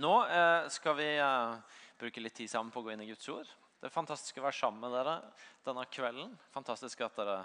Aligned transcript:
Nå 0.00 0.12
eh, 0.24 0.68
skal 0.72 0.96
vi 0.96 1.08
eh, 1.18 1.54
bruke 1.98 2.20
litt 2.20 2.34
tid 2.34 2.50
sammen 2.50 2.72
på 2.72 2.80
å 2.80 2.86
gå 2.86 2.94
inn 2.94 3.02
i 3.04 3.10
Guds 3.10 3.28
ord. 3.28 3.48
Det 3.80 3.90
er 3.90 3.92
fantastisk 3.92 4.38
å 4.38 4.46
være 4.46 4.56
sammen 4.56 4.80
med 4.84 4.94
dere 4.94 5.18
denne 5.66 5.84
kvelden. 5.92 6.32
Fantastisk 6.54 7.02
at 7.04 7.18
dere 7.18 7.38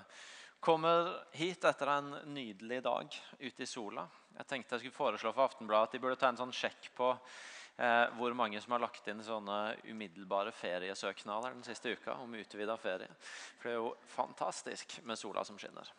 kommer 0.64 1.10
hit 1.36 1.66
etter 1.68 1.92
en 1.92 2.14
nydelig 2.32 2.80
dag 2.86 3.18
ute 3.40 3.66
i 3.66 3.70
sola. 3.70 4.06
Jeg 4.38 4.48
tenkte 4.48 4.78
jeg 4.78 4.86
skulle 4.86 4.96
foreslå 4.96 5.34
for 5.34 5.50
Aftenbladet 5.50 5.90
at 5.90 5.98
de 5.98 6.02
burde 6.04 6.20
ta 6.22 6.30
en 6.32 6.40
sånn 6.40 6.56
sjekk 6.56 6.92
på 6.98 7.10
eh, 7.12 8.06
hvor 8.18 8.38
mange 8.38 8.62
som 8.64 8.78
har 8.78 8.86
lagt 8.86 9.10
inn 9.12 9.26
sånne 9.26 9.60
umiddelbare 9.90 10.54
feriesøknader 10.56 11.58
den 11.58 11.68
siste 11.68 11.98
uka 11.98 12.16
om 12.24 12.38
utvida 12.38 12.78
ferie. 12.80 13.12
For 13.58 13.68
det 13.68 13.76
er 13.76 13.82
jo 13.82 13.92
fantastisk 14.14 15.00
med 15.10 15.20
sola 15.20 15.44
som 15.48 15.60
skinner. 15.60 15.92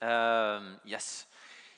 Eh, 0.00 0.72
yes. 0.88 1.26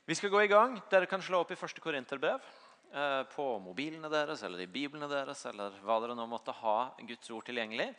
Vi 0.08 0.16
skal 0.16 0.32
gå 0.32 0.46
i 0.46 0.52
gang. 0.52 0.78
Dere 0.88 1.10
kan 1.10 1.24
slå 1.24 1.42
opp 1.42 1.50
i 1.52 1.60
første 1.60 1.82
Korinterbrev. 1.84 2.44
Eh, 2.88 3.22
på 3.22 3.44
mobilene 3.60 4.08
deres 4.08 4.40
eller 4.46 4.62
i 4.64 4.70
biblene 4.72 5.04
deres 5.10 5.42
eller 5.50 5.74
hva 5.84 5.98
dere 6.00 6.14
nå 6.16 6.24
måtte 6.24 6.54
ha 6.56 6.94
Guds 7.04 7.28
ord 7.36 7.44
tilgjengelig. 7.44 7.90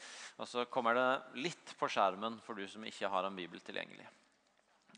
Og 0.42 0.50
så 0.50 0.66
kommer 0.66 0.98
det 0.98 1.44
litt 1.46 1.76
på 1.78 1.90
skjermen 1.94 2.40
for 2.42 2.58
du 2.58 2.66
som 2.68 2.86
ikke 2.88 3.12
har 3.14 3.28
en 3.28 3.38
bibel 3.38 3.62
tilgjengelig. 3.62 4.08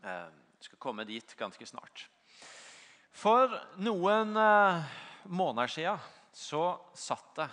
Eh, 0.00 0.30
vi 0.56 0.70
skal 0.70 0.80
komme 0.80 1.04
dit 1.04 1.36
ganske 1.36 1.68
snart. 1.68 2.06
For 3.12 3.52
noen 3.84 4.32
eh, 4.40 4.96
måneder 5.28 5.74
siden 5.74 6.08
så 6.32 6.64
satt 6.96 7.44
jeg 7.44 7.52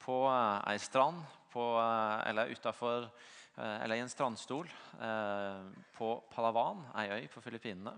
på 0.00 0.22
ei 0.32 0.78
strand 0.80 1.20
på, 1.52 1.62
eller 2.24 2.48
utafor 2.52 3.10
eller 3.54 3.94
i 3.94 4.02
en 4.02 4.10
strandstol 4.10 4.66
på 5.94 6.08
Palawan, 6.32 6.80
ei 6.98 7.20
øy 7.20 7.28
på 7.30 7.40
Filippinene 7.44 7.92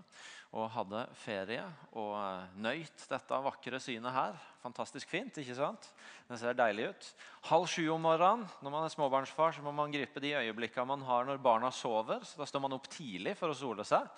og 0.57 0.71
hadde 0.73 1.03
ferie 1.21 1.63
og 1.97 2.57
nøyt 2.57 3.03
dette 3.11 3.39
vakre 3.45 3.79
synet 3.81 4.13
her. 4.15 4.37
Fantastisk 4.63 5.09
fint. 5.11 5.37
ikke 5.37 5.55
sant? 5.55 5.89
Det 6.27 6.39
ser 6.41 6.57
deilig 6.57 6.89
ut. 6.89 7.09
Halv 7.51 7.67
sju 7.69 7.83
om 7.93 8.01
morgenen 8.01 8.47
når 8.65 8.73
man 8.73 8.85
er 8.87 8.93
småbarnsfar, 8.93 9.53
så 9.53 9.61
må 9.65 9.71
man 9.75 9.93
gripe 9.93 10.21
de 10.23 10.33
øyeblikkene 10.39 10.89
man 10.89 11.05
har 11.05 11.27
når 11.27 11.43
barna 11.43 11.69
sover. 11.71 12.25
så 12.25 12.41
Da 12.41 12.49
står 12.49 12.65
man 12.65 12.73
opp 12.73 12.89
tidlig 12.89 13.37
for 13.37 13.53
å 13.53 13.57
sole 13.57 13.85
seg. 13.85 14.09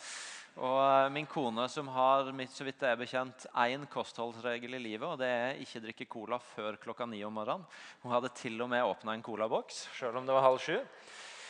Og 0.60 0.80
eh, 0.80 1.12
Min 1.14 1.28
kone 1.30 1.68
som 1.70 1.92
har 1.92 2.32
så 2.48 2.68
vidt 2.68 2.80
det 2.80 2.90
er 2.90 3.00
bekjent, 3.00 3.46
én 3.54 3.86
kostholdsregel 3.92 4.80
i 4.80 4.84
livet, 4.84 5.08
og 5.08 5.20
det 5.20 5.28
er 5.28 5.60
ikke 5.60 5.84
drikke 5.84 6.10
cola 6.10 6.40
før 6.40 6.80
klokka 6.80 7.06
ni 7.06 7.22
om 7.28 7.36
morgenen. 7.36 7.68
Hun 8.04 8.16
hadde 8.16 8.32
til 8.36 8.62
og 8.64 8.72
med 8.72 8.88
åpna 8.88 9.14
en 9.14 9.26
colaboks, 9.26 9.90
sjøl 9.96 10.18
om 10.18 10.28
det 10.28 10.36
var 10.36 10.48
halv 10.48 10.64
sju. 10.64 10.80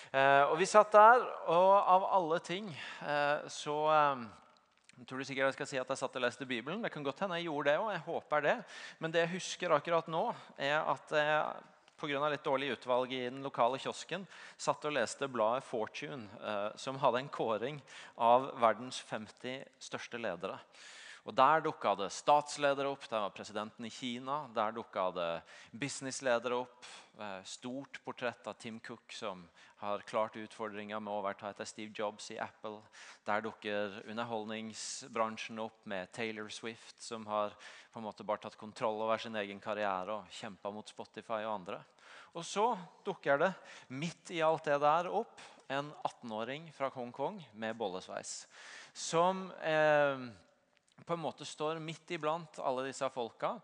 Eh, 0.10 0.44
og 0.50 0.58
Vi 0.58 0.66
satt 0.66 0.92
der, 0.92 1.22
og 1.54 1.72
av 1.78 2.10
alle 2.18 2.40
ting 2.42 2.70
eh, 3.06 3.46
så 3.54 3.78
eh, 3.94 4.28
jeg 5.00 5.08
tror 5.08 5.22
du 5.22 5.24
sikkert 5.24 5.48
jeg 5.48 5.56
skal 5.56 5.68
si 5.70 5.78
at 5.80 5.92
jeg 5.94 6.00
satt 6.02 6.16
og 6.20 6.24
leste 6.26 6.46
Bibelen. 6.48 6.82
Det 6.84 6.92
kan 6.92 7.04
godt 7.06 7.22
hende 7.24 7.38
jeg 7.40 7.48
gjorde 7.48 7.72
det 7.72 7.80
òg. 7.80 7.92
Jeg 7.94 8.04
håper 8.04 8.44
det. 8.44 8.56
Men 9.00 9.14
det 9.14 9.22
jeg 9.24 9.34
husker 9.38 9.72
akkurat 9.72 10.10
nå, 10.12 10.24
er 10.60 10.76
at 10.82 11.14
jeg 11.16 11.68
pga. 12.00 12.30
litt 12.32 12.44
dårlig 12.44 12.74
utvalg 12.76 13.14
i 13.16 13.22
den 13.30 13.42
lokale 13.44 13.80
kiosken 13.80 14.26
satt 14.60 14.86
og 14.88 14.96
leste 14.96 15.28
bladet 15.32 15.64
Fortune, 15.68 16.28
eh, 16.44 16.70
som 16.76 17.00
hadde 17.00 17.24
en 17.24 17.32
kåring 17.32 17.82
av 18.18 18.52
verdens 18.60 19.00
50 19.08 19.64
største 19.80 20.20
ledere. 20.20 20.60
Og 21.28 21.36
Der 21.36 21.62
dukka 21.62 21.96
det 21.96 22.12
statsledere 22.16 22.90
opp. 22.90 23.04
Der 23.10 23.26
var 23.26 23.36
presidenten 23.36 23.86
i 23.86 23.92
Kina. 23.94 24.48
Der 24.56 24.72
dukka 24.72 25.10
det 25.12 25.32
businessledere 25.72 26.62
opp. 26.64 26.86
Eh, 27.20 27.44
stort 27.44 28.00
portrett 28.06 28.48
av 28.48 28.54
Tim 28.54 28.80
Cook, 28.80 29.12
som 29.12 29.44
har 29.78 30.00
klart 30.08 30.38
utfordringa 30.40 31.00
med 31.00 31.12
å 31.12 31.18
overta 31.20 31.50
etter 31.50 31.68
Steve 31.68 31.92
Jobs 31.96 32.30
i 32.32 32.38
Apple. 32.40 32.80
Der 33.28 33.44
dukker 33.44 33.98
underholdningsbransjen 34.08 35.60
opp 35.60 35.84
med 35.84 36.12
Taylor 36.16 36.48
Swift, 36.50 37.02
som 37.04 37.28
har 37.28 37.52
på 37.92 38.00
en 38.00 38.08
måte 38.08 38.24
bare 38.24 38.46
tatt 38.46 38.56
kontroll 38.60 39.02
over 39.04 39.20
sin 39.20 39.36
egen 39.36 39.60
karriere 39.60 40.16
og 40.22 40.32
kjempa 40.32 40.72
mot 40.72 40.88
Spotify 40.88 41.42
og 41.44 41.54
andre. 41.58 41.84
Og 42.40 42.46
så 42.48 42.72
dukker 43.04 43.40
det 43.42 43.54
midt 43.92 44.32
i 44.32 44.44
alt 44.46 44.68
det 44.70 44.80
der 44.80 45.12
opp 45.12 45.44
en 45.68 45.92
18-åring 46.08 46.72
fra 46.74 46.88
Hongkong 46.94 47.42
med 47.54 47.76
bollesveis. 47.78 48.48
Som 48.94 49.50
eh, 49.60 50.30
på 51.06 51.14
en 51.16 51.24
måte 51.24 51.46
står 51.48 51.80
midt 51.84 52.12
iblant 52.16 52.60
alle 52.64 52.88
disse 52.90 53.08
folka 53.14 53.56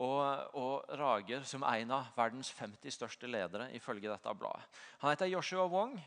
og, 0.00 0.56
og, 0.56 0.96
rager 0.96 1.44
som 1.44 1.64
en 1.68 1.92
av 1.92 2.08
verdens 2.16 2.50
50 2.56 2.96
største 2.96 3.28
ledere, 3.28 3.68
ifølge 3.76 4.08
dette 4.08 4.34
bladet. 4.38 4.80
Han 5.02 5.12
heter 5.12 5.28
Joshua 5.28 5.66
Wong. 5.68 5.98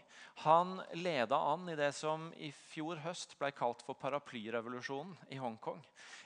Han 0.41 0.79
leda 0.97 1.37
an 1.37 1.67
i 1.69 1.75
det 1.77 1.91
som 1.93 2.31
i 2.41 2.49
fjor 2.71 2.97
høst 3.03 3.35
ble 3.37 3.51
kalt 3.53 3.83
for 3.85 3.97
paraplyrevolusjonen 4.01 5.13
i 5.29 5.37
Hongkong. 5.37 5.83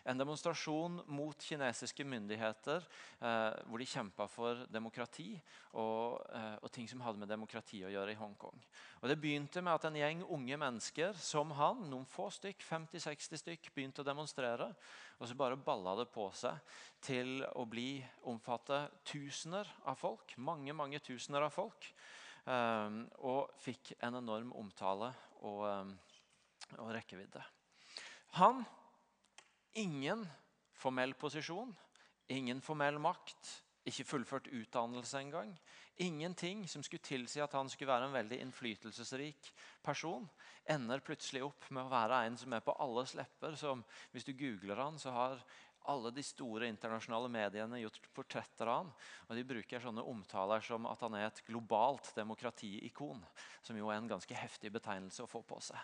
En 0.08 0.16
demonstrasjon 0.16 1.02
mot 1.12 1.44
kinesiske 1.44 2.06
myndigheter 2.08 2.86
eh, 3.20 3.58
hvor 3.68 3.82
de 3.82 3.88
kjempa 3.92 4.30
for 4.32 4.62
demokrati 4.72 5.34
og, 5.74 6.24
eh, 6.32 6.56
og, 6.62 6.70
ting 6.72 6.88
som 6.88 7.04
hadde 7.04 7.20
med 7.20 7.28
demokrati 7.28 7.82
å 7.84 7.92
gjøre 7.92 8.14
i 8.16 8.20
Hongkong. 8.22 8.64
Og 9.02 9.12
Det 9.12 9.20
begynte 9.20 9.62
med 9.62 9.76
at 9.76 9.90
en 9.90 10.00
gjeng 10.00 10.24
unge 10.24 10.62
mennesker 10.64 11.20
som 11.20 11.52
han, 11.60 11.84
noen 11.92 12.08
få 12.08 12.30
stykk, 12.32 12.64
50-60 12.64 13.44
stykk, 13.44 13.70
begynte 13.76 14.06
å 14.06 14.08
demonstrere. 14.08 14.72
Og 15.18 15.28
så 15.28 15.38
bare 15.38 15.58
balla 15.58 15.96
det 15.98 16.08
på 16.14 16.28
seg 16.38 16.60
til 17.02 17.42
å 17.58 17.66
bli 17.70 17.98
omfatte 18.30 18.84
tusener 19.08 19.70
av 19.90 19.98
folk. 19.98 20.36
Mange, 20.38 20.76
mange 20.78 21.02
tusener 21.02 21.48
av 21.48 21.54
folk. 21.56 21.90
Eh, 22.48 22.98
og 23.26 23.54
fikk 23.60 23.96
en 23.98 24.20
enorm 24.22 24.54
omtale 24.56 25.10
og, 25.42 25.64
eh, 25.68 26.78
og 26.78 26.92
rekkevidde. 26.96 27.42
Han 28.38 28.62
ingen 29.78 30.26
formell 30.78 31.14
posisjon, 31.18 31.74
ingen 32.30 32.62
formell 32.62 33.00
makt, 33.02 33.64
ikke 33.88 34.06
fullført 34.06 34.50
utdannelse 34.52 35.20
engang. 35.22 35.54
Ingenting 36.00 36.68
som 36.70 36.84
skulle 36.86 37.02
tilsi 37.02 37.42
at 37.42 37.54
han 37.58 37.70
skulle 37.70 37.90
være 37.90 38.06
en 38.06 38.14
veldig 38.14 38.38
innflytelsesrik 38.44 39.50
person, 39.82 40.28
ender 40.70 41.02
plutselig 41.02 41.42
opp 41.48 41.70
med 41.74 41.88
å 41.88 41.94
være 41.94 42.20
en 42.28 42.38
som 42.38 42.54
er 42.54 42.62
på 42.62 42.76
alles 42.84 43.16
lepper. 43.18 43.56
som 43.58 43.82
Hvis 44.14 44.28
du 44.28 44.36
googler 44.38 44.78
han, 44.78 45.00
så 45.02 45.16
har 45.16 45.42
alle 45.88 46.12
de 46.12 46.24
store 46.26 46.68
internasjonale 46.68 47.30
mediene 47.32 47.80
gjort 47.82 48.10
portretter 48.14 48.70
av 48.70 48.82
han. 48.84 48.94
Og 49.28 49.36
De 49.40 49.46
bruker 49.48 49.82
sånne 49.82 50.06
omtaler 50.06 50.62
som 50.62 50.86
at 50.90 51.02
han 51.02 51.16
er 51.18 51.30
et 51.30 51.44
globalt 51.48 52.12
demokratiikon. 52.16 53.24
Som 53.64 53.80
jo 53.80 53.90
er 53.90 54.02
en 54.02 54.12
ganske 54.12 54.38
heftig 54.38 54.74
betegnelse 54.76 55.24
å 55.24 55.32
få 55.32 55.42
på 55.48 55.62
seg. 55.64 55.80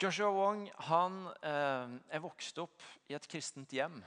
Joshua 0.00 0.30
Wong 0.32 0.70
han, 0.88 1.26
eh, 1.42 1.98
er 2.16 2.24
vokst 2.24 2.58
opp 2.58 2.82
i 3.08 3.14
et 3.14 3.28
kristent 3.28 3.70
hjem. 3.70 4.02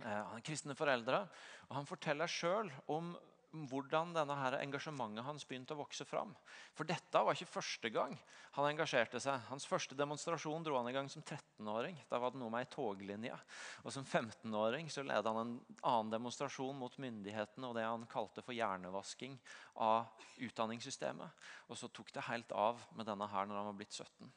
Eh, 0.00 0.08
han 0.08 0.34
har 0.34 0.40
kristne 0.40 0.74
foreldre. 0.74 1.28
og 1.68 1.76
Han 1.76 1.86
forteller 1.86 2.26
sjøl 2.26 2.70
om 2.88 3.16
hvordan 3.52 4.14
denne 4.16 4.34
her 4.38 4.56
engasjementet 4.56 5.24
hans 5.26 5.44
begynte 5.48 5.74
å 5.74 5.80
vokse 5.82 6.06
fram. 6.08 6.30
For 6.72 6.88
dette 6.88 7.20
var 7.20 7.36
ikke 7.36 7.52
første 7.52 7.90
gang 7.92 8.14
han 8.56 8.68
engasjerte 8.68 9.20
seg. 9.20 9.42
Hans 9.50 9.66
første 9.68 9.96
demonstrasjon 9.96 10.64
dro 10.64 10.78
han 10.78 10.88
i 10.88 10.94
gang 10.96 11.10
som 11.12 11.24
13-åring. 11.24 11.98
Da 12.08 12.20
var 12.20 12.32
det 12.32 12.40
noe 12.40 12.52
med 12.52 12.64
ei 12.64 12.70
toglinje. 12.72 13.36
Og 13.84 13.92
Som 13.92 14.06
15-åring 14.08 14.88
så 14.92 15.04
ledet 15.04 15.28
han 15.28 15.40
en 15.42 15.54
annen 15.80 16.14
demonstrasjon 16.14 16.76
mot 16.80 16.96
myndighetene 17.00 17.68
og 17.68 17.76
det 17.76 17.84
han 17.84 18.08
kalte 18.12 18.44
for 18.44 18.56
hjernevasking 18.56 19.36
av 19.84 20.08
utdanningssystemet. 20.40 21.44
Og 21.68 21.80
så 21.80 21.92
tok 21.92 22.12
det 22.16 22.26
helt 22.30 22.56
av 22.56 22.80
med 22.96 23.08
denne 23.08 23.28
her 23.28 23.48
når 23.48 23.60
han 23.60 23.70
var 23.70 23.78
blitt 23.80 23.96
17. 23.96 24.32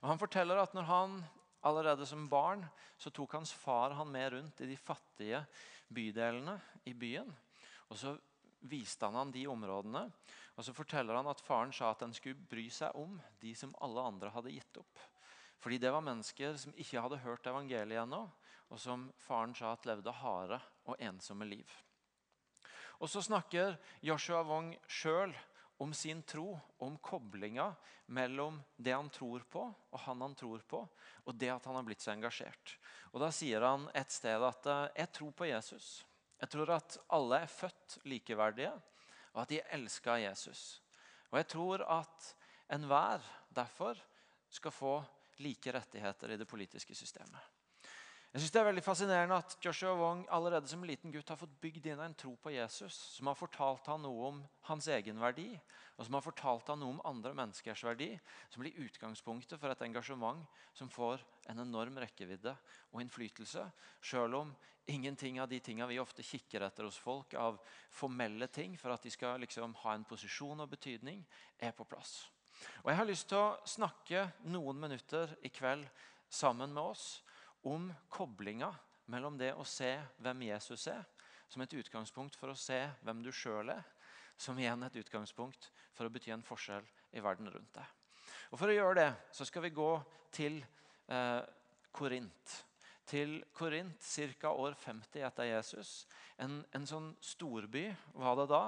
Og 0.00 0.08
Han 0.08 0.22
forteller 0.22 0.62
at 0.62 0.74
når 0.74 0.88
han 0.88 1.20
allerede 1.66 2.06
som 2.08 2.28
barn 2.30 2.64
så 2.98 3.10
tok 3.12 3.34
hans 3.36 3.52
far 3.52 3.92
han 3.98 4.10
med 4.10 4.32
rundt 4.32 4.62
i 4.64 4.70
de 4.70 4.76
fattige 4.78 5.42
bydelene 5.90 6.56
i 6.88 6.94
byen. 6.94 7.28
Og 7.90 7.98
Så 7.98 8.16
viste 8.60 9.06
han 9.06 9.18
han 9.18 9.32
de 9.32 9.46
områdene. 9.48 10.04
Og 10.56 10.64
Så 10.64 10.74
forteller 10.76 11.16
han 11.16 11.28
at 11.30 11.40
faren 11.40 11.72
sa 11.72 11.90
at 11.90 12.04
han 12.04 12.12
skulle 12.14 12.48
bry 12.50 12.68
seg 12.68 12.96
om 12.98 13.20
de 13.40 13.54
som 13.56 13.74
alle 13.80 14.02
andre 14.02 14.32
hadde 14.34 14.52
gitt 14.52 14.80
opp. 14.80 15.04
Fordi 15.60 15.78
det 15.78 15.92
var 15.92 16.04
mennesker 16.04 16.56
som 16.56 16.74
ikke 16.76 17.00
hadde 17.00 17.20
hørt 17.20 17.46
evangeliet 17.46 18.02
ennå, 18.02 18.24
og 18.70 18.80
som 18.80 19.08
faren 19.20 19.54
sa 19.56 19.74
at 19.74 19.86
levde 19.88 20.12
harde 20.22 20.60
og 20.86 20.96
ensomme 20.98 21.48
liv. 21.48 21.68
Og 23.00 23.08
Så 23.08 23.22
snakker 23.24 23.78
Joshua 24.04 24.42
Wong 24.44 24.74
sjøl 24.88 25.32
om 25.80 25.94
sin 25.96 26.22
tro, 26.22 26.58
om 26.78 26.98
koblinga 27.00 27.70
mellom 28.12 28.60
det 28.76 28.92
han 28.92 29.08
tror 29.08 29.40
på, 29.48 29.62
og 29.90 30.00
han 30.04 30.20
han 30.20 30.34
tror 30.36 30.60
på, 30.68 30.82
og 31.24 31.34
det 31.34 31.48
at 31.48 31.64
han 31.64 31.78
har 31.78 31.86
blitt 31.86 32.04
så 32.04 32.12
engasjert. 32.12 32.76
Og 33.14 33.20
Da 33.24 33.30
sier 33.32 33.64
han 33.64 33.88
et 33.94 34.12
sted 34.12 34.42
at 34.44 34.66
eh, 34.66 34.88
'jeg 34.96 35.12
tror 35.12 35.30
på 35.32 35.44
Jesus'. 35.44 36.04
Jeg 36.40 36.48
tror 36.48 36.72
at 36.74 36.98
alle 37.12 37.42
er 37.42 37.52
født 37.52 37.98
likeverdige, 38.08 38.72
og 39.32 39.42
at 39.42 39.50
de 39.52 39.60
er 39.60 39.74
av 40.10 40.20
Jesus. 40.22 40.82
Og 41.30 41.38
jeg 41.38 41.48
tror 41.52 41.84
at 41.84 42.34
enhver 42.72 43.24
derfor 43.54 43.98
skal 44.50 44.74
få 44.74 44.94
like 45.38 45.72
rettigheter 45.72 46.32
i 46.32 46.38
det 46.40 46.48
politiske 46.48 46.94
systemet. 46.94 47.40
Jeg 48.30 48.44
synes 48.44 48.52
Det 48.54 48.60
er 48.60 48.66
veldig 48.68 48.82
fascinerende 48.86 49.36
at 49.42 49.54
Joshua 49.58 49.92
Wong 49.98 50.20
allerede 50.30 50.68
som 50.70 50.84
liten 50.86 51.10
gutt 51.10 51.32
har 51.32 51.38
fått 51.38 51.54
bygd 51.60 51.88
inn 51.90 51.98
en 51.98 52.12
tro 52.14 52.36
på 52.38 52.52
Jesus, 52.54 52.94
som 53.16 53.26
har 53.26 53.34
fortalt 53.34 53.88
han 53.90 54.04
noe 54.06 54.28
om 54.28 54.36
hans 54.68 54.86
egen 54.86 55.18
verdi, 55.18 55.48
og 55.98 56.06
som 56.06 56.14
har 56.14 56.22
fortalt 56.22 56.68
han 56.70 56.78
noe 56.78 56.94
om 56.94 57.00
andre 57.10 57.32
menneskers 57.34 57.82
verdi, 57.82 58.12
som 58.46 58.62
blir 58.62 58.78
utgangspunktet 58.84 59.58
for 59.58 59.74
et 59.74 59.82
engasjement 59.82 60.44
som 60.78 60.92
får 60.94 61.24
en 61.50 61.58
enorm 61.64 61.98
rekkevidde 61.98 62.52
og 62.92 63.00
innflytelse, 63.02 63.64
selv 63.98 64.38
om 64.38 64.52
ingenting 64.86 65.40
av 65.42 65.48
de 65.50 65.58
tingene 65.58 65.88
vi 65.90 65.98
ofte 65.98 66.22
kikker 66.22 66.62
etter 66.62 66.86
hos 66.86 66.98
folk 67.02 67.34
av 67.34 67.58
formelle 67.90 68.46
ting 68.46 68.76
for 68.78 68.94
at 68.94 69.02
de 69.02 69.10
skal 69.10 69.42
liksom 69.42 69.74
ha 69.82 69.96
en 69.96 70.06
posisjon 70.06 70.62
og 70.62 70.70
betydning, 70.70 71.24
er 71.58 71.74
på 71.74 71.82
plass. 71.82 72.30
Og 72.84 72.92
Jeg 72.92 73.00
har 73.02 73.10
lyst 73.10 73.28
til 73.34 73.42
å 73.42 73.58
snakke 73.66 74.28
noen 74.54 74.78
minutter 74.78 75.34
i 75.42 75.50
kveld 75.50 75.90
sammen 76.30 76.70
med 76.70 76.92
oss 76.94 77.08
om 77.66 77.90
koblinga 78.08 78.70
mellom 79.10 79.36
det 79.38 79.52
å 79.58 79.66
se 79.66 79.92
hvem 80.22 80.46
Jesus 80.48 80.86
er, 80.90 81.02
som 81.50 81.62
et 81.64 81.74
utgangspunkt 81.74 82.36
for 82.38 82.52
å 82.52 82.58
se 82.58 82.78
hvem 83.02 83.22
du 83.24 83.32
sjøl 83.34 83.72
er, 83.74 83.82
som 84.40 84.58
igjen 84.58 84.86
et 84.86 84.96
utgangspunkt 85.02 85.70
for 85.92 86.06
å 86.06 86.12
bety 86.12 86.32
en 86.32 86.46
forskjell 86.46 86.86
i 87.12 87.22
verden 87.22 87.50
rundt 87.52 87.74
deg. 87.76 87.86
Og 88.50 88.58
For 88.58 88.70
å 88.70 88.74
gjøre 88.74 88.98
det 89.02 89.10
så 89.36 89.46
skal 89.46 89.66
vi 89.66 89.74
gå 89.74 89.90
til 90.34 90.60
eh, 91.10 91.42
Korint. 91.92 92.56
Til 93.10 93.40
Korint 93.54 94.06
ca. 94.40 94.52
år 94.54 94.76
50 94.78 95.26
etter 95.26 95.48
Jesus. 95.50 96.06
En, 96.38 96.60
en 96.72 96.86
sånn 96.86 97.10
storby 97.20 97.88
var 98.14 98.38
det 98.38 98.48
da, 98.52 98.62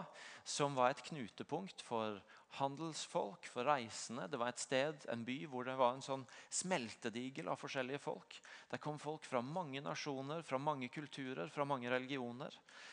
som 0.44 0.74
var 0.74 0.92
et 0.92 1.04
knutepunkt 1.06 1.84
for 1.86 2.18
handelsfolk, 2.58 3.46
for 3.48 3.64
reisende. 3.68 4.26
Det 4.28 4.40
var 4.40 4.52
et 4.52 4.62
sted, 4.62 5.06
en 5.12 5.24
by, 5.24 5.38
hvor 5.48 5.64
det 5.68 5.76
var 5.80 5.96
en 5.96 6.04
sånn 6.04 6.26
smeltedigel 6.52 7.48
av 7.52 7.60
forskjellige 7.60 8.02
folk. 8.02 8.36
Der 8.72 8.82
kom 8.82 8.98
folk 9.00 9.24
fra 9.28 9.40
mange 9.44 9.80
nasjoner, 9.84 10.44
fra 10.44 10.60
mange 10.60 10.90
kulturer, 10.92 11.48
fra 11.52 11.64
mange 11.68 11.90
religioner. 11.92 12.52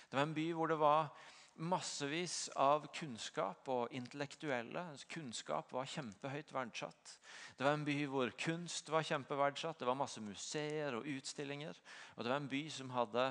Det 0.09 0.17
var 0.17 0.27
en 0.27 0.37
by 0.37 0.47
hvor 0.55 0.71
det 0.71 0.79
var 0.79 1.11
massevis 1.59 2.47
av 2.55 2.85
kunnskap 2.95 3.67
og 3.71 3.91
intellektuelle. 3.95 4.85
Kunnskap 5.11 5.73
var 5.75 5.89
kjempehøyt 5.91 6.53
verdsatt. 6.55 7.15
Det 7.57 7.65
var 7.67 7.75
en 7.75 7.87
by 7.87 7.97
hvor 8.07 8.31
kunst 8.39 8.91
var 8.91 9.03
kjempeverdsatt. 9.03 9.81
Det 9.81 9.89
var 9.89 9.99
masse 9.99 10.23
museer 10.23 10.95
og 10.95 11.07
utstillinger. 11.09 11.75
Og 12.15 12.23
det 12.23 12.31
var 12.31 12.39
en 12.39 12.51
by 12.51 12.63
som 12.71 12.93
hadde 12.95 13.25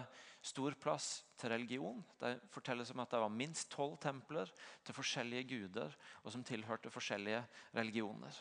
stor 0.45 0.75
plass 0.81 1.09
til 1.39 1.53
religion. 1.53 2.05
Det 2.21 2.37
fortelles 2.53 2.93
om 2.95 3.03
at 3.03 3.11
det 3.11 3.23
var 3.23 3.33
minst 3.33 3.71
tolv 3.73 3.97
templer 4.03 4.51
til 4.87 4.97
forskjellige 4.97 5.49
guder 5.51 5.97
og 6.23 6.31
som 6.33 6.45
tilhørte 6.47 6.93
forskjellige 6.93 7.43
religioner. 7.75 8.39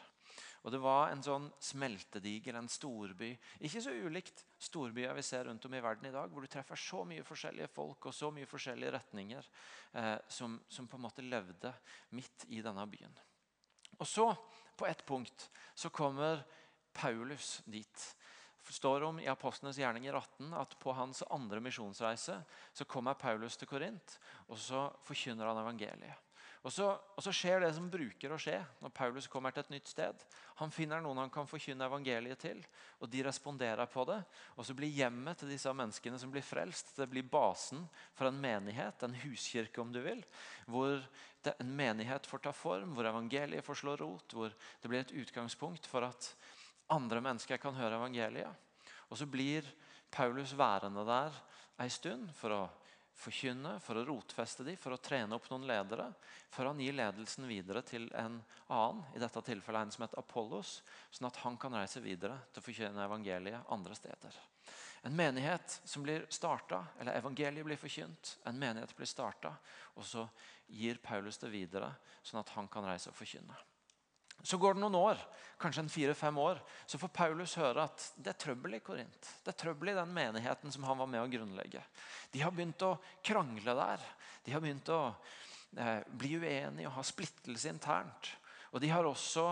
Og 0.65 0.71
Det 0.73 0.79
var 0.83 1.11
en 1.13 1.21
sånn 1.23 1.45
smeltediger, 1.63 2.57
en 2.57 2.67
storby. 2.67 3.29
Ikke 3.63 3.79
så 3.79 3.93
ulikt 3.93 4.41
storbyer 4.59 5.15
vi 5.15 5.23
ser 5.23 5.45
rundt 5.47 5.63
om 5.63 5.77
i 5.77 5.81
verden 5.83 6.09
i 6.09 6.11
dag, 6.11 6.27
hvor 6.27 6.43
du 6.43 6.51
treffer 6.51 6.79
så 6.81 7.05
mye 7.07 7.23
forskjellige 7.23 7.69
folk 7.71 8.09
og 8.09 8.15
så 8.15 8.31
mye 8.35 8.49
forskjellige 8.49 8.91
retninger 8.97 9.47
eh, 9.93 10.17
som, 10.27 10.57
som, 10.67 10.89
på 10.89 10.99
en 10.99 11.05
måte 11.05 11.23
levde 11.23 11.71
midt 12.17 12.47
i 12.51 12.59
denne 12.65 12.83
byen. 12.89 13.15
Og 13.95 14.05
så, 14.09 14.27
på 14.75 14.89
et 14.89 15.05
punkt, 15.07 15.47
så 15.71 15.89
kommer 15.93 16.43
Paulus 16.97 17.61
dit 17.65 18.03
står 18.73 19.05
om 19.07 19.19
i 19.19 19.29
Apostlenes 19.31 19.79
gjerninger 19.79 20.13
18 20.13 20.53
at 20.59 20.77
på 20.81 20.93
hans 20.97 21.23
andre 21.31 21.61
misjonsreise 21.63 22.39
så 22.73 22.87
kommer 22.89 23.17
Paulus 23.19 23.57
til 23.57 23.69
Korint, 23.69 24.17
og 24.47 24.59
så 24.59 24.87
forkynner 25.07 25.49
han 25.49 25.61
evangeliet. 25.63 26.23
Og 26.65 26.73
så, 26.73 26.87
og 26.89 27.23
så, 27.23 27.31
skjer 27.31 27.61
det 27.63 27.69
som 27.77 27.85
bruker 27.87 28.33
å 28.33 28.39
skje 28.41 28.57
når 28.81 28.91
Paulus 28.91 29.29
kommer 29.31 29.53
til 29.55 29.63
et 29.63 29.69
nytt 29.77 29.87
sted. 29.87 30.23
Han 30.59 30.73
finner 30.73 30.99
noen 31.03 31.21
han 31.21 31.31
kan 31.31 31.47
forkynne 31.47 31.85
evangeliet 31.87 32.41
til, 32.43 32.59
og 32.99 33.07
de 33.13 33.21
responderer 33.23 33.87
på 33.87 34.03
det. 34.09 34.17
Og 34.57 34.67
så 34.67 34.75
blir 34.75 34.91
hjemmet 34.91 35.39
til 35.39 35.53
disse 35.53 35.71
menneskene 35.71 36.19
som 36.19 36.33
blir 36.33 36.43
frelst, 36.43 36.95
det 36.97 37.07
blir 37.11 37.23
basen 37.29 37.85
for 38.17 38.27
en 38.27 38.41
menighet, 38.41 39.05
en 39.05 39.15
huskirke 39.21 39.79
om 39.83 39.93
du 39.95 40.01
vil, 40.03 40.25
hvor 40.67 40.99
en 41.53 41.71
menighet 41.77 42.27
får 42.27 42.43
ta 42.43 42.51
form, 42.51 42.97
hvor 42.97 43.07
evangeliet 43.07 43.63
får 43.63 43.83
slå 43.85 43.95
rot, 44.01 44.35
hvor 44.35 44.51
det 44.51 44.91
blir 44.91 45.05
et 45.05 45.15
utgangspunkt 45.23 45.87
for 45.87 46.09
at 46.09 46.33
andre 46.93 47.21
mennesker 47.23 47.59
kan 47.61 47.75
høre 47.77 47.99
evangeliet. 47.99 48.65
Og 49.07 49.19
så 49.19 49.27
blir 49.29 49.67
Paulus 50.11 50.53
værende 50.57 51.03
der 51.07 51.35
ei 51.83 51.89
stund 51.93 52.31
for 52.35 52.55
å 52.55 52.61
forkynne, 53.17 53.77
for 53.81 53.97
å 53.97 54.05
rotfeste 54.05 54.65
dem, 54.65 54.77
for 54.77 54.93
å 54.93 55.01
trene 55.01 55.35
opp 55.35 55.47
noen 55.49 55.65
ledere. 55.67 56.05
Før 56.53 56.71
han 56.71 56.81
gir 56.81 56.95
ledelsen 56.95 57.47
videre 57.49 57.81
til 57.85 58.05
en 58.17 58.37
annen, 58.69 59.01
i 59.15 59.21
dette 59.21 59.41
tilfellet 59.45 59.87
en 59.87 59.93
som 59.93 60.05
heter 60.05 60.21
Apollos, 60.21 60.81
sånn 61.11 61.29
at 61.29 61.39
han 61.41 61.57
kan 61.61 61.73
reise 61.77 62.03
videre 62.03 62.37
til 62.51 62.61
å 62.61 62.67
forkynne 62.67 63.07
evangeliet 63.07 63.73
andre 63.73 63.97
steder. 63.97 64.37
En 65.07 65.15
menighet 65.15 65.79
som 65.85 66.03
blir 66.05 66.25
starta, 66.33 66.83
eller 66.99 67.17
evangeliet 67.17 67.65
blir 67.65 67.79
forkynt, 67.79 68.35
en 68.45 68.59
menighet 68.59 68.93
blir 68.97 69.09
starta, 69.09 69.53
og 69.95 70.05
så 70.05 70.27
gir 70.67 71.01
Paulus 71.01 71.39
det 71.41 71.51
videre, 71.53 71.89
sånn 72.21 72.41
at 72.41 72.53
han 72.57 72.69
kan 72.69 72.85
reise 72.85 73.09
og 73.13 73.17
forkynne. 73.17 73.57
Så 74.47 74.55
går 74.57 74.77
det 74.77 74.79
noen 74.79 74.95
år, 74.95 75.19
kanskje 75.59 75.81
en 75.83 75.91
fire-fem 75.91 76.37
år, 76.39 76.61
så 76.87 76.99
får 77.01 77.09
Paulus 77.17 77.57
høre 77.59 77.83
at 77.89 78.03
det 78.15 78.31
er 78.31 78.37
trøbbel 78.39 78.77
i 78.77 78.79
Korint. 78.85 79.31
Det 79.43 79.51
er 79.51 79.57
trøbbel 79.59 79.91
i 79.91 79.97
den 79.97 80.13
menigheten 80.15 80.71
som 80.71 80.85
han 80.87 81.01
var 81.01 81.09
med 81.11 81.19
å 81.19 81.31
grunnlegge. 81.33 81.81
De 82.31 82.43
har 82.45 82.53
begynt 82.55 82.85
å 82.87 82.93
krangle 83.27 83.75
der. 83.75 84.05
De 84.45 84.53
har 84.55 84.63
begynt 84.63 84.93
å 84.93 85.01
eh, 85.75 85.99
bli 86.07 86.37
uenige 86.39 86.87
og 86.87 86.95
ha 86.95 87.03
splittelse 87.09 87.73
internt. 87.75 88.31
Og 88.71 88.79
de 88.83 88.93
har 88.93 89.09
også 89.09 89.49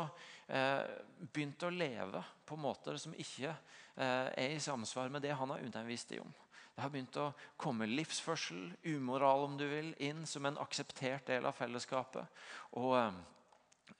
eh, 0.47 0.87
begynt 1.27 1.67
å 1.67 1.73
leve 1.75 2.23
på 2.47 2.55
måter 2.55 2.95
som 3.01 3.19
ikke 3.19 3.51
eh, 3.51 4.31
er 4.31 4.55
i 4.55 4.63
samsvar 4.63 5.11
med 5.11 5.27
det 5.27 5.35
han 5.35 5.51
har 5.51 5.67
undervist 5.67 6.15
dem 6.15 6.23
om. 6.23 6.33
Det 6.75 6.83
har 6.83 6.91
begynt 6.91 7.19
å 7.19 7.29
komme 7.59 7.91
livsførsel, 7.91 8.69
umoral 8.95 9.49
om 9.49 9.59
du 9.59 9.67
vil, 9.67 9.91
inn 10.03 10.23
som 10.27 10.47
en 10.47 10.63
akseptert 10.63 11.27
del 11.27 11.47
av 11.47 11.59
fellesskapet. 11.59 12.43
Og 12.79 12.95
eh, 12.99 13.23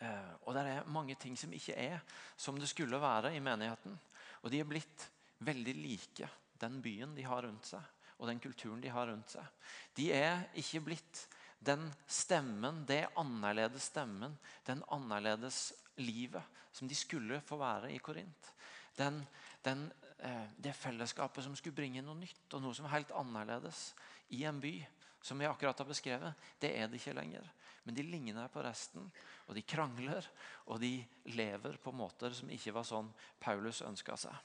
og 0.02 0.52
det 0.54 0.64
er 0.68 0.90
mange 0.92 1.16
ting 1.16 1.38
som 1.40 1.54
ikke 1.56 1.76
er 1.80 2.02
som 2.36 2.58
det 2.60 2.68
skulle 2.70 3.00
være 3.02 3.32
i 3.36 3.40
menigheten. 3.44 3.96
Og 4.44 4.52
de 4.52 4.60
er 4.60 4.68
blitt 4.68 5.06
veldig 5.46 5.76
like 5.80 6.30
den 6.60 6.82
byen 6.84 7.16
de 7.16 7.24
har 7.26 7.44
rundt 7.46 7.68
seg, 7.68 7.82
og 8.20 8.30
den 8.30 8.40
kulturen 8.44 8.82
de 8.84 8.92
har 8.92 9.08
rundt 9.10 9.36
seg. 9.36 9.48
De 9.96 10.10
er 10.16 10.46
ikke 10.60 10.84
blitt 10.86 11.26
den 11.66 11.88
stemmen, 12.08 12.84
det 12.88 13.08
annerledes 13.18 13.90
stemmen, 13.90 14.36
den 14.68 14.84
annerledes 14.94 15.74
livet 15.98 16.44
som 16.76 16.88
de 16.88 16.96
skulle 16.98 17.40
få 17.42 17.58
være 17.60 17.94
i 17.94 18.02
Korint. 18.04 18.52
Den, 18.98 19.22
den, 19.64 19.88
eh, 20.20 20.46
det 20.58 20.76
fellesskapet 20.76 21.44
som 21.44 21.56
skulle 21.56 21.76
bringe 21.76 22.04
noe 22.04 22.20
nytt 22.20 22.54
og 22.54 22.64
noe 22.64 22.76
som 22.76 22.88
er 22.88 22.98
helt 22.98 23.16
annerledes 23.16 23.90
i 24.36 24.44
en 24.48 24.60
by 24.62 24.78
som 25.26 25.40
jeg 25.42 25.50
akkurat 25.50 25.80
har 25.82 25.90
beskrevet, 25.90 26.50
det 26.62 26.72
er 26.78 26.90
det 26.90 27.00
ikke 27.00 27.16
lenger. 27.18 27.46
Men 27.86 27.98
de 27.98 28.06
ligner 28.06 28.50
på 28.54 28.62
resten, 28.66 29.08
og 29.46 29.58
de 29.58 29.64
krangler, 29.66 30.26
og 30.70 30.82
de 30.82 31.00
lever 31.34 31.78
på 31.82 31.94
måter 31.94 32.34
som 32.34 32.50
ikke 32.54 32.74
var 32.76 32.86
sånn 32.86 33.10
Paulus 33.42 33.82
ønska 33.86 34.18
seg. 34.18 34.36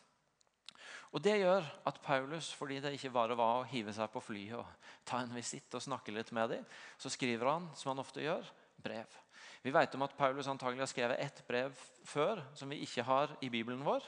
Og 1.10 1.22
Det 1.22 1.40
gjør 1.40 1.64
at 1.88 1.98
Paulus, 2.04 2.52
fordi 2.54 2.78
det 2.80 2.92
ikke 2.94 3.10
bare 3.12 3.36
var 3.36 3.60
å 3.60 3.66
hive 3.66 3.92
seg 3.92 4.12
på 4.12 4.22
flyet 4.22 4.60
og 4.60 4.90
ta 5.04 5.18
en 5.20 5.32
visitt 5.34 5.74
og 5.74 5.82
snakke 5.82 6.14
litt 6.14 6.30
med 6.36 6.52
dem, 6.54 6.68
så 6.98 7.10
skriver 7.10 7.50
han, 7.50 7.66
som 7.74 7.90
han 7.92 8.02
ofte 8.02 8.22
gjør, 8.22 8.46
brev. 8.80 9.16
Vi 9.60 9.72
vet 9.74 9.94
om 9.96 10.06
at 10.06 10.14
Paulus 10.16 10.48
antagelig 10.48 10.86
har 10.86 10.92
skrevet 10.92 11.20
ett 11.20 11.42
brev 11.48 11.74
før 12.08 12.40
som 12.56 12.70
vi 12.70 12.78
ikke 12.86 13.04
har 13.04 13.34
i 13.44 13.50
Bibelen 13.52 13.82
vår. 13.84 14.06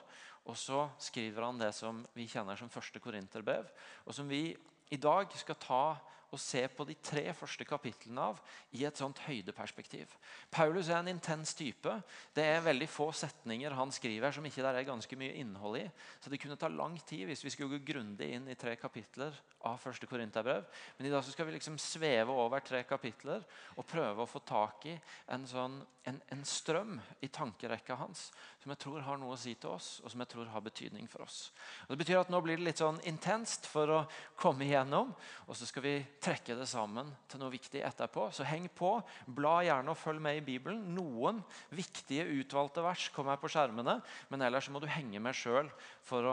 Og 0.48 0.56
så 0.58 0.86
skriver 1.02 1.44
han 1.44 1.58
det 1.60 1.72
som 1.76 2.00
vi 2.16 2.28
kjenner 2.30 2.58
som 2.58 2.70
første 2.72 3.02
korinterbrev, 3.02 3.68
og 4.06 4.16
som 4.16 4.30
vi 4.30 4.54
i 4.92 4.98
dag 5.00 5.30
skal 5.38 5.58
ta 5.60 5.84
å 6.32 6.40
se 6.40 6.62
på 6.72 6.86
de 6.88 6.96
tre 7.04 7.24
første 7.36 7.66
kapitlene 7.68 8.24
av 8.32 8.40
i 8.78 8.84
et 8.88 8.98
sånt 8.98 9.20
høydeperspektiv. 9.26 10.14
Paulus 10.50 10.88
er 10.88 11.02
en 11.02 11.10
intens 11.12 11.52
type. 11.58 11.92
Det 12.34 12.44
er 12.54 12.64
veldig 12.64 12.88
få 12.88 13.10
setninger 13.16 13.76
han 13.76 13.92
skriver 13.92 14.32
som 14.32 14.46
ikke 14.48 14.64
der 14.64 14.80
er 14.80 14.88
ganske 14.88 15.18
mye 15.20 15.36
innhold 15.42 15.82
i. 15.82 15.84
Så 16.20 16.32
det 16.32 16.40
kunne 16.40 16.56
ta 16.60 16.70
lang 16.72 16.96
tid 17.04 17.26
hvis 17.28 17.44
vi 17.44 17.52
skulle 17.52 17.76
gå 17.76 17.92
grundig 17.92 18.30
inn 18.32 18.48
i 18.48 18.56
tre 18.58 18.78
kapitler 18.80 19.36
av 19.68 19.80
første 19.82 20.08
Korinterbrev. 20.08 20.64
Men 20.96 21.08
i 21.08 21.12
dag 21.12 21.24
skal 21.26 21.48
vi 21.48 21.56
liksom 21.58 21.76
sveve 21.80 22.32
over 22.32 22.64
tre 22.64 22.82
kapitler 22.88 23.44
og 23.76 23.88
prøve 23.88 24.24
å 24.24 24.30
få 24.30 24.40
tak 24.46 24.88
i 24.88 24.96
en, 25.34 25.44
sånn, 25.48 25.78
en, 26.08 26.20
en 26.32 26.44
strøm 26.48 26.96
i 27.20 27.30
tankerekka 27.32 27.98
hans 28.00 28.30
som 28.62 28.72
jeg 28.72 28.82
tror 28.84 29.02
har 29.02 29.18
noe 29.18 29.34
å 29.34 29.40
si 29.40 29.56
til 29.58 29.72
oss, 29.74 29.96
og 30.04 30.12
som 30.12 30.22
jeg 30.22 30.30
tror 30.30 30.50
har 30.52 30.62
betydning 30.62 31.08
for 31.10 31.24
oss. 31.24 31.50
Og 31.86 31.94
det 31.94 32.02
betyr 32.04 32.20
at 32.20 32.30
Nå 32.32 32.38
blir 32.44 32.60
det 32.60 32.64
litt 32.68 32.80
sånn 32.80 33.00
intenst 33.10 33.66
for 33.68 33.90
å 33.90 34.00
komme 34.38 34.64
igjennom, 34.68 35.10
og 35.48 35.58
så 35.58 35.66
skal 35.68 35.84
vi 35.84 35.96
trekke 36.22 36.54
det 36.58 36.68
sammen 36.70 37.08
til 37.30 37.40
noe 37.42 37.52
viktig 37.52 37.82
etterpå. 37.82 38.28
Så 38.34 38.46
heng 38.46 38.68
på. 38.76 38.94
Bla 39.26 39.58
gjerne 39.66 39.92
og 39.92 39.98
følg 39.98 40.22
med 40.22 40.38
i 40.38 40.44
Bibelen. 40.46 40.84
Noen 40.94 41.40
viktige 41.74 42.28
utvalgte 42.38 42.84
vers 42.84 43.08
kommer 43.14 43.40
på 43.40 43.50
skjermene, 43.52 43.98
men 44.30 44.44
ellers 44.46 44.70
må 44.72 44.82
du 44.82 44.88
henge 44.90 45.20
med 45.22 45.36
sjøl 45.36 45.70
for, 46.06 46.28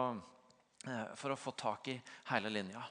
eh, 0.85 1.07
for, 1.15 1.33
å 1.33 1.39
få 1.39 1.55
tak 1.57 1.89
i 1.89 1.97
hele 2.31 2.51
linja. 2.53 2.83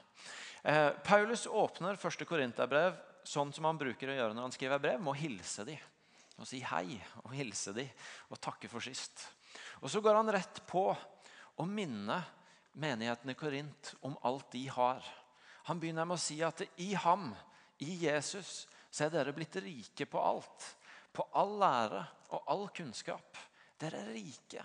Eh, 0.63 0.91
Paulus 1.05 1.47
åpner 1.47 1.99
første 1.99 2.27
Korinterbrev 2.27 2.97
sånn 3.23 3.53
som 3.53 3.67
han 3.69 3.79
bruker 3.79 4.11
å 4.11 4.17
gjøre 4.17 4.35
når 4.35 4.47
han 4.47 4.55
skriver 4.55 4.81
brev, 4.83 4.99
med 4.99 5.13
å 5.13 5.19
hilse 5.19 5.65
de. 5.67 5.79
og 6.39 6.47
si 6.47 6.61
hei 6.63 6.95
og 7.25 7.33
hilse 7.35 7.73
de 7.75 7.83
og 8.31 8.39
takke 8.39 8.69
for 8.71 8.79
sist. 8.79 9.27
Og 9.81 9.89
Så 9.91 9.99
går 10.01 10.15
han 10.15 10.31
rett 10.31 10.61
på 10.67 10.85
å 11.59 11.65
minne 11.67 12.23
menigheten 12.79 13.31
i 13.31 13.35
Korint 13.35 13.95
om 14.01 14.17
alt 14.23 14.51
de 14.51 14.65
har. 14.67 15.03
Han 15.69 15.77
begynner 15.77 16.07
med 16.09 16.17
å 16.17 16.21
si 16.21 16.39
at 16.41 16.63
i 16.81 16.91
ham, 16.97 17.29
i 17.85 17.93
Jesus, 18.01 18.65
så 18.89 19.05
er 19.05 19.13
dere 19.13 19.35
blitt 19.37 19.59
rike 19.61 20.07
på 20.09 20.17
alt. 20.17 20.65
På 21.13 21.27
all 21.37 21.59
lære 21.61 21.99
og 22.33 22.47
all 22.49 22.63
kunnskap. 22.73 23.37
Dere 23.77 24.01
er 24.01 24.15
rike. 24.15 24.63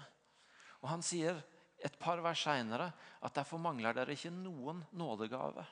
Og 0.80 0.88
han 0.88 1.04
sier 1.04 1.37
et 1.84 1.99
par 2.00 2.23
vers 2.25 2.40
seinere 2.46 2.87
at 3.20 3.37
derfor 3.37 3.61
mangler 3.61 3.92
dere 3.96 4.16
ikke 4.16 4.32
noen 4.32 4.80
nådegave. 4.96 5.66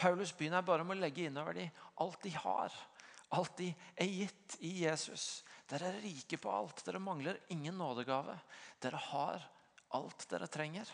Paulus 0.00 0.32
begynner 0.32 0.64
bare 0.64 0.86
med 0.86 0.96
å 0.96 1.02
legge 1.02 1.26
innover 1.28 1.58
dem 1.58 1.82
alt 2.00 2.24
de 2.24 2.32
har. 2.34 2.72
Alt 3.36 3.58
de 3.60 3.68
er 4.00 4.08
gitt 4.08 4.56
i 4.64 4.70
Jesus. 4.84 5.42
Dere 5.68 5.90
er 5.92 6.00
rike 6.06 6.38
på 6.40 6.52
alt. 6.52 6.80
Dere 6.86 7.02
mangler 7.02 7.36
ingen 7.52 7.76
nådegave. 7.78 8.38
Dere 8.80 9.02
har 9.10 9.44
alt 9.94 10.24
dere 10.30 10.48
trenger. 10.48 10.88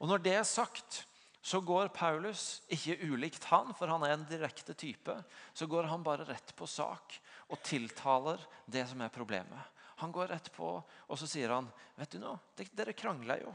Og 0.00 0.08
Når 0.08 0.22
det 0.24 0.36
er 0.36 0.46
sagt, 0.48 1.02
så 1.42 1.58
går 1.60 1.90
Paulus, 1.94 2.62
ikke 2.70 3.00
ulikt 3.02 3.44
han, 3.50 3.72
for 3.74 3.90
han 3.90 4.04
er 4.06 4.14
en 4.14 4.26
direkte 4.28 4.76
type, 4.78 5.14
så 5.52 5.66
går 5.66 5.88
han 5.90 6.04
bare 6.06 6.26
rett 6.28 6.54
på 6.54 6.68
sak 6.70 7.16
og 7.50 7.58
tiltaler 7.66 8.38
det 8.70 8.84
som 8.86 9.02
er 9.02 9.10
problemet. 9.10 9.80
Han 10.02 10.14
går 10.14 10.30
rett 10.30 10.52
på, 10.54 10.70
og 10.82 11.18
så 11.18 11.26
sier 11.26 11.50
han 11.50 11.66
vet 11.98 12.14
du 12.14 12.20
noe, 12.22 12.38
dere 12.70 12.94
krangler 12.94 13.42
jo. 13.42 13.54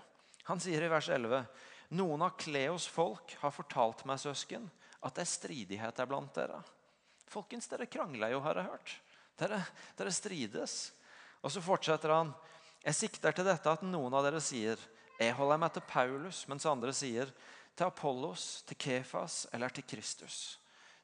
Han 0.52 0.60
sier 0.64 0.84
i 0.84 0.92
vers 0.92 1.08
11 1.12 1.46
noen 1.96 2.26
av 2.28 2.36
Kleos 2.40 2.88
folk 2.92 3.38
har 3.40 3.56
fortalt 3.56 4.04
meg, 4.08 4.20
søsken, 4.20 4.68
at 5.00 5.16
det 5.16 5.24
er 5.24 5.32
stridigheter 5.32 6.10
blant 6.10 6.34
dere. 6.36 6.60
Folkens, 7.32 7.70
dere 7.72 7.88
krangler 7.88 8.34
jo, 8.34 8.42
har 8.44 8.60
jeg 8.60 8.68
hørt. 8.68 8.96
Dere, 9.40 9.62
dere 9.96 10.12
strides. 10.12 10.76
Og 11.40 11.54
så 11.54 11.64
fortsetter 11.64 12.12
han. 12.12 12.34
Jeg 12.84 13.00
sikter 13.00 13.36
til 13.36 13.48
dette 13.48 13.72
at 13.72 13.86
noen 13.88 14.16
av 14.16 14.26
dere 14.28 14.44
sier 14.44 14.82
jeg 15.18 15.34
holder 15.34 15.58
meg 15.58 15.72
til 15.74 15.86
Paulus, 15.90 16.44
mens 16.50 16.68
andre 16.70 16.92
sier 16.94 17.32
til 17.78 17.92
Apollos, 17.92 18.64
til 18.68 18.80
Kefas 18.82 19.46
eller 19.54 19.70
til 19.74 19.86
Kristus. 19.88 20.58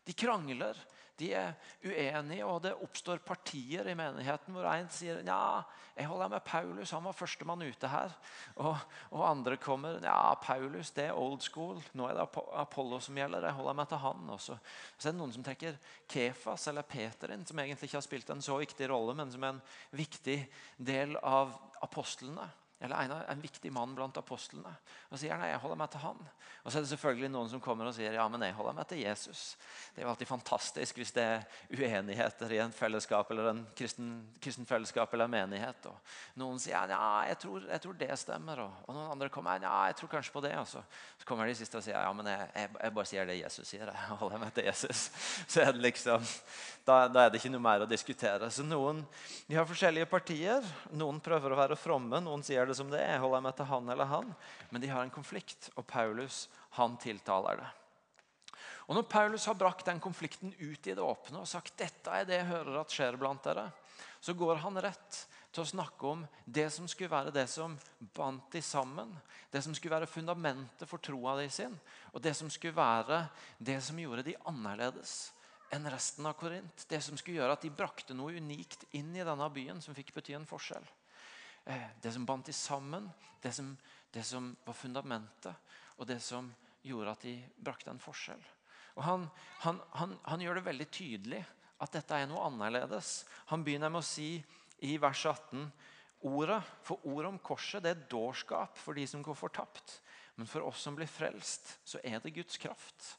De 0.03 0.15
krangler, 0.17 0.75
de 1.19 1.29
er 1.37 1.53
uenige, 1.85 2.45
og 2.45 2.63
det 2.63 2.73
oppstår 2.81 3.21
partier 3.23 3.87
i 3.87 3.95
menigheten 3.95 4.55
hvor 4.55 4.65
en 4.65 4.89
sier 4.91 5.21
ja, 5.23 5.61
jeg 5.93 6.07
holder 6.09 6.31
med 6.33 6.41
Paulus, 6.47 6.91
han 6.91 7.05
var 7.05 7.13
førstemann 7.13 7.61
ute 7.61 7.87
her. 7.87 8.15
Og, 8.55 8.73
og, 9.11 9.21
andre 9.27 9.59
kommer 9.61 9.99
ja, 10.01 10.33
Paulus 10.41 10.89
det 10.95 11.05
er 11.11 11.19
old 11.19 11.43
school, 11.45 11.77
nå 11.93 12.07
er 12.09 12.17
det 12.17 12.25
Apollo 12.63 12.97
som 13.05 13.19
gjelder. 13.21 13.45
jeg 13.45 13.57
holder 13.59 13.77
meg 13.77 13.91
til 13.91 14.01
han. 14.01 14.25
Også. 14.33 14.57
Så 14.97 15.07
er 15.07 15.13
det 15.13 15.19
noen 15.21 15.35
som 15.35 15.45
trekker 15.45 15.77
Kefas 16.09 16.65
eller 16.71 16.89
Peter 16.89 17.35
inn, 17.35 17.45
som 17.45 17.61
egentlig 17.61 17.91
ikke 17.91 17.99
har 18.01 18.07
spilt 18.07 18.33
en 18.33 18.41
så 18.41 18.57
viktig 18.57 18.89
rolle, 18.89 19.13
men 19.21 19.31
som 19.31 19.45
er 19.45 19.53
en 19.53 19.63
viktig 19.93 20.39
del 20.81 21.15
av 21.21 21.53
apostlene 21.85 22.49
eller 22.83 22.95
en, 22.95 23.11
en, 23.31 23.41
viktig 23.41 23.71
mann 23.71 23.93
blant 23.95 24.17
apostlene. 24.19 24.71
Og 25.07 25.19
sier 25.19 25.37
nei, 25.39 25.53
jeg 25.53 25.61
holder 25.63 25.79
meg 25.79 25.91
til 25.93 26.01
han. 26.03 26.17
Og 26.63 26.71
så 26.71 26.79
er 26.79 26.83
det 26.83 26.89
selvfølgelig 26.91 27.29
noen 27.31 27.49
som 27.51 27.61
kommer 27.63 27.87
og 27.87 27.95
sier 27.95 28.15
ja, 28.17 28.25
men 28.31 28.43
jeg 28.43 28.55
holder 28.57 28.75
meg 28.75 28.87
til 28.89 28.99
Jesus. 28.99 29.43
Det 29.93 30.01
er 30.01 30.05
jo 30.05 30.11
alltid 30.11 30.27
fantastisk 30.27 30.99
hvis 30.99 31.13
det 31.15 31.23
er 31.23 31.45
uenigheter 31.71 32.51
i 32.51 32.59
en 32.63 32.75
fellesskap 32.75 33.31
eller 33.31 33.49
en 33.53 33.61
kristen, 33.79 34.09
kristen 34.43 34.67
fellesskap 34.67 35.15
eller 35.15 35.29
en 35.29 35.35
menighet. 35.35 35.87
Og 35.87 36.41
noen 36.43 36.59
sier 36.59 36.91
ja, 36.91 36.99
jeg 37.29 37.39
tror, 37.45 37.69
jeg 37.71 37.83
tror 37.85 37.97
det 38.03 38.09
stemmer. 38.19 38.63
Og, 38.65 38.83
og, 38.83 38.97
noen 38.97 39.15
andre 39.15 39.31
kommer 39.31 39.63
ja, 39.63 39.73
jeg 39.91 39.99
tror 40.01 40.11
kanskje 40.17 40.35
på 40.35 40.43
det. 40.43 40.53
Og 40.59 40.67
så, 40.73 40.83
så 41.21 41.29
kommer 41.29 41.47
de 41.47 41.55
siste 41.59 41.79
og 41.79 41.87
sier 41.87 41.95
ja, 41.95 42.11
men 42.15 42.31
jeg, 42.33 42.51
jeg, 42.51 42.73
jeg, 42.75 42.95
bare 42.99 43.11
sier 43.13 43.31
det 43.31 43.39
Jesus 43.39 43.71
sier. 43.71 43.87
Jeg 43.87 44.19
holder 44.25 44.43
meg 44.43 44.51
til 44.59 44.67
Jesus. 44.67 45.07
Så 45.47 45.63
er 45.63 45.71
det 45.71 45.83
liksom, 45.87 46.27
da, 46.83 46.99
da 47.07 47.25
er 47.25 47.31
det 47.31 47.39
ikke 47.39 47.53
noe 47.55 47.63
mer 47.63 47.87
å 47.87 47.89
diskutere. 47.89 48.51
Så 48.51 48.67
noen 48.67 49.05
Vi 49.47 49.55
har 49.55 49.67
forskjellige 49.67 50.11
partier. 50.11 50.67
Noen 50.91 51.23
prøver 51.23 51.55
å 51.55 51.59
være 51.63 51.79
fromme. 51.79 52.19
Noen 52.23 52.43
sier 52.43 52.67
det 52.67 52.72
det 52.73 52.79
som 52.81 52.89
det 52.91 52.99
er. 53.05 53.21
Holder 53.21 53.39
jeg 53.39 53.45
meg 53.47 53.55
til 53.59 53.69
han 53.69 53.93
eller 53.93 54.09
han? 54.09 54.33
Men 54.73 54.83
de 54.83 54.89
har 54.91 55.05
en 55.05 55.13
konflikt, 55.13 55.69
og 55.77 55.85
Paulus 55.87 56.47
han 56.79 56.97
tiltaler 57.01 57.61
det. 57.61 57.69
Og 58.89 58.97
Når 58.97 59.05
Paulus 59.07 59.45
har 59.47 59.55
brakt 59.55 59.85
den 59.87 60.01
konflikten 60.03 60.51
ut 60.59 60.87
i 60.87 60.95
det 60.95 61.03
åpne 61.03 61.39
og 61.39 61.47
sagt 61.47 61.77
dette 61.79 62.11
er 62.11 62.25
det 62.27 62.41
jeg 62.41 62.49
hører 62.49 62.81
at 62.81 62.91
skjer 62.91 63.15
blant 63.19 63.45
dere, 63.45 63.69
så 64.19 64.35
går 64.35 64.59
han 64.63 64.81
rett 64.83 65.19
til 65.53 65.63
å 65.63 65.69
snakke 65.69 66.09
om 66.09 66.25
det 66.43 66.65
som 66.73 66.87
skulle 66.89 67.13
være 67.13 67.31
det 67.31 67.45
som 67.51 67.77
bandt 68.15 68.51
de 68.55 68.61
sammen. 68.65 69.13
Det 69.53 69.61
som 69.63 69.75
skulle 69.77 69.95
være 69.95 70.09
fundamentet 70.09 70.89
for 70.89 70.99
troa 70.99 71.37
de 71.39 71.47
sin, 71.53 71.75
og 72.11 72.23
det 72.25 72.33
som 72.35 72.49
skulle 72.51 72.75
være 72.75 73.21
det 73.61 73.77
som 73.85 73.99
gjorde 74.01 74.25
de 74.25 74.35
annerledes 74.49 75.31
enn 75.73 75.87
resten 75.89 76.25
av 76.29 76.35
Korint. 76.37 76.85
Det 76.89 76.99
som 77.05 77.17
skulle 77.17 77.39
gjøre 77.39 77.55
at 77.55 77.63
de 77.63 77.71
brakte 77.73 78.17
noe 78.17 78.35
unikt 78.35 78.83
inn 78.97 79.13
i 79.15 79.25
denne 79.25 79.47
byen 79.53 79.79
som 79.81 79.95
fikk 79.95 80.11
bety 80.17 80.35
en 80.37 80.49
forskjell. 80.49 80.85
Eh, 81.65 81.87
det 82.01 82.11
som 82.11 82.25
bandt 82.25 82.45
de 82.45 82.53
sammen, 82.53 83.09
det 83.41 83.51
som, 83.51 83.77
det 84.11 84.23
som, 84.23 84.55
var 84.65 84.73
fundamentet, 84.73 85.55
og 85.97 86.07
det 86.07 86.19
som 86.23 86.51
gjorde 86.83 87.13
at 87.15 87.23
de 87.23 87.37
brakte 87.55 87.91
en 87.91 88.01
forskjell. 88.01 88.41
Og 88.97 89.03
han, 89.03 89.27
han, 89.63 89.79
han, 89.97 90.17
han, 90.27 90.43
gjør 90.43 90.59
det 90.59 90.67
veldig 90.67 90.89
tydelig 90.93 91.41
at 91.81 91.95
dette 91.95 92.17
er 92.17 92.27
noe 92.29 92.43
annerledes. 92.49 93.23
Han 93.49 93.63
begynner 93.65 93.91
med 93.91 94.03
å 94.03 94.07
si 94.07 94.35
i 94.83 94.97
vers 95.01 95.23
18 95.25 95.63
ordet, 96.23 96.59
for 96.83 97.03
ordet 97.07 97.31
om 97.31 97.39
korset 97.43 97.83
det 97.83 97.93
er 97.93 98.05
dårskap 98.11 98.77
for 98.79 98.95
de 98.95 99.07
som 99.09 99.23
går 99.23 99.37
fortapt. 99.37 99.97
Men 100.35 100.49
for 100.49 100.65
oss 100.67 100.83
som 100.83 100.95
blir 100.97 101.09
frelst, 101.09 101.77
så 101.85 102.01
er 102.03 102.19
det 102.21 102.35
Guds 102.35 102.59
kraft. 102.61 103.15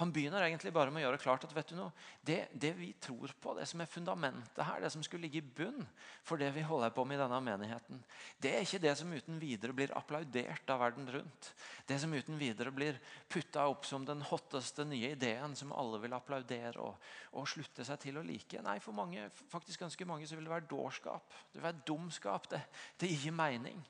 Han 0.00 0.12
begynner 0.12 0.44
egentlig 0.46 0.72
bare 0.72 0.92
med 0.92 1.02
å 1.02 1.06
gjøre 1.06 1.20
klart 1.20 1.44
at 1.44 1.52
vet 1.54 1.72
du 1.72 1.76
noe, 1.76 1.92
det, 2.24 2.46
det, 2.52 2.72
vi 2.78 2.92
tror 3.02 3.34
på, 3.40 3.52
det 3.58 3.66
som 3.68 3.82
er 3.82 3.90
fundamentet 3.90 4.62
her, 4.64 4.80
det 4.80 4.90
som 4.94 5.04
skulle 5.04 5.26
ligge 5.26 5.42
i 5.42 5.52
bunn 5.58 5.84
for 6.24 6.40
det 6.40 6.48
vi 6.54 6.64
holder 6.64 6.94
på 6.94 7.04
med 7.08 7.18
i 7.18 7.22
denne 7.22 7.40
menigheten, 7.44 8.00
det 8.42 8.54
er 8.54 8.64
ikke 8.64 8.82
det 8.82 8.94
som 8.98 9.12
uten 9.12 9.40
videre 9.42 9.76
blir 9.76 9.94
applaudert 9.98 10.72
av 10.72 10.80
verden 10.84 11.10
rundt. 11.12 11.52
Det 11.88 11.98
som 12.00 12.14
uten 12.14 12.40
videre 12.40 12.72
blir 12.74 13.00
putta 13.30 13.66
opp 13.68 13.86
som 13.88 14.06
den 14.08 14.24
hotteste 14.30 14.86
nye 14.88 15.12
ideen 15.16 15.56
som 15.58 15.74
alle 15.76 16.00
vil 16.02 16.16
applaudere 16.16 16.82
og, 16.82 17.08
og 17.36 17.48
slutte 17.50 17.84
seg 17.86 18.00
til 18.02 18.20
å 18.20 18.26
like. 18.26 18.64
Nei, 18.64 18.78
for 18.82 18.96
mange, 18.96 19.28
faktisk 19.52 19.84
ganske 19.84 20.08
mange 20.08 20.28
så 20.28 20.38
vil 20.38 20.48
det 20.48 20.56
være 20.56 20.70
dårskap. 20.70 21.40
Det 21.52 21.60
vil 21.60 21.68
være 21.68 21.84
dumskap. 21.86 22.48
Det, 22.52 22.62
det 23.02 23.12
gir 23.12 23.34
mening. 23.36 23.82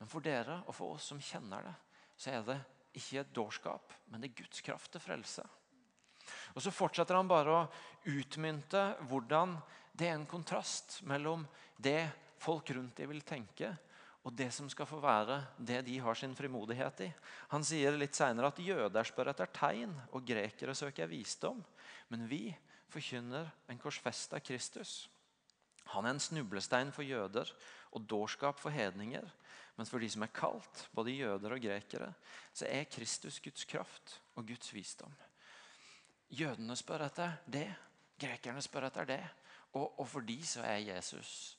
Men 0.00 0.10
for 0.10 0.24
dere 0.24 0.60
og 0.66 0.74
for 0.76 0.96
oss 0.96 1.12
som 1.12 1.20
kjenner 1.22 1.70
det, 1.70 1.76
så 2.16 2.32
er 2.32 2.48
det 2.48 2.58
ikke 2.96 3.26
dårskap, 3.36 3.94
men 4.10 4.22
det 4.22 4.30
er 4.30 4.42
Guds 4.42 4.62
kraft 4.64 4.92
til 4.92 5.02
frelse. 5.02 5.44
Og 6.54 6.62
Så 6.62 6.72
fortsetter 6.74 7.16
han 7.16 7.28
bare 7.28 7.54
å 7.54 7.66
utmynte 8.10 8.96
hvordan 9.10 9.56
det 9.96 10.08
er 10.08 10.16
en 10.16 10.28
kontrast 10.28 11.00
mellom 11.06 11.46
det 11.76 12.08
folk 12.42 12.70
rundt 12.74 12.96
dem 12.98 13.10
vil 13.12 13.24
tenke, 13.26 13.70
og 14.26 14.34
det 14.34 14.48
som 14.50 14.66
skal 14.70 14.88
få 14.90 14.98
være 14.98 15.38
det 15.56 15.84
de 15.86 16.00
har 16.02 16.18
sin 16.18 16.34
frimodighet 16.34 17.04
i. 17.06 17.10
Han 17.52 17.64
sier 17.64 17.94
litt 17.94 18.16
senere 18.18 18.50
at 18.50 18.58
jøder 18.58 19.06
spør 19.06 19.30
etter 19.30 19.52
tegn, 19.54 19.92
og 20.10 20.26
grekere 20.26 20.74
søker 20.74 21.06
visdom. 21.06 21.60
Men 22.10 22.26
vi 22.26 22.50
forkynner 22.90 23.52
en 23.70 23.78
korsfesta 23.78 24.40
Kristus. 24.42 25.04
Han 25.94 26.08
er 26.08 26.16
en 26.16 26.22
snublestein 26.22 26.90
for 26.90 27.06
jøder 27.06 27.52
og 27.94 28.02
dårskap 28.10 28.58
for 28.58 28.74
hedninger. 28.74 29.22
Men 29.76 29.86
for 29.86 30.00
de 30.00 30.08
som 30.10 30.24
er 30.24 30.32
kalt, 30.32 30.86
både 30.96 31.12
jøder 31.12 31.52
og 31.52 31.60
grekere, 31.60 32.12
så 32.52 32.68
er 32.68 32.88
Kristus 32.88 33.40
Guds 33.44 33.64
kraft 33.68 34.20
og 34.34 34.46
Guds 34.48 34.72
visdom. 34.74 35.12
Jødene 36.32 36.76
spør 36.76 37.06
etter 37.06 37.36
det, 37.46 37.68
grekerne 38.20 38.62
spør 38.64 38.88
etter 38.88 39.08
det. 39.08 39.22
Og, 39.76 40.00
og 40.00 40.08
for 40.08 40.24
de 40.24 40.38
så 40.46 40.64
er 40.64 40.86
Jesus 40.88 41.58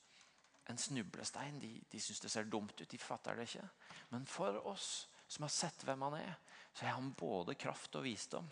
en 0.68 0.78
snublestein. 0.78 1.60
De, 1.62 1.70
de 1.92 2.00
syns 2.02 2.20
det 2.20 2.32
ser 2.32 2.50
dumt 2.50 2.80
ut, 2.80 2.90
de 2.90 2.98
fatter 2.98 3.38
det 3.38 3.48
ikke. 3.48 3.68
Men 4.10 4.26
for 4.26 4.58
oss 4.66 5.06
som 5.28 5.44
har 5.44 5.52
sett 5.52 5.84
hvem 5.84 6.02
han 6.08 6.18
er, 6.18 6.34
så 6.72 6.86
er 6.86 6.96
han 6.96 7.12
både 7.18 7.56
kraft 7.58 7.96
og 7.98 8.06
visdom. 8.06 8.48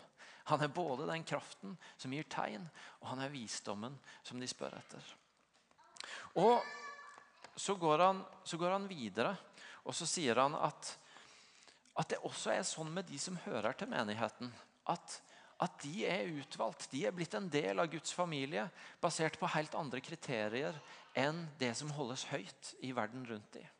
Han 0.47 0.63
er 0.63 0.71
både 0.71 1.09
den 1.09 1.25
kraften 1.27 1.75
som 1.99 2.13
gir 2.13 2.27
tegn, 2.31 2.63
og 3.01 3.09
han 3.11 3.23
er 3.25 3.33
visdommen 3.33 3.97
som 4.23 4.39
de 4.39 4.47
spør 4.47 4.77
etter. 4.77 5.13
Og 6.39 6.63
så 7.57 7.75
går 7.75 8.03
han, 8.05 8.21
så 8.45 8.59
går 8.61 8.75
han 8.77 8.87
videre 8.89 9.33
og 9.87 9.95
så 9.95 10.07
sier 10.09 10.39
han 10.41 10.55
at, 10.59 10.91
at 11.97 12.11
det 12.11 12.19
også 12.27 12.51
er 12.53 12.67
sånn 12.67 12.91
med 12.93 13.07
de 13.07 13.19
som 13.21 13.39
hører 13.45 13.77
til 13.77 13.89
menigheten. 13.91 14.51
At, 14.91 15.17
at, 15.63 15.79
de 15.83 16.03
er 16.07 16.27
utvalgt. 16.41 16.89
De 16.91 17.05
er 17.07 17.15
blitt 17.15 17.35
en 17.37 17.47
del 17.51 17.79
av 17.79 17.89
Guds 17.91 18.11
familie 18.15 18.67
basert 19.03 19.39
på 19.39 19.49
helt 19.55 19.75
andre 19.79 20.03
kriterier 20.03 20.75
enn 21.17 21.45
det 21.59 21.73
som 21.79 21.93
holdes 21.95 22.27
høyt 22.33 22.75
i 22.85 22.91
verden 22.95 23.25
rundt 23.29 23.55
dem. 23.55 23.73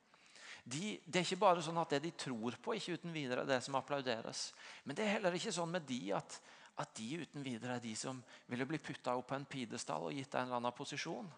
De, 0.67 0.97
det 1.05 1.21
er 1.21 1.23
ikke 1.23 1.39
bare 1.39 1.61
sånn 1.63 1.79
at 1.79 1.93
det 1.95 2.01
de 2.03 2.09
tror 2.19 2.57
på, 2.59 2.73
ikke 2.75 2.97
uten 2.99 3.13
videre 3.15 3.45
er 3.45 3.51
det 3.53 3.61
som 3.63 3.77
applauderes. 3.79 4.49
Men 4.83 4.97
det 4.97 5.05
er 5.05 5.13
heller 5.15 5.35
ikke 5.37 5.53
sånn 5.55 5.71
med 5.71 5.85
de 5.87 6.01
at, 6.17 6.39
at 6.77 6.91
de 6.97 7.21
uten 7.23 7.45
videre 7.45 7.77
er 7.77 7.83
de 7.83 7.93
som 7.97 8.19
ville 8.45 8.67
bli 8.69 8.79
putta 8.81 9.15
opp 9.17 9.31
på 9.31 9.37
en 9.37 9.47
pidestall 9.49 10.09
og 10.09 10.17
gitt 10.17 10.29
deg 10.29 10.43
en 10.43 10.51
eller 10.51 10.59
annen 10.59 10.75
posisjon. 10.77 11.29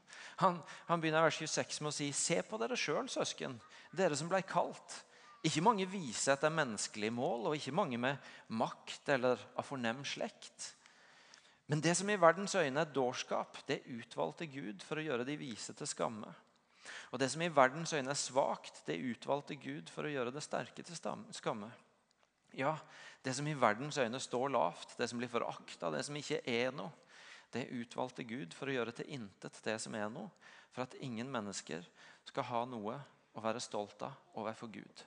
Han, 0.43 0.57
han 0.89 1.01
begynner 1.01 1.23
vers 1.23 1.39
26 1.39 1.79
med 1.83 1.93
å 1.93 1.95
si 1.95 2.09
Se 2.15 2.41
på 2.43 2.59
dere 2.59 2.77
sjøl, 2.79 3.07
søsken 3.11 3.55
dere 3.95 4.17
som 4.19 4.31
ble 4.31 4.41
kalt. 4.47 4.99
Ikke 5.47 5.63
mange 5.63 5.87
vise 5.87 6.33
etter 6.33 6.51
menneskelige 6.51 7.15
mål, 7.15 7.47
og 7.47 7.55
ikke 7.55 7.71
mange 7.71 7.99
med 8.01 8.19
makt 8.51 9.13
eller 9.15 9.39
av 9.55 9.63
fornem 9.63 10.03
slekt. 10.03 10.73
Men 11.71 11.79
det 11.85 11.93
som 11.95 12.09
i 12.09 12.17
verdens 12.19 12.57
øyne 12.57 12.81
er 12.81 12.91
dårskap, 12.91 13.61
det 13.69 13.85
utvalgte 13.87 14.49
Gud 14.51 14.83
for 14.83 14.99
å 14.99 15.05
gjøre 15.05 15.27
de 15.27 15.37
vise 15.39 15.75
til 15.77 15.87
skamme. 15.87 16.31
Og 17.13 17.21
det 17.21 17.29
som 17.31 17.43
i 17.45 17.51
verdens 17.53 17.93
øyne 17.93 18.11
er 18.11 18.19
svakt, 18.19 18.81
det 18.87 18.97
utvalgte 18.97 19.55
Gud 19.61 19.91
for 19.93 20.07
å 20.07 20.11
gjøre 20.11 20.33
det 20.33 20.43
sterke 20.43 20.83
til 20.83 20.97
skamme. 20.97 21.69
Ja, 22.57 22.73
det 23.23 23.33
som 23.35 23.47
i 23.47 23.57
verdens 23.57 23.97
øyne 23.99 24.19
står 24.19 24.51
lavt, 24.53 24.95
det 24.97 25.09
som 25.09 25.19
blir 25.19 25.31
forakta, 25.31 25.91
det 25.91 26.05
som 26.07 26.15
ikke 26.15 26.41
er 26.47 26.71
noe, 26.75 26.91
det 27.53 27.69
utvalgte 27.73 28.23
Gud 28.29 28.53
for 28.53 28.69
å 28.69 28.75
gjøre 28.75 28.93
til 28.95 29.09
intet 29.17 29.57
det 29.65 29.75
som 29.81 29.95
er 29.97 30.09
noe, 30.13 30.29
for 30.71 30.85
at 30.85 30.97
ingen 31.01 31.31
mennesker 31.31 31.85
skal 32.29 32.45
ha 32.51 32.65
noe 32.69 32.99
å 33.33 33.43
være 33.43 33.61
stolt 33.63 34.03
av 34.05 34.37
overfor 34.37 34.69
Gud. 34.71 35.03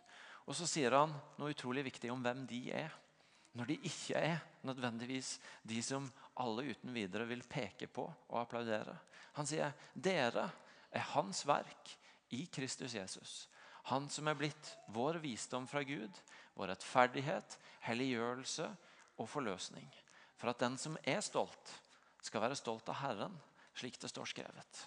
Og 0.48 0.56
så 0.58 0.66
sier 0.66 0.94
han 0.96 1.14
noe 1.38 1.54
utrolig 1.54 1.84
viktig 1.86 2.10
om 2.12 2.22
hvem 2.24 2.44
de 2.50 2.64
er. 2.74 2.90
Når 3.52 3.68
de 3.68 3.76
ikke 3.86 4.18
er 4.18 4.40
nødvendigvis 4.66 5.36
de 5.68 5.78
som 5.84 6.08
alle 6.40 6.64
uten 6.72 6.92
videre 6.94 7.26
vil 7.28 7.44
peke 7.46 7.86
på 7.86 8.06
og 8.08 8.38
applaudere. 8.40 8.96
Han 9.36 9.48
sier 9.48 9.74
dere 9.92 10.48
er 10.92 11.10
hans 11.12 11.44
verk 11.48 11.92
i 12.32 12.46
Kristus 12.52 12.96
Jesus. 12.96 13.34
Han 13.90 14.08
som 14.12 14.28
er 14.30 14.38
blitt 14.38 14.72
vår 14.94 15.18
visdom 15.22 15.66
fra 15.68 15.82
Gud, 15.84 16.10
vår 16.58 16.72
rettferdighet, 16.72 17.58
helliggjørelse 17.86 18.68
og 19.18 19.28
forløsning. 19.28 19.88
For 20.40 20.52
at 20.52 20.62
den 20.62 20.78
som 20.78 20.98
er 21.04 21.20
stolt, 21.24 21.76
skal 22.22 22.44
være 22.44 22.58
stolt 22.58 22.88
av 22.92 23.00
Herren, 23.02 23.34
slik 23.74 23.98
det 24.00 24.10
står 24.12 24.28
skrevet. 24.30 24.86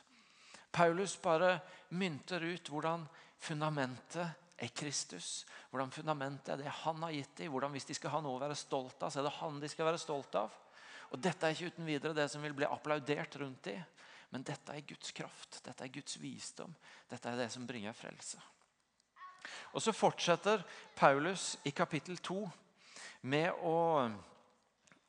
Paulus 0.71 1.15
bare 1.21 1.57
mynter 1.95 2.43
ut 2.43 2.69
hvordan 2.71 3.05
fundamentet 3.39 4.27
er 4.57 4.71
Kristus. 4.75 5.45
Hvordan 5.69 5.91
fundamentet 5.91 6.53
er 6.53 6.63
det 6.63 6.75
han 6.83 7.03
har 7.03 7.15
gitt 7.15 7.37
dem. 7.37 7.51
Hvordan 7.51 7.71
Hvis 7.75 7.87
de 7.89 7.95
skal 7.97 8.13
ha 8.15 8.21
noe 8.23 8.37
å 8.37 8.43
være 8.43 8.57
stolt 8.59 9.03
av, 9.03 9.11
så 9.11 9.19
er 9.21 9.27
det 9.27 9.35
han 9.39 9.59
de 9.59 9.71
skal 9.71 9.89
være 9.89 10.01
stolt 10.01 10.35
av. 10.39 10.53
Og 11.11 11.21
Dette 11.21 11.47
er 11.47 11.55
ikke 11.55 11.75
uten 11.75 11.87
videre 11.87 12.17
det 12.17 12.27
som 12.31 12.43
vil 12.43 12.55
bli 12.55 12.67
applaudert 12.67 13.37
rundt 13.39 13.63
dem. 13.67 13.83
Men 14.33 14.43
dette 14.43 14.73
er 14.73 14.83
Guds 14.83 15.13
kraft, 15.15 15.61
dette 15.63 15.85
er 15.85 15.91
Guds 15.93 16.17
visdom. 16.19 16.73
Dette 17.07 17.29
er 17.29 17.37
det 17.39 17.51
som 17.53 17.67
bringer 17.67 17.95
frelse. 17.95 18.41
Og 19.73 19.81
Så 19.81 19.93
fortsetter 19.93 20.63
Paulus 20.95 21.57
i 21.63 21.71
kapittel 21.71 22.17
2 22.17 22.39
med 23.21 23.51
å 23.65 24.09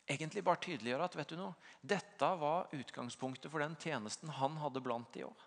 egentlig 0.07 0.45
bare 0.47 0.63
tydeliggjøre 0.63 1.09
at 1.09 1.19
vet 1.19 1.35
du 1.35 1.37
noe, 1.41 1.55
dette 1.83 2.31
var 2.41 2.71
utgangspunktet 2.77 3.51
for 3.51 3.63
den 3.63 3.77
tjenesten 3.81 4.33
han 4.39 4.57
hadde 4.63 4.83
blant 4.85 5.13
de 5.15 5.27
òg. 5.27 5.47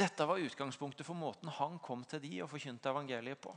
Dette 0.00 0.24
var 0.26 0.38
utgangspunktet 0.38 1.06
for 1.06 1.18
måten 1.18 1.50
han 1.50 1.78
kom 1.82 2.04
til 2.08 2.22
de 2.22 2.36
og 2.44 2.50
forkynte 2.52 2.92
evangeliet 2.92 3.40
på. 3.42 3.52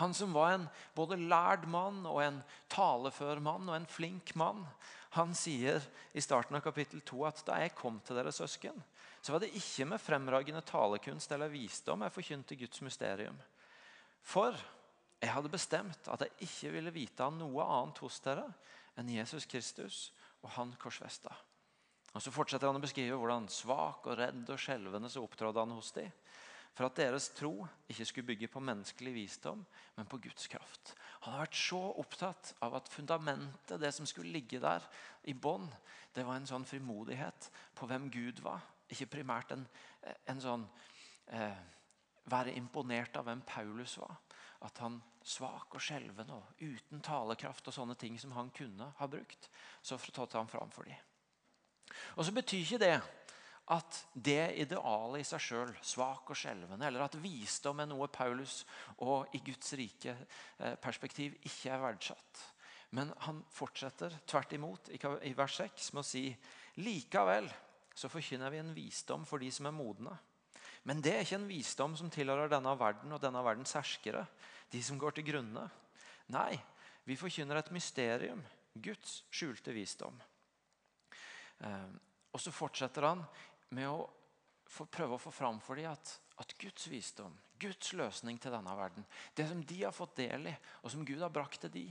Han 0.00 0.14
som 0.16 0.32
var 0.32 0.54
en 0.54 0.64
både 0.96 1.18
lærd 1.20 1.66
mann 1.70 2.02
og 2.08 2.22
en 2.24 2.40
talefør 2.72 3.42
mann 3.44 3.68
og 3.68 3.76
en 3.76 3.88
flink 3.88 4.32
mann. 4.38 4.64
Han 5.14 5.36
sier 5.36 5.84
i 6.16 6.24
starten 6.24 6.56
av 6.56 6.64
kapittel 6.64 7.04
2 7.04 7.20
at 7.28 7.42
da 7.46 7.60
jeg 7.62 7.76
kom 7.76 8.00
til 8.02 8.16
dere 8.18 8.32
søsken, 8.34 8.80
så 9.20 9.32
var 9.32 9.44
det 9.44 9.54
ikke 9.56 9.86
med 9.88 10.02
fremragende 10.02 10.64
talekunst 10.66 11.30
eller 11.32 11.52
visdom 11.52 12.02
jeg 12.04 12.16
forkynte 12.16 12.58
Guds 12.60 12.82
mysterium. 12.84 13.36
For 14.24 14.56
jeg 15.20 15.32
hadde 15.32 15.52
bestemt 15.52 16.08
at 16.12 16.24
jeg 16.24 16.48
ikke 16.48 16.72
ville 16.74 16.92
vite 16.94 17.24
av 17.24 17.34
noe 17.36 17.64
annet 17.64 18.00
hos 18.04 18.20
dere 18.24 18.46
enn 18.98 19.12
Jesus 19.12 19.46
Kristus 19.50 20.06
og 20.44 20.52
han 20.56 20.74
korsfesta. 20.80 21.32
Og 22.14 22.22
Så 22.22 22.30
fortsetter 22.30 22.70
han 22.70 22.78
å 22.78 22.82
beskrive 22.82 23.16
hvordan 23.18 23.48
svak 23.50 24.06
og 24.06 24.18
redd 24.20 24.46
og 24.46 24.60
skjelvende 24.60 25.10
så 25.10 25.24
opptrådde 25.24 25.64
han 25.64 25.74
hos 25.74 25.90
dem. 25.96 26.12
For 26.74 26.88
at 26.88 26.98
deres 26.98 27.28
tro 27.34 27.66
ikke 27.90 28.06
skulle 28.06 28.28
bygge 28.32 28.50
på 28.50 28.62
menneskelig 28.62 29.12
visdom, 29.14 29.60
men 29.94 30.08
på 30.10 30.18
Guds 30.22 30.48
kraft. 30.50 30.94
Han 31.22 31.36
har 31.36 31.44
vært 31.44 31.58
så 31.58 31.80
opptatt 32.02 32.50
av 32.66 32.74
at 32.80 32.90
fundamentet, 32.90 33.78
det 33.78 33.92
som 33.94 34.06
skulle 34.10 34.34
ligge 34.34 34.58
der 34.62 34.82
i 35.30 35.34
bånn, 35.34 35.68
det 36.14 36.26
var 36.26 36.38
en 36.38 36.48
sånn 36.50 36.66
frimodighet 36.66 37.48
på 37.78 37.86
hvem 37.90 38.08
Gud 38.10 38.42
var. 38.42 38.62
Ikke 38.90 39.12
primært 39.14 39.54
en, 39.54 39.62
en 40.30 40.42
sånn 40.42 40.66
eh, 41.30 41.62
være 42.30 42.54
imponert 42.56 43.16
av 43.18 43.26
hvem 43.28 43.42
Paulus 43.46 43.96
var. 44.00 44.16
At 44.64 44.78
han 44.80 45.00
svak 45.24 45.76
og 45.76 45.82
skjelven 45.82 46.30
og 46.32 46.60
uten 46.60 47.02
talekraft 47.04 47.68
og 47.68 47.76
sånne 47.76 47.96
ting 48.00 48.16
som 48.20 48.32
han 48.36 48.52
kunne 48.54 48.90
ha 48.98 49.08
brukt, 49.10 49.50
så 49.82 49.98
trådte 49.98 50.40
han 50.40 50.50
fram 50.50 50.72
for 50.72 50.88
dem. 50.88 50.96
Og 52.16 52.24
så 52.26 52.32
betyr 52.34 52.64
ikke 52.64 52.82
det 52.82 52.96
at 53.72 53.98
det 54.12 54.56
idealet 54.60 55.22
i 55.22 55.26
seg 55.28 55.40
sjøl, 55.40 55.70
svak 55.80 56.28
og 56.32 56.36
skjelvende, 56.36 56.84
eller 56.84 57.06
at 57.06 57.16
visdom 57.16 57.80
er 57.80 57.88
noe 57.88 58.10
Paulus 58.12 58.62
og 59.04 59.32
i 59.32 59.40
Guds 59.44 59.72
rike 59.80 60.12
eh, 60.12 60.74
perspektiv 60.80 61.38
ikke 61.48 61.72
er 61.72 61.80
verdsatt. 61.80 62.42
Men 62.94 63.10
han 63.24 63.40
fortsetter 63.50 64.12
tvert 64.28 64.52
imot 64.54 64.90
i 64.92 65.32
vers 65.34 65.56
6 65.56 65.94
med 65.94 66.04
å 66.04 66.06
si 66.06 66.26
likevel 66.84 67.48
så 67.94 68.10
forkynner 68.10 68.50
vi 68.50 68.60
en 68.60 68.74
visdom 68.74 69.24
for 69.26 69.42
de 69.42 69.50
som 69.54 69.68
er 69.70 69.74
modne. 69.74 70.12
Men 70.84 71.00
det 71.04 71.14
er 71.14 71.24
ikke 71.24 71.38
en 71.40 71.48
visdom 71.48 71.94
som 71.96 72.10
tilhører 72.12 72.50
denne 72.52 72.74
verden 72.78 73.12
og 73.16 73.22
denne 73.22 73.40
verdens 73.44 73.72
herskere, 73.76 74.26
de 74.72 74.82
som 74.84 74.98
går 75.00 75.16
til 75.16 75.26
grunne. 75.30 75.64
Nei, 76.34 76.52
vi 77.08 77.16
forkynner 77.20 77.60
et 77.60 77.72
mysterium, 77.72 78.42
Guds 78.74 79.22
skjulte 79.32 79.72
visdom. 79.72 80.16
Eh, 81.64 81.94
og 82.34 82.42
så 82.42 82.52
fortsetter 82.52 83.06
han 83.06 83.24
med 83.74 83.88
å 83.88 84.04
prøve 84.90 85.16
å 85.16 85.22
få 85.22 85.32
fram 85.32 85.60
for 85.62 85.78
dem 85.78 85.92
at, 85.92 86.16
at, 86.42 86.54
Guds 86.58 86.88
visdom, 86.90 87.34
Guds 87.60 87.92
løsning 87.94 88.40
til 88.42 88.52
denne 88.52 88.74
verden, 88.76 89.06
det 89.36 89.46
som 89.48 89.60
de 89.62 89.82
har 89.84 89.94
fått 89.94 90.16
del 90.18 90.50
i, 90.50 90.54
og 90.82 90.92
som 90.92 91.04
Gud 91.06 91.22
har 91.22 91.32
brakt 91.32 91.62
til 91.64 91.72
de, 91.72 91.86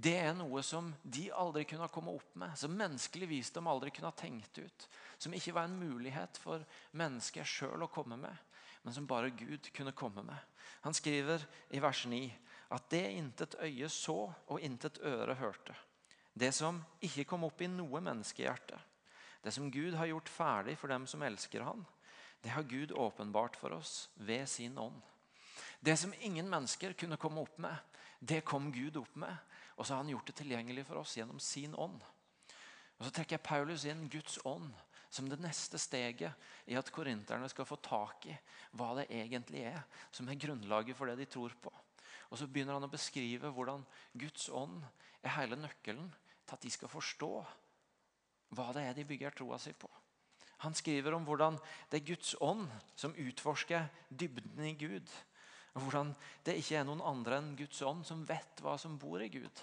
det 0.00 0.14
er 0.20 0.32
noe 0.36 0.62
som 0.64 0.92
de 1.02 1.26
aldri 1.34 1.66
kunne 1.68 1.84
ha 1.84 1.92
kommet 1.92 2.20
opp 2.20 2.36
med. 2.38 2.54
Som 2.56 2.76
menneskelig 2.78 3.26
visdom 3.28 3.68
aldri 3.68 3.90
kunne 3.92 4.08
ha 4.12 4.16
tenkt 4.16 4.60
ut. 4.62 4.86
Som 5.20 5.34
ikke 5.36 5.52
var 5.54 5.68
en 5.68 5.76
mulighet 5.76 6.40
for 6.40 6.64
mennesker 6.96 7.44
sjøl 7.44 7.84
å 7.84 7.92
komme 7.92 8.16
med, 8.20 8.36
men 8.82 8.96
som 8.96 9.08
bare 9.08 9.34
Gud 9.36 9.68
kunne 9.76 9.92
komme 9.92 10.24
med. 10.24 10.38
Han 10.86 10.96
skriver 10.96 11.44
i 11.76 11.82
vers 11.82 12.06
9 12.08 12.22
at 12.72 12.86
det 12.92 13.04
intet 13.18 13.58
øye 13.60 13.88
så 13.92 14.30
og 14.48 14.64
intet 14.64 15.02
øre 15.04 15.36
hørte. 15.36 15.76
Det 16.32 16.54
som 16.56 16.78
ikke 17.04 17.26
kom 17.28 17.44
opp 17.44 17.60
i 17.60 17.68
noe 17.68 18.00
menneskehjerte 18.00 18.78
det 19.42 19.52
som 19.52 19.70
Gud 19.70 19.94
har 19.94 20.06
gjort 20.10 20.28
ferdig 20.28 20.76
for 20.78 20.92
dem 20.92 21.06
som 21.08 21.22
elsker 21.22 21.64
Han, 21.64 21.84
det 22.42 22.52
har 22.52 22.62
Gud 22.62 22.92
åpenbart 22.92 23.56
for 23.56 23.72
oss 23.72 24.10
ved 24.14 24.48
sin 24.48 24.78
ånd. 24.78 25.00
Det 25.80 25.96
som 25.96 26.12
ingen 26.20 26.48
mennesker 26.48 26.92
kunne 26.92 27.16
komme 27.16 27.40
opp 27.40 27.58
med, 27.58 27.76
det 28.20 28.44
kom 28.44 28.72
Gud 28.72 28.96
opp 28.96 29.16
med. 29.16 29.36
Og 29.76 29.86
så 29.86 29.94
har 29.94 30.02
han 30.02 30.12
gjort 30.12 30.26
det 30.26 30.36
tilgjengelig 30.36 30.84
for 30.86 31.00
oss 31.00 31.16
gjennom 31.16 31.40
sin 31.40 31.74
ånd. 31.74 32.02
Og 32.98 33.06
Så 33.06 33.10
trekker 33.10 33.38
jeg 33.38 33.42
Paulus 33.42 33.84
inn 33.88 34.08
Guds 34.12 34.38
ånd 34.44 34.74
som 35.10 35.28
det 35.28 35.40
neste 35.42 35.78
steget 35.82 36.32
i 36.70 36.76
at 36.78 36.90
korinterne 36.94 37.48
skal 37.50 37.66
få 37.66 37.80
tak 37.82 38.28
i 38.30 38.34
hva 38.78 38.92
det 39.00 39.08
egentlig 39.10 39.64
er 39.72 39.80
som 40.14 40.28
er 40.30 40.38
grunnlaget 40.38 40.96
for 40.96 41.10
det 41.10 41.18
de 41.18 41.26
tror 41.30 41.54
på. 41.62 41.72
Og 42.30 42.38
Så 42.38 42.46
begynner 42.46 42.78
han 42.78 42.86
å 42.86 42.92
beskrive 42.92 43.50
hvordan 43.50 43.82
Guds 44.14 44.48
ånd 44.54 44.78
er 45.22 45.34
hele 45.34 45.58
nøkkelen 45.58 46.12
til 46.46 46.54
at 46.54 46.62
de 46.62 46.70
skal 46.70 46.92
forstå 46.92 47.32
hva 48.54 48.68
det 48.74 48.84
er 48.86 48.94
de 48.94 49.06
bygger 49.06 49.34
troa 49.34 49.58
si 49.58 49.72
på. 49.74 49.90
Han 50.62 50.76
skriver 50.76 51.14
om 51.16 51.24
hvordan 51.26 51.56
det 51.90 52.00
er 52.00 52.08
Guds 52.12 52.34
ånd 52.44 52.68
som 52.98 53.16
utforsker 53.16 53.88
dybden 54.08 54.62
i 54.66 54.74
Gud. 54.78 55.08
Og 55.74 55.86
hvordan 55.86 56.12
det 56.46 56.58
ikke 56.60 56.80
er 56.80 56.86
noen 56.86 57.02
andre 57.06 57.38
enn 57.40 57.54
Guds 57.58 57.80
ånd 57.86 58.04
som 58.06 58.26
vet 58.28 58.62
hva 58.62 58.76
som 58.78 58.98
bor 59.00 59.22
i 59.22 59.30
Gud. 59.32 59.62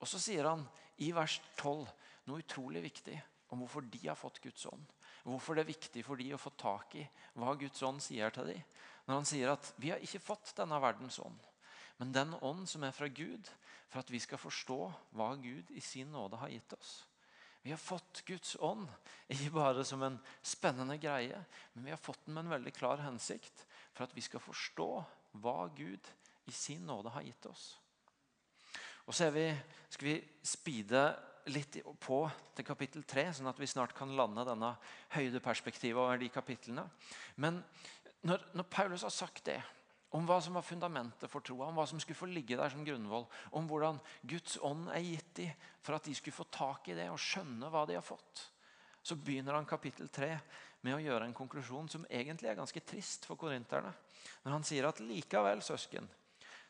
Og 0.00 0.08
så 0.08 0.20
sier 0.20 0.48
han 0.48 0.64
i 1.02 1.10
vers 1.16 1.40
12 1.58 1.88
noe 2.28 2.44
utrolig 2.44 2.84
viktig 2.84 3.18
om 3.52 3.60
hvorfor 3.60 3.84
de 3.84 4.00
har 4.06 4.16
fått 4.18 4.40
Guds 4.42 4.64
ånd. 4.66 4.84
Hvorfor 5.22 5.54
det 5.54 5.66
er 5.66 5.72
viktig 5.74 6.02
for 6.06 6.18
de 6.18 6.32
å 6.34 6.40
få 6.40 6.54
tak 6.58 6.96
i 6.98 7.04
hva 7.38 7.54
Guds 7.60 7.82
ånd 7.86 8.02
sier 8.02 8.32
til 8.34 8.48
dem. 8.48 8.64
Når 9.06 9.18
han 9.18 9.28
sier 9.28 9.52
at 9.52 9.72
vi 9.82 9.92
har 9.92 10.02
ikke 10.02 10.22
fått 10.22 10.54
denne 10.56 10.78
verdens 10.82 11.18
ånd, 11.22 11.38
men 12.00 12.14
den 12.14 12.34
ånd 12.40 12.64
som 12.70 12.82
er 12.86 12.94
fra 12.96 13.06
Gud, 13.12 13.50
for 13.92 14.00
at 14.00 14.10
vi 14.10 14.20
skal 14.22 14.40
forstå 14.40 14.78
hva 15.18 15.32
Gud 15.42 15.68
i 15.76 15.82
sin 15.84 16.10
nåde 16.14 16.40
har 16.40 16.50
gitt 16.50 16.72
oss. 16.78 17.02
Vi 17.62 17.70
har 17.70 17.78
fått 17.78 18.24
Guds 18.26 18.56
ånd, 18.58 18.88
ikke 19.30 19.52
bare 19.54 19.84
som 19.86 20.02
en 20.02 20.16
spennende 20.42 20.96
greie, 20.98 21.44
men 21.74 21.84
vi 21.86 21.92
har 21.94 22.00
fått 22.00 22.24
den 22.26 22.34
med 22.34 22.46
en 22.46 22.56
veldig 22.56 22.72
klar 22.74 23.04
hensikt 23.04 23.66
for 23.92 24.06
at 24.06 24.16
vi 24.16 24.24
skal 24.24 24.42
forstå 24.42 24.88
hva 25.44 25.68
Gud 25.76 26.08
i 26.50 26.54
sin 26.56 26.88
nåde 26.88 27.12
har 27.14 27.22
gitt 27.22 27.46
oss. 27.46 27.66
Og 29.06 29.14
så 29.14 29.28
vi, 29.34 29.46
skal 29.90 30.08
vi 30.08 30.16
speede 30.46 31.04
litt 31.50 31.78
på 32.02 32.22
til 32.56 32.66
kapittel 32.66 33.04
3, 33.08 33.28
sånn 33.38 33.50
at 33.50 33.58
vi 33.58 33.68
snart 33.70 33.94
kan 33.96 34.14
lande 34.16 34.44
denne 34.46 34.74
høydeperspektivet 35.16 35.98
over 35.98 36.20
de 36.20 36.30
kapitlene. 36.32 36.84
Men 37.42 37.62
når, 38.22 38.44
når 38.54 38.68
Paulus 38.70 39.06
har 39.06 39.14
sagt 39.14 39.44
det, 39.50 39.58
om 40.12 40.26
hva 40.28 40.36
som 40.44 40.58
var 40.58 40.64
fundamentet 40.66 41.30
for 41.32 41.44
troa, 41.44 41.70
om 41.70 41.78
hva 41.78 41.86
som 41.88 42.00
skulle 42.02 42.18
få 42.18 42.28
ligge 42.28 42.58
der 42.58 42.72
som 42.72 42.84
grunnvoll, 42.84 43.24
om 43.56 43.68
hvordan 43.68 44.00
Guds 44.28 44.58
ånd 44.60 44.90
er 44.92 45.04
gitt 45.06 45.30
dem 45.38 45.68
for 45.80 45.96
at 45.96 46.04
de 46.04 46.14
skulle 46.14 46.36
få 46.36 46.44
tak 46.52 46.90
i 46.92 46.96
det 46.98 47.08
og 47.10 47.20
skjønne 47.20 47.70
hva 47.72 47.86
de 47.88 47.96
har 47.96 48.04
fått. 48.04 48.44
Så 49.02 49.16
begynner 49.16 49.56
han 49.56 49.66
kapittel 49.66 50.12
3 50.12 50.34
med 50.84 50.98
å 50.98 51.02
gjøre 51.02 51.26
en 51.26 51.36
konklusjon 51.36 51.88
som 51.90 52.04
egentlig 52.10 52.50
er 52.52 52.58
ganske 52.60 52.82
trist 52.86 53.24
for 53.26 53.40
korinterne. 53.40 53.90
Når 54.44 54.54
han 54.58 54.66
sier 54.66 54.86
at 54.86 55.00
likevel, 55.02 55.62
søsken, 55.64 56.06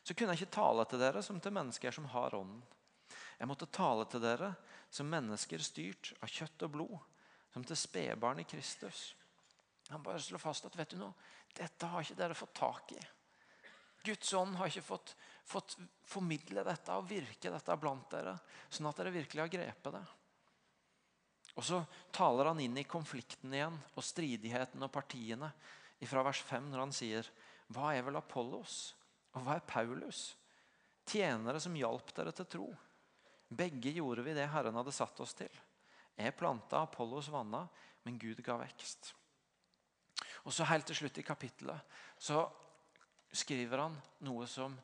så 0.03 0.15
kunne 0.15 0.33
jeg 0.33 0.43
ikke 0.43 0.57
tale 0.57 0.87
til 0.87 1.03
dere 1.03 1.21
som 1.25 1.39
til 1.43 1.53
mennesker 1.55 1.93
som 1.95 2.07
har 2.15 2.35
ånden. 2.37 2.63
Jeg 3.43 3.49
måtte 3.49 3.67
tale 3.75 4.05
til 4.07 4.21
dere 4.23 4.53
som 4.87 5.09
mennesker 5.11 5.59
styrt 5.59 6.13
av 6.23 6.31
kjøtt 6.31 6.63
og 6.63 6.69
blod, 6.77 6.99
som 7.51 7.65
til 7.67 7.75
spedbarn 7.75 8.39
i 8.39 8.45
Kristus. 8.47 9.01
Han 9.89 10.05
bare 10.05 10.21
slår 10.23 10.39
fast 10.39 10.69
at 10.69 10.77
vet 10.79 10.93
du 10.93 11.01
noe, 11.01 11.11
dette 11.51 11.89
har 11.91 12.05
ikke 12.05 12.15
dere 12.21 12.37
fått 12.39 12.53
tak 12.55 12.93
i. 12.95 13.01
Guds 14.07 14.31
ånd 14.39 14.55
har 14.55 14.71
ikke 14.71 14.85
fått, 14.87 15.11
fått 15.43 15.75
formidle 16.07 16.63
dette 16.63 16.95
og 16.95 17.09
virke 17.09 17.51
dette 17.51 17.77
blant 17.83 18.07
dere, 18.15 18.37
sånn 18.71 18.87
at 18.87 19.01
dere 19.01 19.11
virkelig 19.17 19.43
har 19.43 19.51
grepet 19.57 19.97
det. 19.97 20.03
Og 21.59 21.67
Så 21.67 21.81
taler 22.15 22.53
han 22.53 22.63
inn 22.63 22.79
i 22.79 22.87
konflikten 22.87 23.51
igjen 23.51 23.75
og 23.91 24.07
stridigheten 24.07 24.87
og 24.87 24.95
partiene 24.95 25.51
fra 26.07 26.23
vers 26.23 26.39
5 26.47 26.71
når 26.71 26.85
han 26.85 26.95
sier 26.95 27.27
Hva 27.75 27.91
er 27.91 28.07
vel 28.07 28.23
Apollos, 28.23 28.95
og 29.35 29.43
hva 29.43 29.59
er 29.59 29.67
Paulus? 29.67 30.29
Tjenere 31.03 31.59
som 31.59 31.75
hjalp 31.75 32.15
dere 32.15 32.31
til 32.39 32.47
tro. 32.55 32.71
Begge 33.55 33.93
gjorde 33.95 34.25
vi 34.25 34.35
det 34.37 34.47
Herren 34.51 34.75
hadde 34.79 34.93
satt 34.95 35.19
oss 35.23 35.35
til. 35.37 35.51
Jeg 36.15 36.35
planta, 36.37 36.83
Apollos 36.83 37.29
vanna, 37.33 37.65
men 38.03 38.19
Gud 38.21 38.41
ga 38.45 38.57
vekst. 38.61 39.13
Og 40.43 40.53
så 40.53 40.67
Helt 40.67 40.85
til 40.89 41.03
slutt 41.03 41.17
i 41.17 41.25
kapittelet 41.25 41.99
så 42.19 42.43
skriver 43.33 43.85
han 43.85 43.95
noe 44.27 44.45
som 44.47 44.75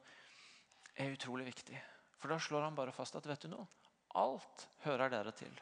er 0.95 1.13
utrolig 1.13 1.45
viktig. 1.51 1.77
For 2.19 2.32
da 2.32 2.39
slår 2.41 2.67
han 2.67 2.77
bare 2.77 2.95
fast 2.95 3.15
at 3.19 3.27
vet 3.27 3.45
du 3.45 3.51
noe? 3.51 3.67
alt 4.17 4.67
hører 4.86 5.12
dere 5.12 5.34
til. 5.36 5.53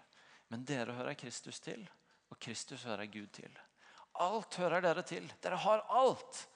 Men 0.48 0.64
dere 0.66 0.96
hører 0.96 1.18
Kristus 1.20 1.60
til, 1.60 1.82
og 2.32 2.40
Kristus 2.40 2.86
hører 2.88 3.10
Gud 3.12 3.28
til. 3.36 3.52
Alt 4.24 4.56
hører 4.62 4.82
dere 4.82 5.04
til. 5.04 5.28
Dere 5.44 5.60
har 5.60 5.84
alt. 5.90 6.48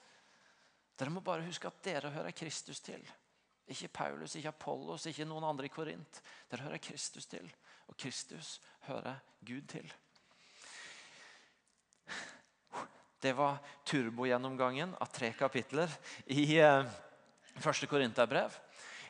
Dere 0.98 1.12
må 1.12 1.20
bare 1.20 1.44
huske 1.44 1.68
at 1.68 1.82
dere 1.84 2.10
hører 2.10 2.32
Kristus 2.36 2.80
til. 2.80 3.02
Ikke 3.70 3.88
Paulus, 3.88 4.34
ikke 4.36 4.50
Apollos, 4.50 5.06
ikke 5.06 5.26
noen 5.28 5.44
andre 5.46 5.68
i 5.68 5.72
Korint. 5.72 6.22
Dere 6.50 6.66
hører 6.66 6.82
Kristus 6.82 7.26
til, 7.30 7.46
og 7.88 7.96
Kristus 7.96 8.56
hører 8.88 9.20
Gud 9.46 9.68
til. 9.70 9.92
Det 13.22 13.36
var 13.38 13.60
turbogjennomgangen 13.86 14.96
av 14.98 15.12
tre 15.14 15.30
kapitler 15.38 15.90
i 16.34 16.58
eh, 16.58 16.88
første 17.62 17.86
Korinterbrev. 17.86 18.56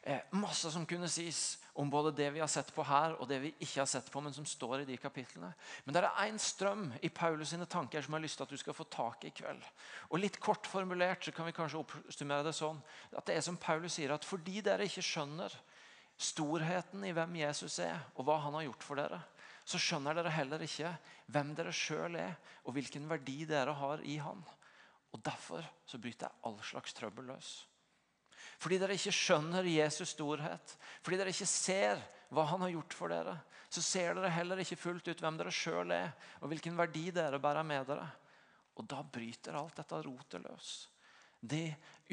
Eh, 0.03 0.21
masse 0.37 0.69
som 0.75 0.85
kunne 0.87 1.09
sies 1.09 1.62
om 1.75 1.91
både 1.91 2.13
det 2.13 2.29
vi 2.35 2.41
har 2.41 2.51
sett 2.53 2.69
på 2.75 2.85
her 2.85 3.15
og 3.17 3.29
det 3.29 3.39
vi 3.41 3.51
ikke 3.65 3.81
har 3.81 3.89
sett 3.89 4.11
på, 4.13 4.21
men 4.21 4.35
som 4.37 4.45
står 4.47 4.83
i 4.83 4.89
de 4.89 4.97
kapitlene. 5.01 5.53
Men 5.85 5.95
det 5.95 6.03
er 6.05 6.27
én 6.27 6.41
strøm 6.41 6.91
i 7.01 7.09
Paulus 7.09 7.55
sine 7.55 7.67
tanker 7.67 8.05
som 8.05 8.13
jeg 8.13 8.21
har 8.21 8.27
lyst 8.27 8.41
til 8.41 8.47
at 8.47 8.53
du 8.53 8.61
skal 8.61 8.77
få 8.77 8.85
tak 8.93 9.25
i 9.25 9.33
i 9.33 9.37
kveld. 9.41 9.63
Og 10.11 10.21
Litt 10.21 10.39
kort 10.41 10.69
formulert 10.69 11.25
så 11.25 11.33
kan 11.33 11.49
vi 11.49 11.57
kanskje 11.57 11.81
oppsummere 11.81 12.45
det 12.45 12.55
sånn 12.57 12.81
at 13.17 13.27
det 13.27 13.39
er 13.39 13.47
som 13.47 13.57
Paulus 13.57 13.97
sier, 13.97 14.13
at 14.13 14.29
fordi 14.29 14.61
dere 14.61 14.85
ikke 14.85 15.05
skjønner 15.07 15.55
storheten 16.21 17.05
i 17.09 17.15
hvem 17.17 17.39
Jesus 17.41 17.79
er, 17.83 18.05
og 18.15 18.29
hva 18.29 18.39
han 18.45 18.55
har 18.59 18.69
gjort 18.69 18.85
for 18.85 19.01
dere, 19.01 19.23
så 19.65 19.81
skjønner 19.81 20.19
dere 20.19 20.35
heller 20.35 20.63
ikke 20.65 20.93
hvem 21.33 21.55
dere 21.57 21.73
sjøl 21.73 22.19
er, 22.21 22.37
og 22.67 22.77
hvilken 22.77 23.09
verdi 23.09 23.43
dere 23.49 23.75
har 23.79 24.03
i 24.05 24.19
han. 24.21 24.43
Og 25.13 25.21
Derfor 25.25 25.65
så 25.87 26.01
bryter 26.01 26.33
all 26.45 26.59
slags 26.65 26.95
trøbbel 26.97 27.33
løs. 27.33 27.63
Fordi 28.63 28.79
dere 28.79 28.95
ikke 28.95 29.15
skjønner 29.15 29.67
Jesus' 29.67 30.15
storhet, 30.15 30.77
fordi 31.03 31.19
dere 31.19 31.33
ikke 31.35 31.49
ser 31.51 32.03
hva 32.33 32.45
han 32.53 32.63
har 32.63 32.71
gjort 32.77 32.95
for 32.95 33.13
dere, 33.13 33.35
så 33.73 33.83
ser 33.83 34.15
dere 34.15 34.31
heller 34.31 34.61
ikke 34.63 34.79
fullt 34.79 35.09
ut 35.09 35.23
hvem 35.25 35.39
dere 35.41 35.53
sjøl 35.55 35.91
er, 35.97 36.13
og 36.41 36.53
hvilken 36.53 36.77
verdi 36.79 37.09
dere 37.15 37.41
bærer 37.43 37.67
med 37.67 37.89
dere. 37.89 38.07
Og 38.79 38.87
da 38.89 39.03
bryter 39.05 39.57
alt 39.59 39.81
dette 39.81 40.01
rotet 40.07 40.45
løs. 40.45 40.71
De 41.43 41.65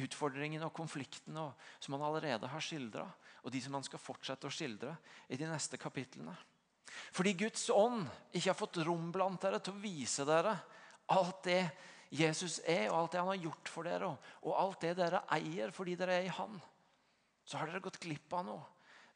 utfordringene 0.02 0.66
og 0.66 0.74
konfliktene 0.76 1.46
som 1.78 1.96
han 1.96 2.06
allerede 2.08 2.50
har 2.50 2.64
skildra, 2.64 3.06
og 3.44 3.54
de 3.54 3.62
som 3.62 3.78
han 3.78 3.86
skal 3.86 4.02
fortsette 4.02 4.50
å 4.50 4.54
skildre 4.54 4.96
i 5.30 5.38
de 5.40 5.48
neste 5.48 5.78
kapitlene. 5.80 6.34
Fordi 7.14 7.36
Guds 7.38 7.68
ånd 7.70 8.08
ikke 8.34 8.50
har 8.50 8.58
fått 8.58 8.82
rom 8.88 9.12
blant 9.14 9.42
dere 9.44 9.62
til 9.62 9.76
å 9.76 9.84
vise 9.84 10.26
dere 10.26 10.56
alt 11.14 11.44
det 11.46 11.62
Jesus 12.10 12.58
er, 12.66 12.88
og 12.90 12.98
alt 12.98 13.14
det 13.14 13.22
han 13.22 13.30
har 13.30 13.44
gjort 13.44 13.70
for 13.70 13.86
dere, 13.86 14.10
og 14.42 14.58
alt 14.58 14.82
det 14.82 14.96
dere 14.98 15.22
eier 15.36 15.74
fordi 15.74 15.94
dere 16.00 16.18
er 16.18 16.26
i 16.26 16.36
Han, 16.40 16.56
så 17.46 17.60
har 17.60 17.70
dere 17.70 17.84
gått 17.86 18.00
glipp 18.02 18.34
av 18.34 18.48
noe. 18.48 18.64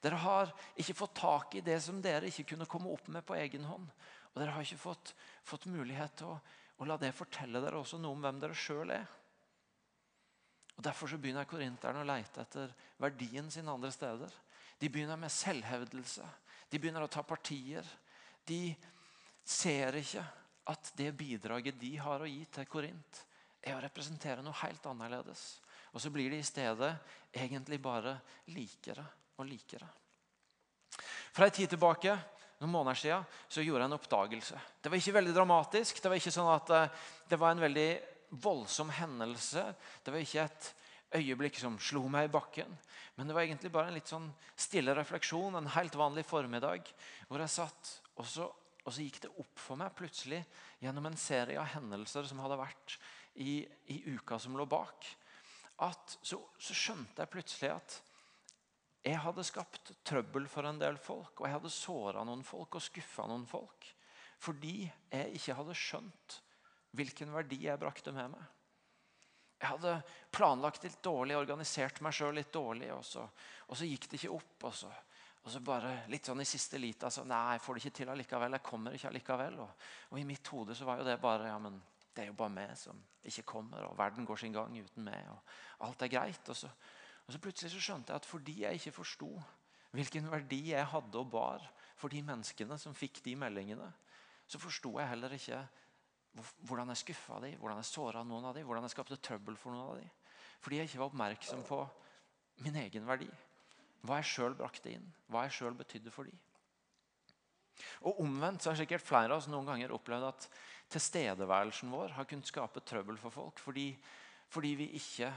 Dere 0.03 0.19
har 0.19 0.51
ikke 0.79 0.97
fått 0.99 1.15
tak 1.15 1.55
i 1.55 1.63
det 1.63 1.77
som 1.81 2.01
dere 2.03 2.27
ikke 2.27 2.51
kunne 2.51 2.67
komme 2.69 2.91
opp 2.91 3.07
med 3.13 3.23
på 3.25 3.37
egen 3.39 3.63
hånd. 3.65 3.87
Og 4.33 4.41
dere 4.41 4.51
har 4.51 4.65
ikke 4.65 4.81
fått, 4.81 5.13
fått 5.47 5.69
mulighet 5.71 6.17
til 6.19 6.33
å, 6.33 6.37
å, 6.77 6.87
la 6.89 6.97
det 6.99 7.13
fortelle 7.15 7.61
dere 7.63 7.79
også 7.79 8.01
noe 8.01 8.17
om 8.17 8.25
hvem 8.25 8.41
dere 8.41 8.57
sjøl 8.57 8.91
er. 8.91 9.05
Og 10.75 10.83
Derfor 10.83 11.07
så 11.07 11.19
begynner 11.21 11.47
korinterne 11.47 12.01
å 12.01 12.09
leite 12.09 12.43
etter 12.43 12.73
verdien 12.99 13.49
sin 13.53 13.69
andre 13.71 13.93
steder. 13.93 14.33
De 14.81 14.89
begynner 14.91 15.21
med 15.21 15.31
selvhevdelse. 15.31 16.25
De 16.69 16.81
begynner 16.81 17.05
å 17.05 17.11
ta 17.13 17.23
partier. 17.23 17.87
De 18.43 18.73
ser 19.45 20.01
ikke 20.01 20.25
at 20.69 20.91
det 20.97 21.11
bidraget 21.17 21.79
de 21.79 21.95
har 21.99 22.23
å 22.23 22.29
gi 22.29 22.43
til 22.51 22.67
Korint, 22.71 23.23
er 23.63 23.77
å 23.77 23.83
representere 23.83 24.43
noe 24.43 24.55
helt 24.63 24.85
annerledes. 24.87 25.43
Og 25.93 26.01
så 26.01 26.11
blir 26.11 26.31
de 26.31 26.39
i 26.41 26.45
stedet 26.45 26.91
egentlig 27.31 27.79
bare 27.81 28.15
likere 28.51 29.05
og 29.37 29.47
likere. 29.47 29.87
Fra 31.33 31.47
en 31.47 31.55
tid 31.55 31.71
tilbake, 31.73 32.15
noen 32.61 32.73
måneder 32.73 32.99
siden, 32.99 33.27
så 33.49 33.63
gjorde 33.63 33.83
jeg 33.83 33.91
en 33.91 33.97
oppdagelse. 33.97 34.59
Det 34.81 34.91
var 34.91 35.01
ikke 35.01 35.17
veldig 35.17 35.35
dramatisk. 35.35 36.01
Det 36.01 36.11
var 36.11 36.21
ikke 36.21 36.33
sånn 36.35 36.51
at 36.53 36.73
eh, 36.75 37.05
det 37.29 37.39
var 37.41 37.53
en 37.53 37.63
veldig 37.63 37.89
voldsom 38.43 38.91
hendelse. 38.93 39.65
Det 40.03 40.13
var 40.13 40.23
ikke 40.23 40.45
et 40.45 40.69
øyeblikk 41.19 41.59
som 41.61 41.77
slo 41.81 42.05
meg 42.11 42.29
i 42.29 42.33
bakken. 42.33 42.69
Men 43.17 43.29
det 43.29 43.35
var 43.35 43.45
egentlig 43.45 43.71
bare 43.73 43.91
en 43.91 43.97
litt 43.97 44.09
sånn 44.09 44.29
stille 44.57 44.95
refleksjon 44.97 45.59
en 45.59 45.71
helt 45.75 45.97
vanlig 45.97 46.25
formiddag. 46.25 46.87
Hvor 47.29 47.43
jeg 47.43 47.53
satt, 47.53 47.91
og 48.17 48.29
så, 48.29 48.47
og 48.83 48.91
så 48.91 49.03
gikk 49.05 49.21
det 49.23 49.31
opp 49.39 49.59
for 49.59 49.79
meg 49.79 49.93
plutselig 49.95 50.41
gjennom 50.83 51.07
en 51.07 51.19
serie 51.19 51.59
av 51.59 51.69
hendelser 51.71 52.27
som 52.27 52.41
hadde 52.43 52.59
vært 52.59 52.97
i, 53.39 53.63
i 53.93 54.01
uka 54.11 54.39
som 54.39 54.57
lå 54.59 54.65
bak. 54.69 55.07
At 55.83 56.17
så, 56.21 56.41
så 56.59 56.75
skjønte 56.75 57.23
jeg 57.23 57.31
plutselig 57.31 57.71
at 57.73 57.99
jeg 59.03 59.19
hadde 59.19 59.43
skapt 59.43 59.91
trøbbel 60.07 60.45
for 60.51 60.67
en 60.67 60.79
del 60.79 60.97
folk. 61.01 61.39
Og 61.39 61.47
jeg 61.47 61.57
hadde 61.57 61.71
såra 61.75 62.23
noen 62.27 62.43
folk 62.47 62.77
og 62.79 62.83
skuffa 62.83 63.25
noen 63.27 63.45
folk. 63.47 63.87
Fordi 64.43 64.83
jeg 64.83 65.39
ikke 65.39 65.55
hadde 65.59 65.77
skjønt 65.77 66.37
hvilken 66.93 67.33
verdi 67.33 67.63
jeg 67.65 67.81
brakte 67.81 68.13
med 68.15 68.31
meg. 68.35 68.43
Jeg 69.63 69.71
hadde 69.71 69.95
planlagt 70.35 70.83
litt 70.83 70.99
dårlig, 71.03 71.37
organisert 71.39 72.01
meg 72.03 72.15
sjøl 72.15 72.35
litt 72.35 72.51
dårlig. 72.53 72.91
Og 72.95 73.03
så, 73.07 73.23
og 73.67 73.79
så, 73.79 73.87
gikk 73.87 74.09
det 74.11 74.19
ikke 74.19 74.35
opp. 74.35 74.55
Og 74.69 74.75
så, 74.75 74.91
og 75.43 75.51
så 75.51 75.59
bare 75.59 75.91
litt 76.11 76.27
sånn 76.29 76.39
i 76.39 76.47
siste 76.47 76.79
lita 76.79 77.09
så, 77.11 77.25
Nei, 77.27 77.57
jeg 77.57 77.63
får 77.65 77.75
det 77.75 77.81
ikke 77.83 77.97
til 77.97 78.11
allikevel. 78.13 78.55
Jeg 78.55 78.63
kommer 78.63 78.93
ikke 78.95 79.09
allikevel. 79.09 79.57
Og, 79.59 79.89
og 80.13 80.21
i 80.21 80.27
mitt 80.27 80.51
hode 80.53 80.75
så 80.77 80.87
var 80.87 81.01
jo 81.01 81.07
det 81.07 81.17
bare 81.19 81.49
ja, 81.51 81.57
men 81.59 81.81
det 82.13 82.23
er 82.23 82.29
jo 82.29 82.37
bare 82.39 82.53
meg 82.53 82.71
som 82.79 83.01
ikke 83.27 83.43
kommer. 83.51 83.89
Og 83.89 83.97
verden 83.99 84.27
går 84.29 84.39
sin 84.39 84.55
gang 84.55 84.77
uten 84.77 85.03
meg. 85.03 85.27
Og 85.33 85.89
alt 85.89 86.05
er 86.07 86.13
greit. 86.13 86.47
Og 86.47 86.55
så, 86.55 86.71
og 87.25 87.35
så 87.35 87.43
plutselig 87.43 87.73
så 87.73 87.83
skjønte 87.83 88.13
jeg 88.13 88.23
at 88.23 88.29
fordi 88.29 88.57
jeg 88.61 88.79
ikke 88.79 88.95
forsto 89.01 89.33
hvilken 89.93 90.31
verdi 90.31 90.61
jeg 90.71 90.89
hadde 90.89 91.19
og 91.19 91.29
bar 91.35 91.67
for 91.99 92.09
de 92.09 92.23
menneskene 92.25 92.79
som 92.81 92.95
fikk 92.97 93.19
de 93.27 93.35
meldingene, 93.37 93.91
så 94.49 94.57
forsto 94.59 94.95
jeg 94.97 95.11
heller 95.11 95.35
ikke 95.35 95.59
hvordan 96.65 96.89
jeg 96.89 97.03
skuffa 97.03 97.37
dem, 97.43 97.59
hvordan 97.61 97.77
jeg 97.83 97.91
såra 97.91 98.23
noen 98.25 98.47
av 98.49 98.55
dem, 98.57 98.65
hvordan 98.65 98.87
jeg 98.87 98.95
skapte 98.95 99.19
trøbbel 99.21 99.59
for 99.59 99.75
noen 99.75 99.91
av 99.91 99.99
dem. 99.99 100.39
Fordi 100.63 100.79
jeg 100.79 100.89
ikke 100.89 101.03
var 101.03 101.11
oppmerksom 101.11 101.61
på 101.67 101.83
min 102.65 102.79
egen 102.81 103.05
verdi. 103.05 103.29
Hva 104.03 104.19
jeg 104.19 104.29
sjøl 104.33 104.57
brakte 104.59 104.91
inn, 104.91 105.05
hva 105.31 105.45
jeg 105.47 105.57
sjøl 105.59 105.77
betydde 105.79 106.11
for 106.11 106.27
dem. 106.27 106.39
Og 108.07 108.19
Omvendt 108.23 108.63
så 108.63 108.71
har 108.71 108.79
sikkert 108.79 109.05
flere 109.05 109.31
av 109.31 109.39
oss 109.39 109.49
noen 109.51 109.67
ganger 109.67 109.93
opplevd 109.95 110.27
at 110.27 110.47
tilstedeværelsen 110.93 111.91
vår 111.91 112.13
har 112.17 112.27
kunnet 112.29 112.49
skape 112.49 112.83
trøbbel 112.85 113.17
for 113.21 113.33
folk 113.33 113.61
fordi, 113.63 113.87
fordi 114.53 114.75
vi 114.83 114.89
ikke 114.99 115.31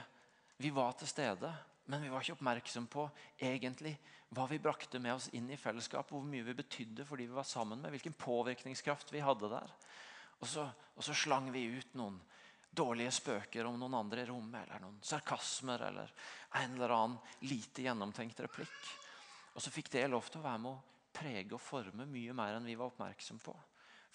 vi 0.61 0.71
var 0.73 0.95
til 0.97 1.09
stede, 1.09 1.51
men 1.87 2.03
vi 2.03 2.11
var 2.11 2.25
ikke 2.25 2.37
oppmerksom 2.37 2.87
på 2.91 3.07
egentlig 3.39 3.95
hva 4.35 4.47
vi 4.51 4.59
brakte 4.63 4.99
med 4.99 5.15
oss 5.15 5.29
inn 5.37 5.51
i 5.53 5.59
fellesskapet, 5.61 6.15
hvor 6.17 6.25
mye 6.27 6.47
vi 6.47 6.57
betydde 6.57 7.05
fordi 7.07 7.29
vi 7.29 7.37
var 7.37 7.47
sammen 7.47 7.83
med, 7.83 7.93
hvilken 7.95 8.17
påvirkningskraft 8.19 9.13
vi 9.15 9.23
hadde 9.23 9.51
der. 9.53 9.75
Og 10.41 10.49
så, 10.51 10.67
og 10.97 11.05
så, 11.05 11.15
slang 11.15 11.51
vi 11.55 11.69
ut 11.79 11.95
noen 11.97 12.19
dårlige 12.77 13.15
spøker 13.15 13.67
om 13.69 13.79
noen 13.81 13.97
andre 13.99 14.23
i 14.23 14.29
rommet, 14.29 14.63
eller 14.63 14.83
noen 14.83 14.99
sarkasmer 15.05 15.87
eller 15.89 16.13
en 16.61 16.77
eller 16.77 16.95
annen 16.97 17.49
lite 17.49 17.85
gjennomtenkt 17.87 18.43
replikk. 18.45 18.91
Og 19.57 19.65
så 19.65 19.73
fikk 19.73 19.91
det 19.95 20.07
lov 20.13 20.29
til 20.29 20.43
å 20.43 20.47
være 20.47 20.63
med 20.63 20.73
å 20.75 21.13
prege 21.17 21.57
og 21.57 21.63
forme 21.63 22.05
mye 22.11 22.35
mer 22.37 22.59
enn 22.59 22.69
vi 22.69 22.77
var 22.77 22.93
oppmerksom 22.93 23.41
på. 23.41 23.55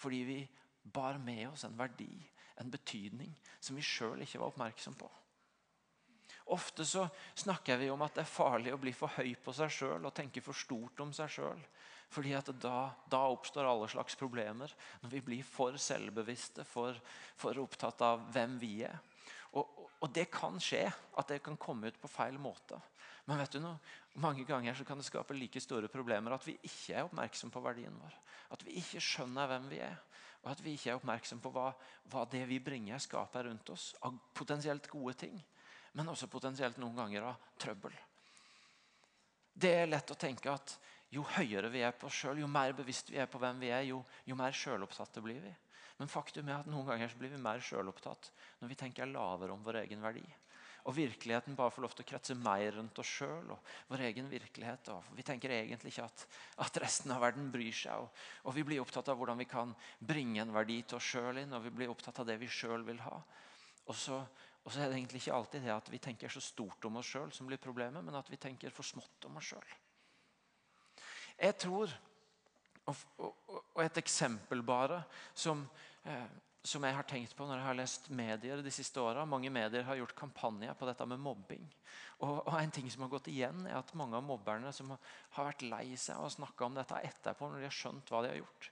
Fordi 0.02 0.20
vi 0.26 0.38
bar 0.82 1.18
med 1.22 1.48
oss 1.50 1.64
en 1.66 1.76
verdi, 1.78 2.12
en 2.62 2.70
betydning, 2.70 3.32
som 3.60 3.78
vi 3.78 3.84
sjøl 3.86 4.22
ikke 4.22 4.40
var 4.42 4.52
oppmerksom 4.52 4.94
på. 4.98 5.10
Ofte 6.54 6.84
så 6.86 7.06
snakker 7.38 7.78
vi 7.78 7.90
om 7.90 8.02
at 8.02 8.16
det 8.16 8.24
er 8.24 8.34
farlig 8.34 8.72
å 8.74 8.80
bli 8.82 8.92
for 8.94 9.14
høy 9.18 9.34
på 9.42 9.54
seg 9.54 9.70
sjøl 9.70 10.08
og 10.08 10.14
tenke 10.14 10.42
for 10.42 10.58
stort 10.58 11.00
om 11.04 11.12
seg 11.14 11.30
sjøl. 11.30 11.60
Fordi 12.12 12.34
at 12.36 12.50
da, 12.60 12.90
da, 13.08 13.22
oppstår 13.32 13.68
alle 13.68 13.88
slags 13.88 14.16
problemer. 14.20 14.72
Når 15.00 15.14
vi 15.14 15.22
blir 15.24 15.46
for 15.48 15.78
selvbevisste, 15.80 16.66
for, 16.68 16.98
for 17.40 17.60
opptatt 17.62 18.04
av 18.04 18.26
hvem 18.34 18.58
vi 18.60 18.74
er. 18.84 18.98
Og, 19.56 19.88
og, 19.98 20.08
det 20.12 20.26
kan 20.32 20.58
skje 20.60 20.86
at 20.90 21.28
det 21.28 21.42
kan 21.44 21.58
komme 21.60 21.88
ut 21.88 22.00
på 22.00 22.10
feil 22.10 22.38
måte. 22.40 22.78
Men 23.28 23.40
vet 23.40 23.54
du 23.54 23.60
noe? 23.62 23.80
mange 24.20 24.44
ganger 24.44 24.74
så 24.74 24.84
kan 24.84 24.98
det 25.00 25.06
skape 25.06 25.34
like 25.34 25.60
store 25.60 25.88
problemer 25.88 26.34
at 26.34 26.44
vi 26.44 26.52
ikke 26.68 26.96
er 26.96 27.06
oppmerksom 27.06 27.52
på 27.52 27.62
verdien 27.64 27.94
vår. 27.96 28.16
At 28.52 28.64
vi 28.66 28.76
ikke 28.80 29.00
skjønner 29.00 29.48
hvem 29.48 29.68
vi 29.70 29.78
er. 29.80 29.96
Og 30.42 30.50
at 30.52 30.60
vi 30.60 30.74
ikke 30.76 30.90
er 30.92 30.98
oppmerksom 30.98 31.40
på 31.40 31.52
hva, 31.54 31.70
hva 32.12 32.26
det 32.28 32.42
vi 32.50 32.58
bringer, 32.60 33.00
skaper 33.00 33.46
rundt 33.48 33.70
oss 33.72 33.92
av 34.04 34.18
potensielt 34.34 34.88
gode 34.90 35.14
ting. 35.24 35.38
Men 35.96 36.10
også 36.12 36.28
potensielt 36.28 36.80
noen 36.82 36.98
ganger 36.98 37.30
av 37.30 37.46
trøbbel. 37.60 37.94
Det 39.52 39.72
er 39.82 39.90
lett 39.90 40.12
å 40.12 40.18
tenke 40.18 40.52
at 40.52 40.76
jo 41.12 41.24
høyere 41.36 41.70
vi 41.72 41.84
er 41.84 41.92
på 41.96 42.08
oss 42.08 42.22
sjøl, 42.22 42.40
jo 42.42 42.50
mer 42.50 42.74
bevisst 42.76 43.12
vi 43.12 43.20
er 43.20 43.28
på 43.30 43.40
hvem 43.42 43.60
vi 43.62 43.72
er, 43.72 43.84
jo, 43.90 44.00
jo 44.28 44.38
mer 44.38 44.56
sjølopptatte 44.56 45.24
blir 45.24 45.42
vi. 45.44 45.52
Men 45.98 46.10
faktum 46.10 46.48
er 46.48 46.62
at 46.62 46.70
noen 46.70 46.88
ganger 46.88 47.12
blir 47.18 47.34
vi 47.34 47.40
mer 47.40 47.60
sjølopptatt 47.62 48.32
når 48.60 48.72
vi 48.72 48.78
tenker 48.80 49.10
lavere 49.10 49.54
om 49.54 49.64
vår 49.64 49.84
egen 49.84 50.02
verdi 50.02 50.24
og 50.82 50.96
virkeligheten 50.96 51.54
bare 51.54 51.70
får 51.70 51.84
lov 51.84 51.92
til 51.94 52.04
å 52.04 52.08
kretse 52.10 52.34
mer 52.38 52.72
rundt 52.74 52.98
oss 52.98 53.10
sjøl 53.18 53.52
og 53.54 53.72
vår 53.90 54.02
egen 54.08 54.30
virkelighet. 54.30 54.88
Og 54.94 55.12
vi 55.14 55.24
tenker 55.26 55.54
egentlig 55.54 55.92
ikke 55.92 56.08
at, 56.08 56.24
at, 56.64 56.80
resten 56.82 57.14
av 57.14 57.22
verden 57.22 57.52
bryr 57.54 57.74
seg. 57.76 58.02
Og, 58.02 58.24
og, 58.42 58.54
vi 58.56 58.64
blir 58.66 58.82
opptatt 58.82 59.12
av 59.12 59.20
hvordan 59.20 59.38
vi 59.38 59.46
kan 59.50 59.74
bringe 59.98 60.42
en 60.42 60.54
verdi 60.54 60.80
til 60.82 60.98
oss 60.98 61.12
sjøl 61.14 61.38
inn, 61.44 61.54
og 61.54 61.62
vi 61.68 61.74
blir 61.76 61.92
opptatt 61.92 62.18
av 62.22 62.26
det 62.26 62.38
vi 62.42 62.50
sjøl 62.50 62.82
vil 62.88 62.98
ha. 63.04 63.14
Og 63.86 63.94
så, 63.98 64.18
og 64.62 64.72
så, 64.72 64.80
er 64.80 64.90
det 64.90 64.98
egentlig 64.98 65.22
ikke 65.22 65.38
alltid 65.38 65.66
det 65.68 65.74
at 65.76 65.92
vi 65.92 66.02
tenker 66.02 66.34
så 66.34 66.42
stort 66.42 66.90
om 66.90 66.98
oss 66.98 67.14
sjøl 67.14 67.30
som 67.34 67.46
blir 67.46 67.62
problemet, 67.62 68.02
men 68.02 68.18
at 68.18 68.30
vi 68.30 68.40
tenker 68.42 68.74
for 68.74 68.86
smått 68.86 69.30
om 69.30 69.38
oss 69.38 69.54
sjøl. 69.54 69.78
Jeg 71.42 71.58
tror, 71.58 71.90
og, 72.86 73.82
et 73.82 73.98
eksempel 73.98 74.62
bare, 74.66 75.02
som 75.34 75.66
eh, 76.06 76.40
som 76.62 76.84
jeg 76.86 76.94
har 76.94 77.06
tenkt 77.10 77.34
på 77.34 77.46
når 77.46 77.58
jeg 77.58 77.66
har 77.66 77.76
lest 77.76 78.04
medier 78.14 78.60
de 78.62 78.70
siste 78.70 79.00
åra. 79.02 79.24
Mange 79.26 79.50
medier 79.50 79.82
har 79.82 79.98
gjort 79.98 80.14
kampanjer 80.18 80.76
på 80.78 80.86
dette 80.86 81.06
med 81.10 81.18
mobbing. 81.18 81.64
Og, 82.22 82.36
og, 82.36 82.54
en 82.54 82.70
ting 82.70 82.86
som 82.92 83.02
har 83.02 83.10
gått 83.10 83.30
igjen 83.32 83.64
er 83.66 83.80
at 83.80 83.90
Mange 83.98 84.16
av 84.18 84.26
mobberne 84.26 84.70
som 84.74 84.92
har 84.94 85.48
vært 85.48 85.64
lei 85.66 85.96
seg 85.98 86.22
og 86.22 86.30
snakka 86.30 86.68
om 86.68 86.78
dette 86.78 87.00
etterpå, 87.02 87.50
når 87.50 87.64
de 87.64 87.68
har 87.68 87.74
skjønt 87.74 88.12
hva 88.12 88.22
de 88.22 88.30
har 88.30 88.38
gjort 88.38 88.70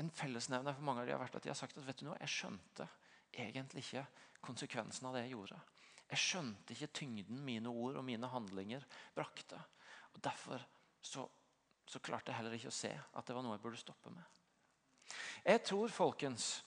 En 0.00 0.12
fellesnevner 0.20 0.76
for 0.76 0.84
mange 0.84 1.02
av 1.02 1.08
de 1.08 1.14
har 1.16 1.22
vært 1.22 1.40
at 1.40 1.46
de 1.46 1.52
har 1.52 1.58
sagt 1.58 1.80
at 1.80 1.86
vet 1.86 1.98
du 2.00 2.06
noe, 2.06 2.20
jeg 2.20 2.32
skjønte 2.34 2.86
egentlig 3.32 3.84
ikke 3.84 4.04
konsekvensen 4.44 5.08
av 5.08 5.16
det 5.16 5.26
jeg 5.26 5.34
gjorde. 5.34 5.58
Jeg 6.10 6.22
skjønte 6.22 6.74
ikke 6.76 6.92
tyngden 7.00 7.42
mine 7.44 7.72
ord 7.72 7.98
og 8.00 8.06
mine 8.06 8.30
handlinger 8.32 8.86
brakte. 9.16 9.60
Og 10.14 10.22
Derfor 10.24 10.64
så, 11.04 11.26
så 11.90 11.98
klarte 12.02 12.30
jeg 12.30 12.38
heller 12.38 12.54
ikke 12.54 12.70
å 12.70 12.74
se 12.74 12.92
at 12.94 13.26
det 13.26 13.34
var 13.34 13.42
noe 13.42 13.56
jeg 13.56 13.64
burde 13.64 13.80
stoppe 13.80 14.12
med. 14.14 14.40
Jeg 15.42 15.62
tror, 15.66 15.90
folkens, 15.90 16.60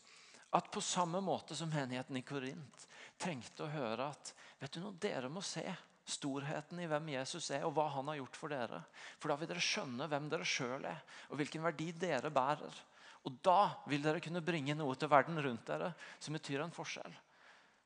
at 0.54 0.68
på 0.74 0.82
samme 0.84 1.22
måte 1.24 1.56
som 1.56 1.72
menigheten 1.72 2.18
i 2.20 2.26
Korint 2.28 2.88
trengte 3.22 3.66
å 3.66 3.72
høre 3.72 4.10
at 4.12 4.34
vet 4.60 4.76
du 4.76 4.82
noe, 4.84 4.98
dere 5.00 5.30
må 5.32 5.42
se 5.46 5.64
storheten 6.04 6.82
i 6.84 6.88
hvem 6.92 7.14
Jesus 7.14 7.48
er, 7.56 7.64
og 7.64 7.78
hva 7.78 7.88
han 7.94 8.10
har 8.12 8.20
gjort 8.20 8.40
for 8.40 8.52
dere. 8.52 8.82
For 9.22 9.32
da 9.32 9.38
vil 9.40 9.50
dere 9.54 9.64
skjønne 9.64 10.10
hvem 10.12 10.28
dere 10.34 10.48
sjøl 10.48 10.90
er, 10.90 11.00
og 11.32 11.40
hvilken 11.40 11.64
verdi 11.64 11.88
dere 11.96 12.34
bærer. 12.34 12.82
Og 13.24 13.40
da 13.46 13.72
vil 13.88 14.04
dere 14.04 14.20
kunne 14.24 14.44
bringe 14.44 14.76
noe 14.76 14.98
til 15.00 15.12
verden 15.12 15.40
rundt 15.40 15.70
dere 15.70 15.94
som 16.20 16.36
betyr 16.36 16.66
en 16.66 16.76
forskjell. 16.76 17.16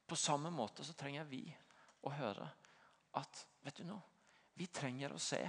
På 0.08 0.18
samme 0.18 0.50
måte 0.54 0.86
så 0.88 0.96
trenger 0.98 1.28
vi 1.30 1.44
å 2.08 2.14
høre 2.18 2.48
at 3.20 3.46
vet 3.62 3.78
du 3.78 3.86
noe, 3.86 4.02
vi 4.58 4.66
trenger 4.74 5.14
å 5.14 5.22
se 5.22 5.44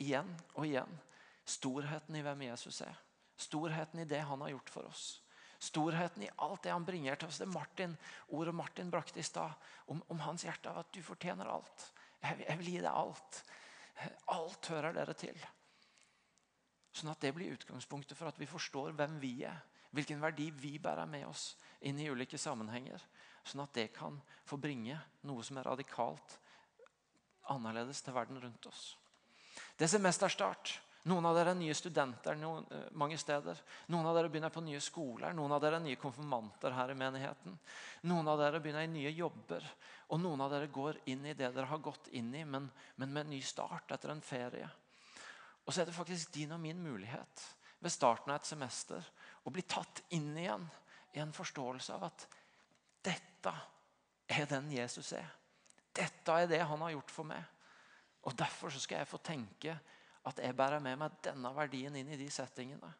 igjen 0.00 0.30
og 0.54 0.66
igjen 0.66 1.00
storheten 1.44 2.16
i 2.16 2.22
hvem 2.24 2.46
Jesus 2.48 2.80
er. 2.86 2.96
Storheten 3.36 4.02
i 4.02 4.08
det 4.08 4.22
han 4.28 4.40
har 4.44 4.54
gjort 4.54 4.70
for 4.70 4.88
oss 4.88 5.22
storheten 5.62 6.22
i 6.22 6.30
alt 6.36 6.62
det 6.62 6.72
han 6.74 6.84
bringer 6.84 7.16
til 7.16 7.28
oss. 7.28 7.38
Det 7.38 7.46
Martin, 7.46 7.94
ordet 8.34 8.54
Martin 8.54 8.90
brakte 8.90 9.20
i 9.20 9.26
stad 9.26 9.52
om, 9.86 10.02
om, 10.08 10.20
hans 10.26 10.42
hjerte 10.44 10.70
av 10.70 10.80
at 10.82 10.90
du 10.94 10.98
fortjener 11.06 11.46
alt. 11.46 11.84
Jeg, 12.18 12.42
jeg, 12.48 12.58
vil 12.58 12.70
gi 12.72 12.80
deg 12.80 12.90
alt. 12.90 13.42
Alt 14.34 14.70
hører 14.72 14.96
dere 14.96 15.14
til. 15.18 15.38
Sånn 16.92 17.12
at 17.12 17.22
det 17.22 17.30
blir 17.36 17.54
utgangspunktet 17.54 18.18
for 18.18 18.32
at 18.32 18.40
vi 18.42 18.50
forstår 18.50 18.96
hvem 18.98 19.20
vi 19.22 19.36
er. 19.46 19.62
Hvilken 19.94 20.22
verdi 20.24 20.48
vi 20.56 20.78
bærer 20.82 21.06
med 21.06 21.28
oss 21.28 21.52
inn 21.86 22.00
i 22.00 22.08
ulike 22.10 22.40
sammenhenger. 22.40 23.02
Sånn 23.46 23.62
at 23.62 23.74
det 23.76 23.92
kan 23.94 24.18
få 24.48 24.58
bringe 24.58 24.98
noe 25.28 25.44
som 25.46 25.60
er 25.60 25.68
radikalt 25.68 26.38
annerledes 27.52 28.02
til 28.02 28.16
verden 28.16 28.40
rundt 28.42 28.66
oss. 28.70 28.96
Det 29.76 29.88
semesterstart 29.90 30.76
noen 31.10 31.26
av 31.26 31.34
dere 31.34 31.50
er 31.50 31.58
nye 31.58 31.74
studenter 31.74 32.36
noen, 32.38 32.66
eh, 32.70 32.90
mange 32.94 33.16
steder. 33.18 33.58
Noen 33.90 34.06
av 34.06 34.14
dere 34.14 34.28
begynner 34.30 34.52
på 34.54 34.62
nye 34.62 34.80
skoler. 34.80 35.32
Noen 35.34 35.52
av 35.52 35.60
dere 35.60 35.80
er 35.80 35.82
nye 35.82 35.98
konfirmanter 35.98 36.70
her 36.70 36.90
i 36.90 36.94
menigheten. 36.94 37.58
Noen 38.06 38.28
av 38.28 38.38
dere 38.38 38.60
begynner 38.60 38.84
i 38.84 38.92
nye 38.92 39.10
jobber. 39.10 39.66
Og 40.10 40.20
noen 40.20 40.40
av 40.40 40.50
dere 40.50 40.68
går 40.68 41.00
inn 41.06 41.26
i 41.26 41.34
det 41.34 41.50
dere 41.54 41.66
har 41.66 41.78
gått 41.78 42.06
inn 42.12 42.32
i, 42.34 42.44
men, 42.44 42.70
men 42.96 43.12
med 43.12 43.26
en 43.26 43.30
ny 43.30 43.40
start 43.42 43.90
etter 43.90 44.10
en 44.10 44.22
ferie. 44.22 44.68
Og 45.66 45.72
så 45.72 45.82
er 45.82 45.86
det 45.86 45.96
faktisk 45.96 46.32
din 46.32 46.52
og 46.52 46.60
min 46.60 46.78
mulighet 46.78 47.46
ved 47.80 47.90
starten 47.90 48.30
av 48.30 48.38
et 48.38 48.46
semester 48.46 49.02
å 49.42 49.50
bli 49.50 49.62
tatt 49.62 50.04
inn 50.14 50.36
igjen 50.38 50.68
i 51.14 51.18
en 51.18 51.34
forståelse 51.34 51.96
av 51.96 52.06
at 52.12 52.26
dette 53.02 53.54
er 54.30 54.46
den 54.46 54.70
Jesus 54.70 55.12
er. 55.18 55.26
Dette 55.92 56.38
er 56.38 56.46
det 56.46 56.62
han 56.62 56.80
har 56.80 56.94
gjort 56.94 57.10
for 57.10 57.26
meg. 57.26 57.42
Og 58.22 58.36
Derfor 58.38 58.70
skal 58.70 59.02
jeg 59.02 59.10
få 59.10 59.18
tenke 59.18 59.78
at 60.24 60.38
jeg 60.38 60.56
bærer 60.56 60.78
med 60.82 61.00
meg 61.00 61.16
denne 61.24 61.50
verdien 61.56 61.96
inn 61.98 62.12
i 62.14 62.18
de 62.20 62.28
settingene. 62.30 62.92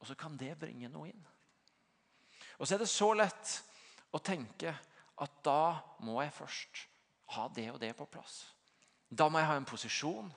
Og 0.00 0.06
så 0.06 0.14
kan 0.18 0.36
det 0.36 0.58
bringe 0.60 0.90
noe 0.92 1.08
inn. 1.08 1.22
Og 2.58 2.66
så 2.66 2.76
er 2.76 2.84
det 2.84 2.90
så 2.92 3.12
lett 3.16 3.54
å 4.12 4.20
tenke 4.20 4.74
at 5.16 5.38
da 5.44 5.76
må 6.04 6.20
jeg 6.20 6.34
først 6.36 6.82
ha 7.36 7.46
det 7.48 7.70
og 7.72 7.80
det 7.80 7.94
på 7.96 8.08
plass. 8.10 8.42
Da 9.08 9.28
må 9.28 9.40
jeg 9.40 9.48
ha 9.48 9.56
en 9.56 9.68
posisjon. 9.68 10.28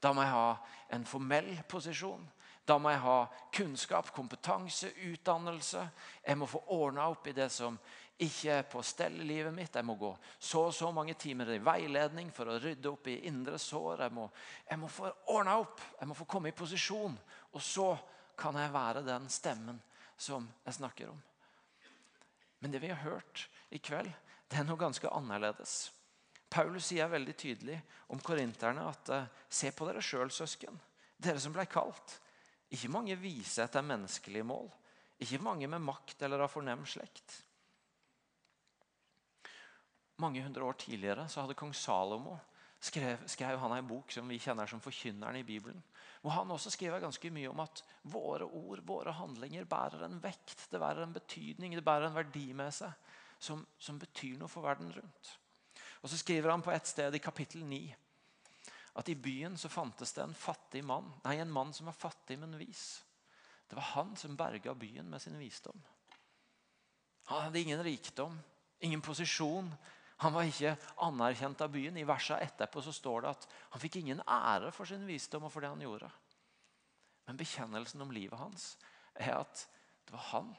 Da 0.00 0.12
må 0.14 0.22
jeg 0.24 0.32
ha 0.32 0.52
en 0.94 1.06
formell 1.08 1.50
posisjon. 1.68 2.22
Da 2.66 2.76
må 2.78 2.92
jeg 2.92 3.02
ha 3.02 3.18
kunnskap, 3.52 4.12
kompetanse, 4.14 4.92
utdannelse. 5.10 5.82
Jeg 6.26 6.38
må 6.38 6.46
få 6.46 6.62
ordna 6.76 7.08
opp 7.10 7.26
i 7.26 7.34
det 7.36 7.48
som 7.52 7.78
ikke 8.20 8.58
på 8.68 8.82
stell 8.84 9.20
i 9.22 9.26
livet 9.26 9.54
mitt. 9.54 9.74
Jeg 9.74 9.86
må 9.86 9.96
gå 9.96 10.10
så 10.38 10.66
og 10.68 10.74
så 10.76 10.90
mange 10.92 11.14
timer 11.20 11.54
i 11.54 11.60
veiledning 11.64 12.30
for 12.36 12.50
å 12.50 12.58
rydde 12.60 12.90
opp 12.90 13.08
i 13.08 13.20
indre 13.30 13.58
sår. 13.60 14.04
Jeg 14.04 14.14
må, 14.16 14.26
jeg 14.68 14.80
må 14.80 14.90
få 14.92 15.08
ordna 15.32 15.56
opp. 15.62 15.80
Jeg 15.98 16.10
må 16.10 16.16
få 16.18 16.26
komme 16.28 16.52
i 16.52 16.56
posisjon. 16.56 17.16
Og 17.56 17.64
så 17.64 17.94
kan 18.40 18.56
jeg 18.60 18.74
være 18.74 19.04
den 19.06 19.28
stemmen 19.32 19.80
som 20.20 20.48
jeg 20.66 20.76
snakker 20.76 21.12
om. 21.12 21.22
Men 22.60 22.74
det 22.74 22.82
vi 22.84 22.92
har 22.92 23.00
hørt 23.06 23.46
i 23.72 23.80
kveld, 23.80 24.12
det 24.50 24.60
er 24.60 24.68
noe 24.68 24.80
ganske 24.80 25.08
annerledes. 25.08 25.90
Paulus 26.50 26.90
sier 26.90 27.08
veldig 27.08 27.36
tydelig 27.38 27.78
om 28.10 28.20
korinterne 28.20 28.84
at 28.90 29.12
eh, 29.14 29.28
se 29.48 29.70
på 29.72 29.86
dere 29.86 30.02
sjøl, 30.02 30.32
søsken. 30.34 30.76
Dere 31.16 31.40
som 31.40 31.54
ble 31.54 31.64
kalt. 31.70 32.18
Ikke 32.74 32.90
mange 32.92 33.16
vise 33.18 33.62
etter 33.64 33.86
menneskelige 33.86 34.44
mål. 34.46 34.66
Ikke 35.22 35.40
mange 35.42 35.68
med 35.70 35.84
makt 35.84 36.22
eller 36.26 36.44
av 36.44 36.52
fornem 36.52 36.82
slekt. 36.88 37.38
Mange 40.20 40.42
hundre 40.44 40.66
år 40.68 40.76
tidligere 40.80 41.26
så 41.32 41.44
hadde 41.44 41.56
kong 41.58 41.72
Salomo 41.76 42.36
skrev, 42.80 43.22
skrev 43.28 43.58
han 43.58 43.76
en 43.76 43.88
bok 43.88 44.12
som 44.12 44.28
vi 44.28 44.38
kjenner 44.40 44.68
som 44.68 44.80
Forkynneren 44.80 45.36
i 45.36 45.44
Bibelen. 45.44 45.82
Hvor 46.20 46.34
han 46.36 46.50
også 46.52 46.72
skriver 46.72 47.00
ganske 47.00 47.30
mye 47.32 47.48
om 47.48 47.60
at 47.64 47.82
våre 48.12 48.44
ord, 48.44 48.82
våre 48.84 49.14
handlinger, 49.16 49.68
bærer 49.68 50.04
en 50.04 50.20
vekt, 50.20 50.66
det 50.72 50.80
bærer 50.80 51.06
en 51.06 51.16
betydning, 51.16 51.76
det 51.76 51.84
bærer 51.84 52.08
en 52.08 52.16
verdi 52.16 52.50
med 52.56 52.72
seg 52.76 52.92
som, 53.40 53.64
som 53.80 54.00
betyr 54.00 54.36
noe 54.40 54.52
for 54.52 54.64
verden 54.64 54.92
rundt. 54.92 55.32
Og 56.00 56.08
Så 56.08 56.20
skriver 56.20 56.50
han 56.52 56.64
på 56.64 56.72
et 56.72 56.88
sted 56.88 57.14
i 57.14 57.22
kapittel 57.22 57.64
9 57.64 57.82
at 59.00 59.08
i 59.08 59.14
byen 59.14 59.54
så 59.56 59.68
fantes 59.70 60.12
det 60.12 60.24
en 60.24 60.34
fattig 60.34 60.82
mann, 60.84 61.06
nei, 61.24 61.36
en 61.38 61.52
mann 61.52 61.70
som 61.72 61.86
var 61.86 61.96
fattig, 61.96 62.36
men 62.40 62.58
vis. 62.58 63.04
Det 63.70 63.78
var 63.78 63.86
han 63.94 64.16
som 64.18 64.34
berga 64.36 64.74
byen 64.74 65.06
med 65.08 65.22
sin 65.22 65.38
visdom. 65.38 65.78
Han 67.30 67.44
hadde 67.46 67.60
ingen 67.60 67.82
rikdom, 67.86 68.34
ingen 68.82 69.00
posisjon, 69.00 69.70
han 70.20 70.34
var 70.34 70.44
ikke 70.44 70.74
anerkjent 71.00 71.62
av 71.64 71.70
byen. 71.72 71.96
I 71.96 72.04
verset 72.04 72.42
etterpå 72.44 72.82
så 72.84 72.92
står 72.92 73.24
det 73.24 73.30
at 73.30 73.46
han 73.72 73.80
fikk 73.80 74.00
ingen 74.02 74.20
ære 74.28 74.68
for 74.76 74.88
sin 74.88 75.06
visdom 75.08 75.46
og 75.48 75.52
for 75.54 75.64
det 75.64 75.70
han 75.72 75.80
gjorde. 75.80 76.10
Men 77.28 77.38
bekjennelsen 77.40 78.04
om 78.04 78.12
livet 78.12 78.36
hans 78.36 78.74
er 79.14 79.38
at 79.38 79.64
det 80.04 80.12
var 80.12 80.26
han 80.34 80.50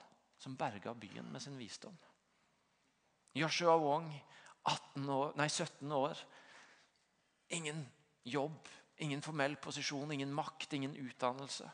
som 0.41 0.58
berga 0.58 0.95
byen 0.97 1.30
med 1.30 1.43
sin 1.43 1.60
visdom. 1.60 1.93
Joshua 3.38 3.76
Wong, 3.78 4.10
år, 4.65 5.36
nei, 5.38 5.47
17 5.47 5.91
år. 5.93 6.17
Ingen 7.54 7.86
jobb, 8.24 8.67
ingen 8.97 9.21
formell 9.21 9.56
posisjon, 9.62 10.12
ingen 10.12 10.34
makt, 10.34 10.74
ingen 10.74 10.97
utdannelse. 10.97 11.69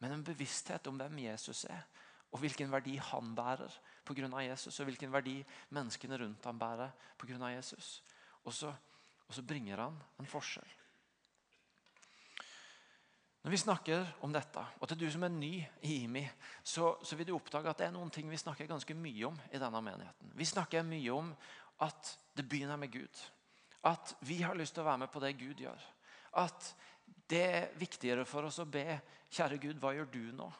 Men 0.00 0.16
en 0.16 0.24
bevissthet 0.24 0.88
om 0.88 0.96
hvem 1.00 1.20
Jesus 1.26 1.64
er, 1.68 1.84
og 2.32 2.40
hvilken 2.40 2.72
verdi 2.72 2.96
han 3.12 3.34
bærer 3.36 3.76
pga. 4.06 4.42
Jesus, 4.42 4.80
og 4.80 4.88
hvilken 4.88 5.12
verdi 5.12 5.36
menneskene 5.74 6.18
rundt 6.22 6.44
ham 6.44 6.58
bærer 6.58 6.90
pga. 7.18 7.50
Jesus. 7.52 8.02
Og 8.44 8.54
så, 8.54 8.72
og 9.26 9.34
så 9.34 9.42
bringer 9.42 9.82
han 9.82 9.96
en 10.20 10.30
forskjell. 10.30 10.68
Når 13.42 13.50
vi 13.50 13.62
snakker 13.62 14.06
om 14.26 14.32
dette, 14.34 14.62
og 14.80 14.88
til 14.88 14.98
du 14.98 15.06
som 15.10 15.22
er 15.22 15.30
ny 15.30 15.52
i 15.86 16.00
IMI, 16.02 16.24
så, 16.64 16.96
så, 17.02 17.16
vil 17.16 17.28
du 17.28 17.36
oppdage 17.36 17.70
at 17.70 17.78
det 17.78 17.86
er 17.86 17.94
noen 17.94 18.10
ting 18.10 18.26
vi 18.30 18.40
snakker 18.40 18.66
ganske 18.66 18.94
mye 18.98 19.28
om 19.28 19.36
i 19.52 19.60
denne 19.62 19.82
menigheten. 19.86 20.32
Vi 20.34 20.48
snakker 20.50 20.82
mye 20.82 21.12
om 21.14 21.30
at 21.86 22.10
det 22.34 22.48
begynner 22.48 22.80
med 22.80 22.90
Gud. 22.90 23.22
At 23.86 24.16
vi 24.26 24.40
har 24.42 24.58
lyst 24.58 24.74
til 24.74 24.82
å 24.82 24.88
være 24.88 25.04
med 25.04 25.12
på 25.14 25.22
det 25.22 25.36
Gud 25.38 25.62
gjør. 25.62 25.86
At 26.42 26.72
det 27.30 27.44
er 27.46 27.70
viktigere 27.78 28.26
for 28.26 28.48
oss 28.48 28.58
å 28.62 28.66
be 28.66 28.98
Kjære 29.36 29.58
Gud, 29.58 29.78
hva 29.82 29.90
gjør 29.94 30.10
du 30.10 30.22
nå? 30.34 30.50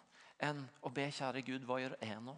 enn 0.42 0.60
å 0.84 0.92
be 0.92 1.06
kjære 1.12 1.42
Gud, 1.46 1.64
hva 1.64 1.78
gjør 1.80 1.96
jeg 2.02 2.20
nå? 2.24 2.34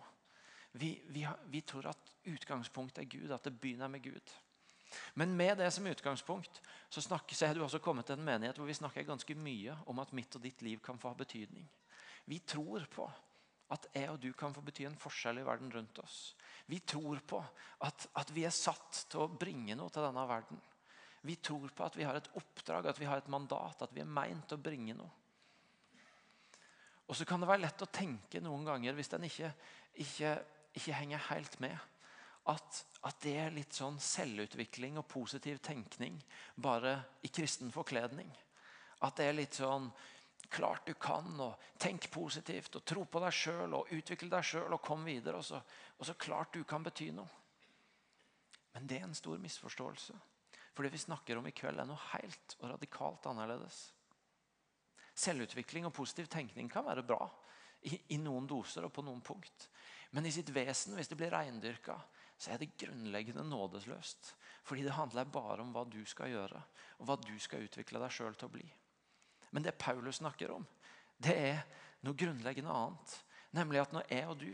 Vi, 0.79 0.93
vi, 1.11 1.25
vi 1.51 1.63
tror 1.67 1.91
at 1.91 2.13
utgangspunktet 2.29 3.03
er 3.03 3.11
Gud, 3.11 3.33
at 3.35 3.45
det 3.47 3.57
begynner 3.59 3.91
med 3.91 4.05
Gud. 4.05 4.35
Men 5.19 5.35
med 5.37 5.59
det 5.59 5.71
som 5.75 5.87
utgangspunkt 5.87 6.61
så, 6.89 7.03
snakker, 7.03 7.37
så 7.37 7.47
er 7.49 7.57
du 7.57 7.65
også 7.65 7.81
kommet 7.83 8.07
til 8.09 8.17
en 8.17 8.25
menighet 8.25 8.57
hvor 8.57 8.69
vi 8.69 8.77
snakker 8.77 9.07
ganske 9.09 9.35
mye 9.37 9.75
om 9.91 9.99
at 10.01 10.15
mitt 10.17 10.37
og 10.39 10.45
ditt 10.45 10.63
liv 10.65 10.81
kan 10.85 11.01
få 11.01 11.13
ha 11.13 11.19
betydning. 11.19 11.67
Vi 12.29 12.39
tror 12.47 12.87
på 12.93 13.09
at 13.75 13.89
jeg 13.93 14.09
og 14.09 14.21
du 14.23 14.31
kan 14.33 14.55
få 14.57 14.63
bety 14.65 14.87
en 14.89 14.97
forskjell 14.97 15.43
i 15.43 15.45
verden 15.45 15.73
rundt 15.73 15.99
oss. 16.01 16.33
Vi 16.67 16.81
tror 16.89 17.21
på 17.29 17.41
at, 17.85 18.07
at 18.17 18.33
vi 18.33 18.47
er 18.49 18.55
satt 18.55 19.05
til 19.11 19.27
å 19.27 19.33
bringe 19.33 19.77
noe 19.77 19.93
til 19.93 20.07
denne 20.07 20.25
verden. 20.29 20.61
Vi 21.29 21.37
tror 21.43 21.69
på 21.75 21.85
at 21.85 21.97
vi 21.99 22.07
har 22.09 22.17
et 22.17 22.31
oppdrag, 22.39 22.87
at 22.89 23.01
vi 23.01 23.09
har 23.09 23.21
et 23.21 23.33
mandat, 23.33 23.83
at 23.83 23.93
vi 23.93 24.01
er 24.01 24.09
meint 24.09 24.55
å 24.55 24.61
bringe 24.61 24.97
noe. 24.97 25.11
Og 27.09 27.17
så 27.17 27.25
kan 27.25 27.41
det 27.41 27.49
være 27.49 27.65
lett 27.65 27.83
å 27.85 27.89
tenke 27.93 28.41
noen 28.45 28.67
ganger, 28.69 28.97
hvis 28.97 29.11
en 29.17 29.25
ikke, 29.25 29.51
ikke, 30.05 30.33
ikke, 30.75 30.95
henger 30.95 31.25
helt 31.31 31.57
med, 31.61 31.77
at, 32.49 32.85
at, 33.05 33.17
det 33.23 33.35
er 33.37 33.53
litt 33.53 33.77
sånn 33.77 33.99
selvutvikling 34.01 34.97
og 35.01 35.09
positiv 35.11 35.59
tenkning 35.65 36.17
bare 36.57 36.95
i 37.23 37.29
kristen 37.29 37.73
forkledning. 37.73 38.31
At 39.05 39.19
det 39.19 39.29
er 39.29 39.37
litt 39.37 39.59
sånn 39.59 39.91
klart 40.49 40.87
du 40.89 40.95
kan, 40.95 41.29
og 41.45 41.59
tenk 41.81 42.09
positivt, 42.11 42.79
og 42.79 42.87
tro 42.89 43.05
på 43.05 43.21
deg 43.21 43.35
sjøl, 43.37 43.75
og 43.77 43.93
utvikle 43.93 44.31
deg 44.33 44.47
sjøl, 44.47 44.73
og 44.73 44.83
kom 44.85 45.05
videre. 45.05 45.43
Og 45.43 45.45
så, 45.45 45.61
og 45.99 46.09
så 46.09 46.17
klart 46.17 46.57
du 46.57 46.65
kan 46.65 46.85
bety 46.87 47.11
noe. 47.13 47.29
Men 48.73 48.89
det 48.89 49.01
er 49.01 49.09
en 49.09 49.17
stor 49.17 49.41
misforståelse. 49.43 50.17
For 50.73 50.87
det 50.87 50.95
vi 50.95 51.03
snakker 51.03 51.41
om 51.41 51.47
i 51.51 51.55
kveld, 51.57 51.81
er 51.83 51.89
noe 51.89 52.01
helt 52.13 52.57
og 52.61 52.69
radikalt 52.71 53.27
annerledes. 53.27 53.89
Selvutvikling 55.19 55.89
og 55.89 55.95
positiv 55.97 56.29
tenkning 56.31 56.71
kan 56.71 56.87
være 56.87 57.03
bra 57.03 57.25
i, 57.83 57.97
i 58.15 58.19
noen 58.23 58.47
doser 58.47 58.87
og 58.87 58.93
på 58.95 59.03
noen 59.03 59.21
punkt. 59.25 59.69
Men 60.11 60.27
i 60.27 60.33
sitt 60.33 60.49
vesen, 60.55 60.95
hvis 60.97 61.11
det 61.11 61.19
blir 61.21 61.33
reindyrka, 61.35 61.99
så 62.39 62.53
er 62.55 62.63
det 62.63 62.77
grunnleggende 62.81 63.45
nådesløst. 63.45 64.33
Fordi 64.65 64.85
det 64.87 64.97
handler 64.97 65.29
bare 65.29 65.63
om 65.65 65.73
hva 65.75 65.85
du 65.89 66.01
skal 66.09 66.31
gjøre, 66.33 66.61
og 66.99 67.09
hva 67.09 67.19
du 67.21 67.35
skal 67.43 67.67
utvikle 67.67 68.01
deg 68.03 68.15
sjøl 68.15 68.37
til 68.39 68.49
å 68.49 68.55
bli. 68.55 68.67
Men 69.51 69.65
det 69.65 69.79
Paulus 69.81 70.21
snakker 70.23 70.53
om, 70.55 70.65
det 71.19 71.35
er 71.35 71.61
noe 72.07 72.17
grunnleggende 72.17 72.73
annet. 72.73 73.17
Nemlig 73.57 73.83
at 73.83 73.95
når 73.97 74.09
jeg 74.13 74.29
og 74.29 74.41
du 74.41 74.51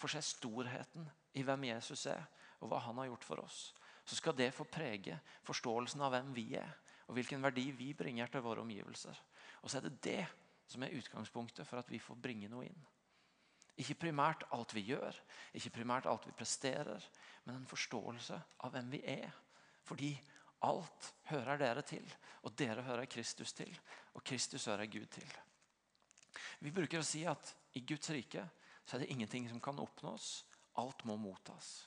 får 0.00 0.14
se 0.14 0.22
storheten 0.30 1.08
i 1.36 1.44
hvem 1.44 1.68
Jesus 1.70 2.06
er, 2.12 2.24
og 2.60 2.70
hva 2.70 2.80
han 2.84 3.00
har 3.00 3.10
gjort 3.10 3.26
for 3.26 3.42
oss, 3.42 3.60
så 4.06 4.16
skal 4.16 4.36
det 4.38 4.52
få 4.54 4.64
prege 4.70 5.18
forståelsen 5.44 6.02
av 6.04 6.12
hvem 6.14 6.32
vi 6.36 6.50
er, 6.56 6.72
og 7.08 7.16
hvilken 7.18 7.42
verdi 7.42 7.70
vi 7.74 7.92
bringer 7.96 8.30
til 8.30 8.44
våre 8.44 8.62
omgivelser. 8.62 9.18
Og 9.62 9.70
så 9.70 9.80
er 9.80 9.88
det 9.88 9.96
det 10.04 10.22
som 10.70 10.82
er 10.82 10.94
utgangspunktet 10.94 11.66
for 11.66 11.80
at 11.80 11.90
vi 11.90 12.00
får 12.02 12.18
bringe 12.22 12.50
noe 12.50 12.68
inn. 12.68 12.86
Ikke 13.76 13.98
primært 14.06 14.46
alt 14.56 14.72
vi 14.72 14.86
gjør, 14.88 15.16
ikke 15.56 15.74
primært 15.74 16.06
alt 16.08 16.26
vi 16.26 16.34
presterer, 16.36 17.02
men 17.44 17.58
en 17.58 17.68
forståelse 17.68 18.38
av 18.64 18.72
hvem 18.72 18.88
vi 18.94 19.02
er. 19.12 19.34
Fordi 19.84 20.14
alt 20.66 21.10
hører 21.28 21.60
dere 21.60 21.82
til, 21.86 22.06
og 22.42 22.56
dere 22.56 22.84
hører 22.86 23.10
Kristus 23.10 23.52
til, 23.52 23.72
og 24.14 24.24
Kristus 24.24 24.64
hører 24.70 24.88
Gud 24.88 25.06
til. 25.12 25.28
Vi 26.64 26.72
bruker 26.72 27.02
å 27.02 27.06
si 27.06 27.26
at 27.28 27.52
i 27.76 27.84
Guds 27.84 28.10
rike 28.10 28.46
så 28.86 28.96
er 28.96 29.04
det 29.04 29.10
ingenting 29.12 29.48
som 29.50 29.60
kan 29.60 29.78
oppnås. 29.82 30.44
Alt 30.80 31.04
må 31.08 31.16
mottas. 31.20 31.86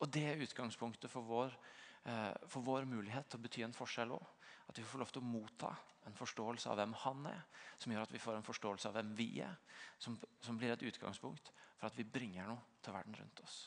Og 0.00 0.08
Det 0.10 0.24
er 0.26 0.42
utgangspunktet 0.42 1.10
for 1.10 1.22
vår, 1.22 1.56
eh, 2.04 2.32
for 2.48 2.60
vår 2.60 2.84
mulighet 2.84 3.28
til 3.28 3.38
å 3.38 3.42
bety 3.42 3.62
en 3.62 3.76
forskjell 3.76 4.12
òg. 4.16 4.26
At 4.70 4.78
vi 4.78 4.86
får 4.86 5.02
lov 5.02 5.10
til 5.10 5.24
å 5.24 5.26
motta 5.26 5.72
en 6.06 6.16
forståelse 6.16 6.70
av 6.70 6.78
hvem 6.78 6.94
han 7.02 7.26
er, 7.32 7.42
som 7.80 7.92
gjør 7.92 8.06
at 8.06 8.14
vi 8.14 8.22
får 8.22 8.38
en 8.38 8.46
forståelse 8.46 8.88
av 8.88 8.96
hvem 8.96 9.10
vi 9.18 9.28
er, 9.44 9.58
som, 9.98 10.14
som 10.40 10.58
blir 10.58 10.72
et 10.72 10.86
utgangspunkt 10.86 11.50
for 11.74 11.90
at 11.90 11.98
vi 11.98 12.06
bringer 12.06 12.48
noe 12.48 12.80
til 12.84 12.94
verden 12.94 13.18
rundt 13.18 13.42
oss. 13.44 13.58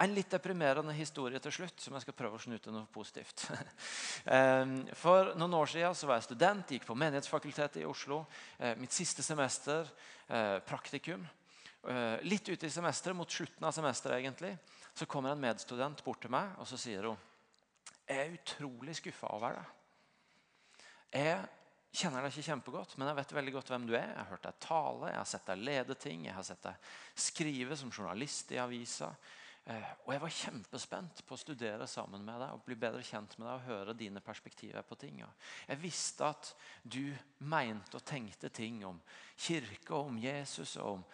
En 0.00 0.12
litt 0.14 0.30
deprimerende 0.32 0.92
historie 0.96 1.40
til 1.42 1.54
slutt, 1.54 1.78
som 1.80 1.96
jeg 1.96 2.04
skal 2.04 2.16
prøve 2.16 2.38
å 2.38 2.42
snu 2.42 2.56
til 2.60 2.74
noe 2.74 2.88
positivt. 2.92 3.46
Ehm, 4.34 4.78
for 4.96 5.34
noen 5.36 5.56
år 5.58 5.68
siden 5.68 5.96
så 5.96 6.08
var 6.08 6.20
jeg 6.20 6.28
student, 6.30 6.70
gikk 6.72 6.86
på 6.88 6.96
Menighetsfakultetet 6.96 7.82
i 7.82 7.88
Oslo. 7.88 8.22
Eh, 8.56 8.72
mitt 8.80 8.94
siste 8.94 9.24
semester, 9.24 9.88
eh, 10.28 10.58
praktikum. 10.64 11.26
Litt 12.24 12.48
ute 12.48 12.64
i 12.64 12.72
semesteret, 12.72 13.12
mot 13.12 13.28
slutten 13.28 13.66
av 13.68 13.74
semesteret 13.76 14.22
egentlig, 14.22 14.54
så 14.96 15.04
kommer 15.04 15.34
en 15.34 15.42
medstudent 15.42 15.98
bort 16.00 16.22
til 16.24 16.32
meg 16.32 16.54
og 16.56 16.64
så 16.64 16.78
sier 16.80 17.10
hun, 17.10 17.18
jeg 18.08 18.22
er 18.22 18.32
utrolig 18.38 18.94
skuffa 18.96 19.28
over 19.36 19.58
deg. 19.58 19.74
Jeg 21.14 21.38
kjenner 21.94 22.24
deg 22.24 22.32
ikke 22.32 22.48
kjempegodt, 22.48 22.96
men 22.98 23.10
jeg 23.10 23.18
vet 23.20 23.32
veldig 23.36 23.54
godt 23.54 23.70
hvem 23.70 23.86
du 23.86 23.94
er. 23.94 24.08
Jeg 24.10 24.18
har 24.18 24.30
hørt 24.32 24.46
deg 24.48 24.60
tale, 24.64 25.12
jeg 25.12 25.20
har 25.20 25.30
sett 25.30 25.48
deg 25.50 25.64
lede 25.68 25.96
ting, 26.00 26.24
jeg 26.26 26.34
har 26.34 26.46
sett 26.46 26.64
deg 26.66 26.92
skrive 27.26 27.78
som 27.78 27.92
journalist 27.92 28.50
i 28.54 28.58
avisa. 28.58 29.12
Eh, 29.64 29.92
og 30.04 30.10
jeg 30.12 30.22
var 30.24 30.34
kjempespent 30.38 31.22
på 31.24 31.36
å 31.36 31.40
studere 31.40 31.86
sammen 31.88 32.24
med 32.26 32.42
deg 32.42 32.56
og 32.56 32.64
bli 32.66 32.76
bedre 32.76 33.04
kjent 33.06 33.38
med 33.38 33.46
deg 33.46 33.54
og 33.54 33.68
høre 33.68 33.94
dine 33.96 34.20
perspektiver 34.24 34.82
på 34.84 34.98
ting. 35.00 35.22
Jeg 35.68 35.80
visste 35.80 36.32
at 36.34 36.50
du 36.82 37.14
mente 37.46 37.96
og 37.96 38.04
tenkte 38.04 38.50
ting 38.52 38.82
om 38.84 38.98
kirke 39.38 39.94
og 39.94 40.10
om 40.10 40.18
Jesus 40.20 40.76
og 40.80 40.98
om 40.98 41.06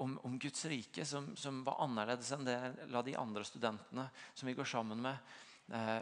om, 0.00 0.18
om 0.24 0.38
Guds 0.38 0.64
rike 0.64 1.04
som, 1.04 1.26
som, 1.36 1.60
var 1.64 1.82
annerledes 1.84 2.30
enn 2.32 2.46
det 2.46 2.56
la 2.88 3.02
de 3.04 3.12
andre 3.20 3.44
studentene 3.44 4.06
som 4.32 4.48
vi 4.48 4.54
går 4.56 4.68
sammen 4.68 5.02
med, 5.04 5.16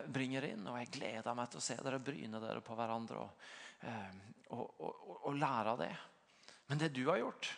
bringer 0.09 0.47
inn. 0.49 0.67
Og 0.71 0.79
jeg 0.81 0.93
gleder 0.95 1.37
meg 1.37 1.51
til 1.53 1.61
å 1.61 1.65
se 1.65 1.77
dere 1.85 2.01
bryne 2.03 2.41
dere 2.43 2.65
på 2.65 2.77
hverandre 2.79 3.21
og, 3.21 3.47
eh, 3.85 4.19
og, 4.55 4.65
og, 4.81 5.07
og, 5.19 5.31
lære 5.37 5.75
av 5.75 5.83
det. 5.83 5.93
Men 6.69 6.81
det 6.81 6.93
du 6.97 7.05
har 7.09 7.21
gjort, 7.21 7.51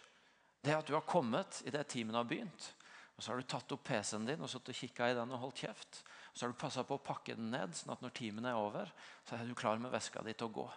det 0.60 0.72
er 0.72 0.80
at 0.80 0.90
du 0.90 0.96
har 0.96 1.06
kommet 1.08 1.62
i 1.66 1.74
det 1.74 1.86
timen 1.90 2.18
har 2.18 2.28
begynt. 2.28 2.72
Og 3.16 3.22
så 3.22 3.32
har 3.32 3.40
du 3.40 3.48
tatt 3.48 3.72
opp 3.74 3.82
PC-en 3.84 4.26
din 4.28 4.40
og 4.40 4.50
satt 4.50 4.70
og 4.72 4.76
kikka 4.76 5.10
i 5.10 5.16
den 5.16 5.32
og 5.34 5.42
holdt 5.44 5.64
kjeft. 5.64 6.02
Og 6.30 6.38
så 6.38 6.46
har 6.46 6.52
du 6.52 6.60
passa 6.60 6.84
på 6.86 6.96
å 6.96 7.04
pakke 7.04 7.34
den 7.36 7.50
ned, 7.52 7.74
sånn 7.76 7.92
at 7.92 8.04
når 8.04 8.14
timen 8.16 8.46
er 8.48 8.58
over, 8.58 8.92
så 9.28 9.36
er 9.36 9.44
du 9.44 9.56
klar 9.58 9.82
med 9.82 9.92
veska 9.92 10.22
di 10.24 10.32
til 10.32 10.48
å 10.48 10.54
gå. 10.60 10.68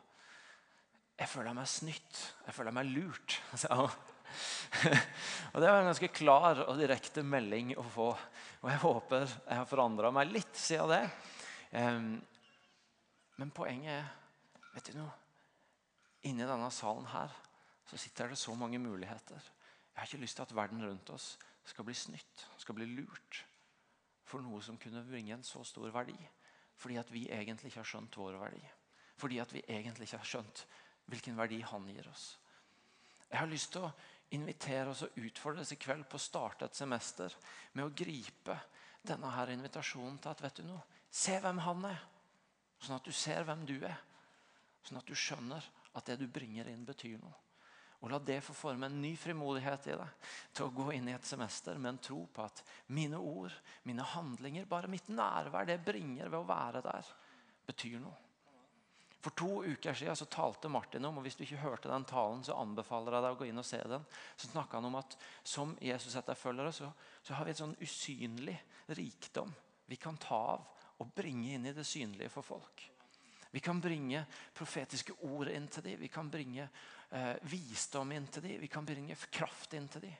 Jeg 1.22 1.30
føler 1.30 1.56
meg 1.56 1.69
snytt. 1.69 2.19
Jeg 2.48 2.58
føler 2.58 2.76
meg 2.76 2.89
lurt. 2.89 3.38
og 5.54 5.62
Det 5.62 5.69
var 5.69 5.80
en 5.80 5.89
ganske 5.91 6.10
klar 6.13 6.63
og 6.65 6.80
direkte 6.80 7.24
melding 7.26 7.74
å 7.78 7.86
få. 7.93 8.10
Og 8.63 8.67
jeg 8.72 8.82
håper 8.84 9.26
jeg 9.28 9.60
har 9.60 9.69
forandra 9.69 10.12
meg 10.15 10.32
litt 10.32 10.60
siden 10.60 10.93
det. 10.93 11.04
men 13.39 13.56
poenget 13.56 14.00
er 14.00 14.12
vet 14.74 14.91
du 14.91 15.00
noe? 15.00 15.13
Inni 16.30 16.46
denne 16.48 16.69
salen 16.72 17.08
her 17.12 17.34
så 17.89 18.00
sitter 18.00 18.32
det 18.32 18.39
så 18.39 18.56
mange 18.56 18.80
muligheter. 18.80 19.41
Jeg 19.93 20.00
har 20.00 20.08
ikke 20.08 20.24
lyst 20.24 20.39
til 20.39 20.48
at 20.48 20.56
verden 20.56 20.86
rundt 20.86 21.10
oss 21.13 21.34
skal 21.67 21.86
bli 21.86 21.96
snytt, 21.96 22.46
skal 22.58 22.76
bli 22.78 22.88
lurt 22.89 23.43
for 24.28 24.43
noe 24.43 24.62
som 24.65 24.80
kunne 24.82 25.04
bringe 25.06 25.36
en 25.36 25.46
så 25.46 25.62
stor 25.67 25.91
verdi. 25.93 26.15
Fordi 26.80 26.98
at 26.98 27.12
vi 27.13 27.28
egentlig 27.30 27.69
ikke 27.69 27.84
har 27.84 27.91
skjønt 27.91 28.17
vår 28.17 28.39
verdi. 28.41 28.63
Fordi 29.22 29.38
at 29.43 29.54
vi 29.54 29.62
egentlig 29.67 30.08
ikke 30.08 30.22
har 30.24 30.32
skjønt 30.32 30.63
hvilken 31.12 31.38
verdi 31.38 31.60
han 31.67 31.86
gir 31.91 32.08
oss. 32.10 32.26
Jeg 33.30 33.39
har 33.39 33.52
lyst 33.52 33.72
til 33.76 33.86
å 33.86 33.91
invitere 34.34 34.91
oss 34.91 35.04
og 35.06 35.19
utfordre 35.22 35.63
oss 35.63 35.74
i 35.76 35.80
kveld 35.82 36.08
på 36.10 36.17
å 36.19 36.24
starte 36.24 36.67
et 36.67 36.78
semester 36.78 37.34
med 37.74 37.86
å 37.86 37.93
gripe 37.93 38.58
denne 39.04 39.30
her 39.36 39.52
invitasjonen 39.54 40.17
til 40.22 40.32
at 40.32 40.43
vet 40.43 40.60
du 40.60 40.65
noe, 40.67 40.84
se 41.12 41.38
hvem 41.43 41.62
han 41.65 41.88
er. 41.91 42.02
Sånn 42.84 42.98
at 42.98 43.08
du 43.08 43.15
ser 43.15 43.46
hvem 43.48 43.63
du 43.67 43.78
er. 43.86 44.00
Sånn 44.84 45.00
at 45.00 45.08
du 45.08 45.15
skjønner 45.15 45.63
at 45.93 46.08
det 46.10 46.17
du 46.19 46.28
bringer 46.28 46.67
inn, 46.72 46.86
betyr 46.88 47.19
noe. 47.22 47.36
Og 48.04 48.12
La 48.12 48.17
det 48.19 48.41
få 48.43 48.52
forme 48.52 48.89
en 48.89 48.98
ny 49.00 49.13
frimodighet 49.15 49.86
i 49.88 49.93
deg 49.96 50.32
til 50.52 50.65
å 50.65 50.74
gå 50.76 50.89
inn 50.91 51.08
i 51.08 51.13
et 51.15 51.28
semester 51.28 51.78
med 51.80 51.93
en 51.93 52.02
tro 52.04 52.17
på 52.36 52.43
at 52.43 52.60
mine 52.91 53.15
ord, 53.15 53.54
mine 53.88 54.04
handlinger, 54.04 54.67
bare 54.67 54.91
mitt 54.91 55.08
nærvær, 55.08 55.69
det 55.69 55.80
bringer 55.86 56.28
ved 56.28 56.41
å 56.41 56.50
være 56.50 56.82
der, 56.84 57.13
betyr 57.69 58.02
noe. 58.04 58.17
For 59.24 59.32
to 59.40 59.64
uker 59.64 59.96
siden 59.96 60.18
så 60.20 60.28
talte 60.28 60.72
Martin 60.72 61.06
om 61.08 61.18
og 61.20 61.24
hvis 61.24 61.38
du 61.40 61.46
ikke 61.46 61.62
hørte 61.64 61.92
den 61.92 62.06
talen, 62.08 62.42
så 62.44 62.58
anbefaler 62.60 63.16
jeg 63.16 63.24
deg 63.24 63.36
å 63.36 63.40
gå 63.40 63.48
inn 63.48 63.62
og 63.62 63.68
se 63.68 63.80
den. 63.88 64.04
Så 64.36 64.50
snakka 64.52 64.82
han 64.82 64.90
om 64.90 64.98
at 65.00 65.16
som 65.48 65.78
Jesus 65.80 66.18
etterfølgere 66.20 66.74
så, 66.76 66.90
så 67.24 67.38
har 67.38 67.48
vi 67.48 67.54
et 67.54 67.62
sånn 67.62 67.78
usynlig 67.80 68.58
rikdom 68.92 69.54
vi 69.86 69.96
kan 69.96 70.18
ta 70.18 70.36
av 70.36 70.66
og 71.04 71.14
bringe 71.16 71.54
inn 71.54 71.66
i 71.68 71.74
det 71.76 71.86
synlige 71.88 72.32
for 72.32 72.46
folk. 72.46 72.84
Vi 73.52 73.60
kan 73.60 73.80
bringe 73.82 74.24
profetiske 74.56 75.14
ord 75.28 75.52
inn 75.52 75.68
til 75.70 75.84
dem. 75.86 76.00
Vi 76.02 76.10
kan 76.10 76.30
bringe 76.32 76.64
eh, 76.66 77.36
visdom 77.52 78.12
inn 78.16 78.26
til 78.28 78.42
dem. 78.48 78.62
Vi 78.64 78.70
kan 78.72 78.86
bringe 78.88 79.18
kraft 79.30 79.76
inn 79.78 79.88
til 79.94 80.08
dem. 80.08 80.16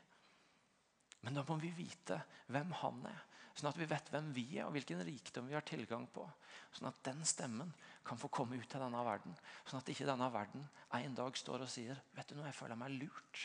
Men 1.24 1.39
da 1.39 1.46
må 1.48 1.58
vi 1.58 1.72
vite 1.74 2.20
hvem 2.52 2.76
han 2.84 3.00
er. 3.10 3.24
Sånn 3.54 3.70
at 3.70 3.78
vi 3.78 3.88
vet 3.89 4.08
hvem 4.10 4.32
vi 4.34 4.46
er 4.58 4.66
og 4.66 4.74
hvilken 4.74 5.04
rikdom 5.06 5.50
vi 5.50 5.54
har 5.54 5.66
tilgang 5.68 6.08
på. 6.13 6.26
Sånn 6.74 6.89
at 6.89 7.02
den 7.06 7.22
stemmen 7.28 7.69
kan 8.06 8.17
få 8.17 8.32
komme 8.34 8.58
ut 8.58 8.65
til 8.69 8.82
denne 8.82 9.04
verden. 9.06 9.36
Sånn 9.69 9.82
at 9.82 9.92
ikke 9.94 10.08
denne 10.10 10.30
verden 10.34 10.65
en 10.98 11.17
dag 11.17 11.38
står 11.38 11.65
og 11.65 11.69
sier 11.69 12.00
vet 12.15 12.32
du 12.32 12.38
noe, 12.38 12.48
jeg 12.50 12.58
føler 12.58 12.80
meg 12.80 12.96
lurt. 12.98 13.44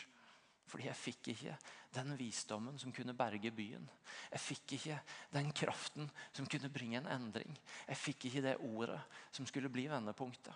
Fordi 0.69 0.85
jeg 0.85 0.97
fikk 0.97 1.29
ikke 1.33 1.55
den 1.93 2.13
visdommen 2.17 2.77
som 2.81 2.93
kunne 2.93 3.15
berge 3.17 3.51
byen. 3.53 3.85
Jeg 4.33 4.41
fikk 4.43 4.75
ikke 4.77 4.97
den 5.33 5.49
kraften 5.57 6.09
som 6.33 6.49
kunne 6.49 6.69
bringe 6.73 6.99
en 7.01 7.09
endring. 7.09 7.55
Jeg 7.87 7.97
fikk 7.97 8.27
ikke 8.29 8.43
det 8.45 8.57
ordet 8.65 8.99
som 9.33 9.47
skulle 9.49 9.71
bli 9.73 9.87
vendepunktet. 9.89 10.53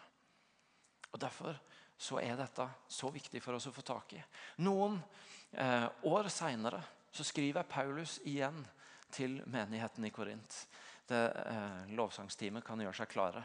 Og 1.14 1.22
Derfor 1.22 1.58
så 1.98 2.20
er 2.22 2.38
dette 2.38 2.66
så 2.90 3.10
viktig 3.14 3.42
for 3.42 3.58
oss 3.58 3.70
å 3.70 3.74
få 3.74 3.84
tak 3.86 4.16
i. 4.18 4.22
Noen 4.66 4.98
eh, 5.52 5.86
år 6.10 6.30
seinere 6.34 6.82
skriver 7.14 7.66
Paulus 7.70 8.18
igjen 8.26 8.64
til 9.14 9.40
menigheten 9.50 10.06
i 10.08 10.12
Korint. 10.14 10.58
Det 11.08 11.20
eh, 11.44 11.94
Lovsangsteamet 11.98 12.66
kan 12.66 12.82
gjøre 12.82 12.98
seg 12.98 13.12
klare. 13.12 13.44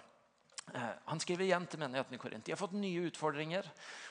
Eh, 0.75 0.91
han 1.05 1.21
skriver 1.21 1.47
igjen 1.47 1.67
til 1.71 1.83
menigheten 1.83 2.17
i 2.17 2.21
Korint. 2.21 2.45
De 2.47 2.55
har 2.55 2.61
fått 2.61 2.77
nye 2.79 3.07
utfordringer 3.09 3.69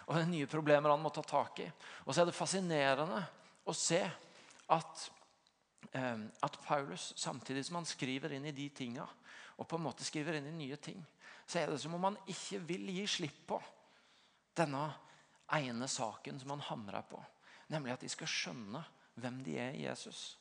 og 0.08 0.24
nye 0.30 0.49
problemer 0.49 0.93
han 0.93 1.03
må 1.03 1.12
ta 1.14 1.24
tak 1.26 1.62
i. 1.66 1.68
Og 2.05 2.14
så 2.14 2.24
er 2.24 2.30
det 2.30 2.38
fascinerende 2.38 3.22
å 3.68 3.76
se 3.76 4.01
at, 4.74 5.08
eh, 5.91 6.26
at 6.47 6.60
Paulus, 6.66 7.14
samtidig 7.18 7.66
som 7.66 7.82
han 7.82 7.89
skriver 7.89 8.36
inn 8.36 8.45
i 8.45 8.55
de 8.55 8.70
tinga, 8.70 9.08
og 9.58 9.68
på 9.68 9.78
en 9.78 9.88
måte 9.88 10.05
skriver 10.05 10.38
inn 10.38 10.51
i 10.51 10.58
nye 10.58 10.78
ting, 10.78 11.01
så 11.47 11.62
er 11.62 11.72
det 11.72 11.80
som 11.82 11.95
om 11.95 12.03
han 12.10 12.20
ikke 12.28 12.60
vil 12.68 12.89
gi 12.91 13.05
slipp 13.08 13.45
på 13.49 13.62
denne 14.58 14.84
ene 15.55 15.88
saken 15.88 16.39
som 16.41 16.51
han 16.55 16.66
hamrer 16.68 17.05
på. 17.08 17.22
Nemlig 17.72 17.95
at 17.95 18.03
de 18.03 18.10
skal 18.12 18.30
skjønne 18.32 18.84
hvem 19.18 19.39
de 19.45 19.55
er 19.60 19.76
i 19.76 19.86
Jesus. 19.86 20.38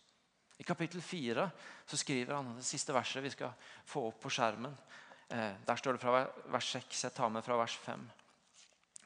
I 0.56 0.64
kapittel 0.64 1.02
4 1.02 1.50
så 1.86 1.96
skriver 1.96 2.34
han 2.34 2.54
det 2.56 2.64
siste 2.64 2.94
verset 2.96 3.24
vi 3.24 3.32
skal 3.34 3.52
få 3.84 4.06
opp 4.08 4.22
på 4.22 4.32
skjermen. 4.32 4.72
Eh, 5.28 5.52
der 5.66 5.76
står 5.76 5.96
det 5.96 6.02
fra 6.02 6.22
vers 6.52 6.70
6. 6.72 7.04
Jeg 7.04 7.14
tar 7.14 7.32
med 7.32 7.44
fra 7.44 7.58
vers 7.60 7.76
5. 7.76 8.06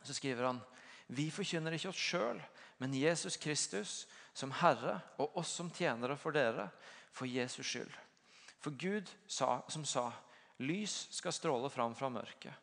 Så 0.03 0.15
skriver 0.15 0.47
han 0.47 0.61
Vi 1.07 1.31
forkynner 1.31 1.75
ikke 1.75 1.91
oss 1.91 1.99
sjøl, 2.11 2.41
men 2.79 2.95
Jesus 2.95 3.37
Kristus 3.37 4.07
som 4.33 4.53
Herre 4.61 5.01
og 5.19 5.37
oss 5.43 5.51
som 5.59 5.73
tjenere 5.75 6.17
for 6.17 6.33
dere, 6.33 6.69
for 7.13 7.27
Jesus 7.27 7.67
skyld. 7.67 7.93
For 8.61 8.71
Gud 8.71 9.11
sa, 9.27 9.63
som 9.69 9.85
sa 9.85 10.13
Lys 10.61 11.09
skal 11.11 11.33
stråle 11.33 11.71
fram 11.73 11.95
fra 11.97 12.11
mørket. 12.13 12.55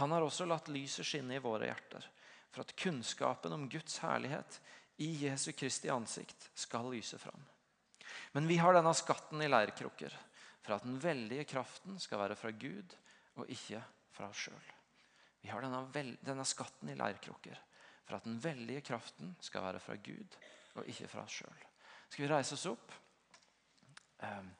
Han 0.00 0.10
har 0.10 0.24
også 0.24 0.46
latt 0.48 0.70
lyset 0.72 1.06
skinne 1.06 1.36
i 1.36 1.42
våre 1.44 1.68
hjerter, 1.68 2.06
for 2.50 2.64
at 2.64 2.74
kunnskapen 2.80 3.52
om 3.54 3.68
Guds 3.70 4.00
herlighet 4.02 4.58
i 5.04 5.12
Jesu 5.26 5.52
Kristi 5.52 5.92
ansikt 5.92 6.48
skal 6.58 6.88
lyse 6.90 7.18
fram. 7.20 7.53
Men 8.32 8.48
vi 8.50 8.58
har 8.60 8.76
denne 8.76 8.94
skatten 8.96 9.42
i 9.42 9.50
leirkrukker, 9.50 10.14
for 10.64 10.76
at 10.76 10.86
den 10.86 10.96
veldige 11.00 11.44
kraften 11.48 11.98
skal 12.00 12.22
være 12.24 12.38
fra 12.38 12.50
Gud 12.50 12.96
og 13.40 13.50
ikke 13.50 13.82
fra 14.14 14.30
oss 14.30 14.46
sjøl. 14.46 14.72
Vi 15.44 15.50
har 15.52 15.60
denne, 15.60 16.16
denne, 16.24 16.46
skatten 16.48 16.88
i 16.88 16.96
leirkrukker, 16.96 17.58
for 18.06 18.16
at 18.16 18.24
den 18.24 18.38
veldige 18.40 18.84
kraften 18.86 19.34
skal 19.44 19.66
være 19.66 19.82
fra 19.82 19.96
Gud 20.00 20.38
og 20.74 20.88
ikke 20.88 21.08
fra 21.10 21.24
oss 21.26 21.40
sjøl. 21.42 21.66
Skal 22.08 22.24
vi 22.24 22.30
reise 22.30 22.56
oss 22.56 22.66
opp? 22.70 22.94
Um, 24.24 24.50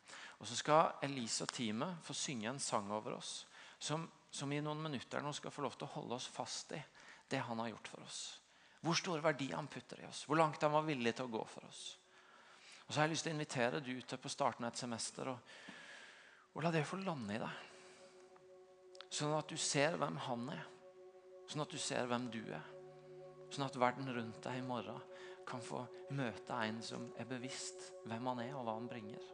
og 0.43 0.49
Så 0.51 0.59
skal 0.59 1.07
Elise 1.07 1.47
og 1.47 1.53
teamet 1.55 2.05
få 2.05 2.17
synge 2.19 2.51
en 2.51 2.61
sang 2.61 2.91
over 2.93 3.17
oss 3.17 3.45
som, 3.79 4.05
som, 4.31 4.53
i 4.53 4.61
noen 4.61 4.83
minutter 4.83 5.23
nå 5.23 5.33
skal 5.33 5.53
få 5.55 5.65
lov 5.65 5.77
til 5.79 5.87
å 5.87 5.95
holde 5.95 6.19
oss 6.19 6.29
fast 6.29 6.73
i 6.77 6.81
det 7.31 7.41
han 7.47 7.61
har 7.63 7.71
gjort 7.73 7.91
for 7.95 8.05
oss. 8.05 8.21
Hvor 8.85 8.97
store 8.99 9.25
verdier 9.25 9.57
han 9.57 9.71
putter 9.73 10.03
i 10.03 10.09
oss. 10.09 10.25
Hvor 10.29 10.37
langt 10.37 10.63
han 10.63 10.75
var 10.75 10.85
villig 10.85 11.15
til 11.17 11.29
å 11.29 11.33
gå 11.33 11.45
for 11.49 11.65
oss. 11.69 11.85
Og 12.85 12.93
så 12.93 13.01
har 13.01 13.07
jeg 13.07 13.15
lyst 13.15 13.27
til 13.27 13.33
å 13.33 13.37
invitere 13.39 13.81
du 13.85 13.95
til 14.01 14.21
på 14.21 14.33
starten 14.33 14.67
av 14.67 14.75
et 14.75 14.81
semester 14.81 15.31
og, 15.33 15.55
og 16.55 16.65
la 16.65 16.73
det 16.75 16.85
få 16.87 17.01
lande 17.01 17.37
i 17.37 17.41
deg. 17.43 17.63
Sånn 19.15 19.35
at 19.37 19.51
du 19.51 19.57
ser 19.61 19.97
hvem 20.01 20.19
han 20.27 20.49
er. 20.53 20.65
Sånn 21.49 21.65
at 21.65 21.73
du 21.73 21.79
ser 21.81 22.09
hvem 22.11 22.29
du 22.35 22.41
er. 22.45 22.65
Sånn 23.55 23.67
at 23.67 23.79
verden 23.79 24.11
rundt 24.11 24.43
deg 24.45 24.59
i 24.59 24.67
morgen 24.67 25.01
kan 25.47 25.63
få 25.63 25.85
møte 26.17 26.57
en 26.67 26.81
som 26.83 27.07
er 27.21 27.29
bevisst 27.29 27.91
hvem 28.09 28.31
han 28.33 28.41
er, 28.47 28.55
og 28.57 28.65
hva 28.67 28.77
han 28.79 28.89
bringer. 28.91 29.34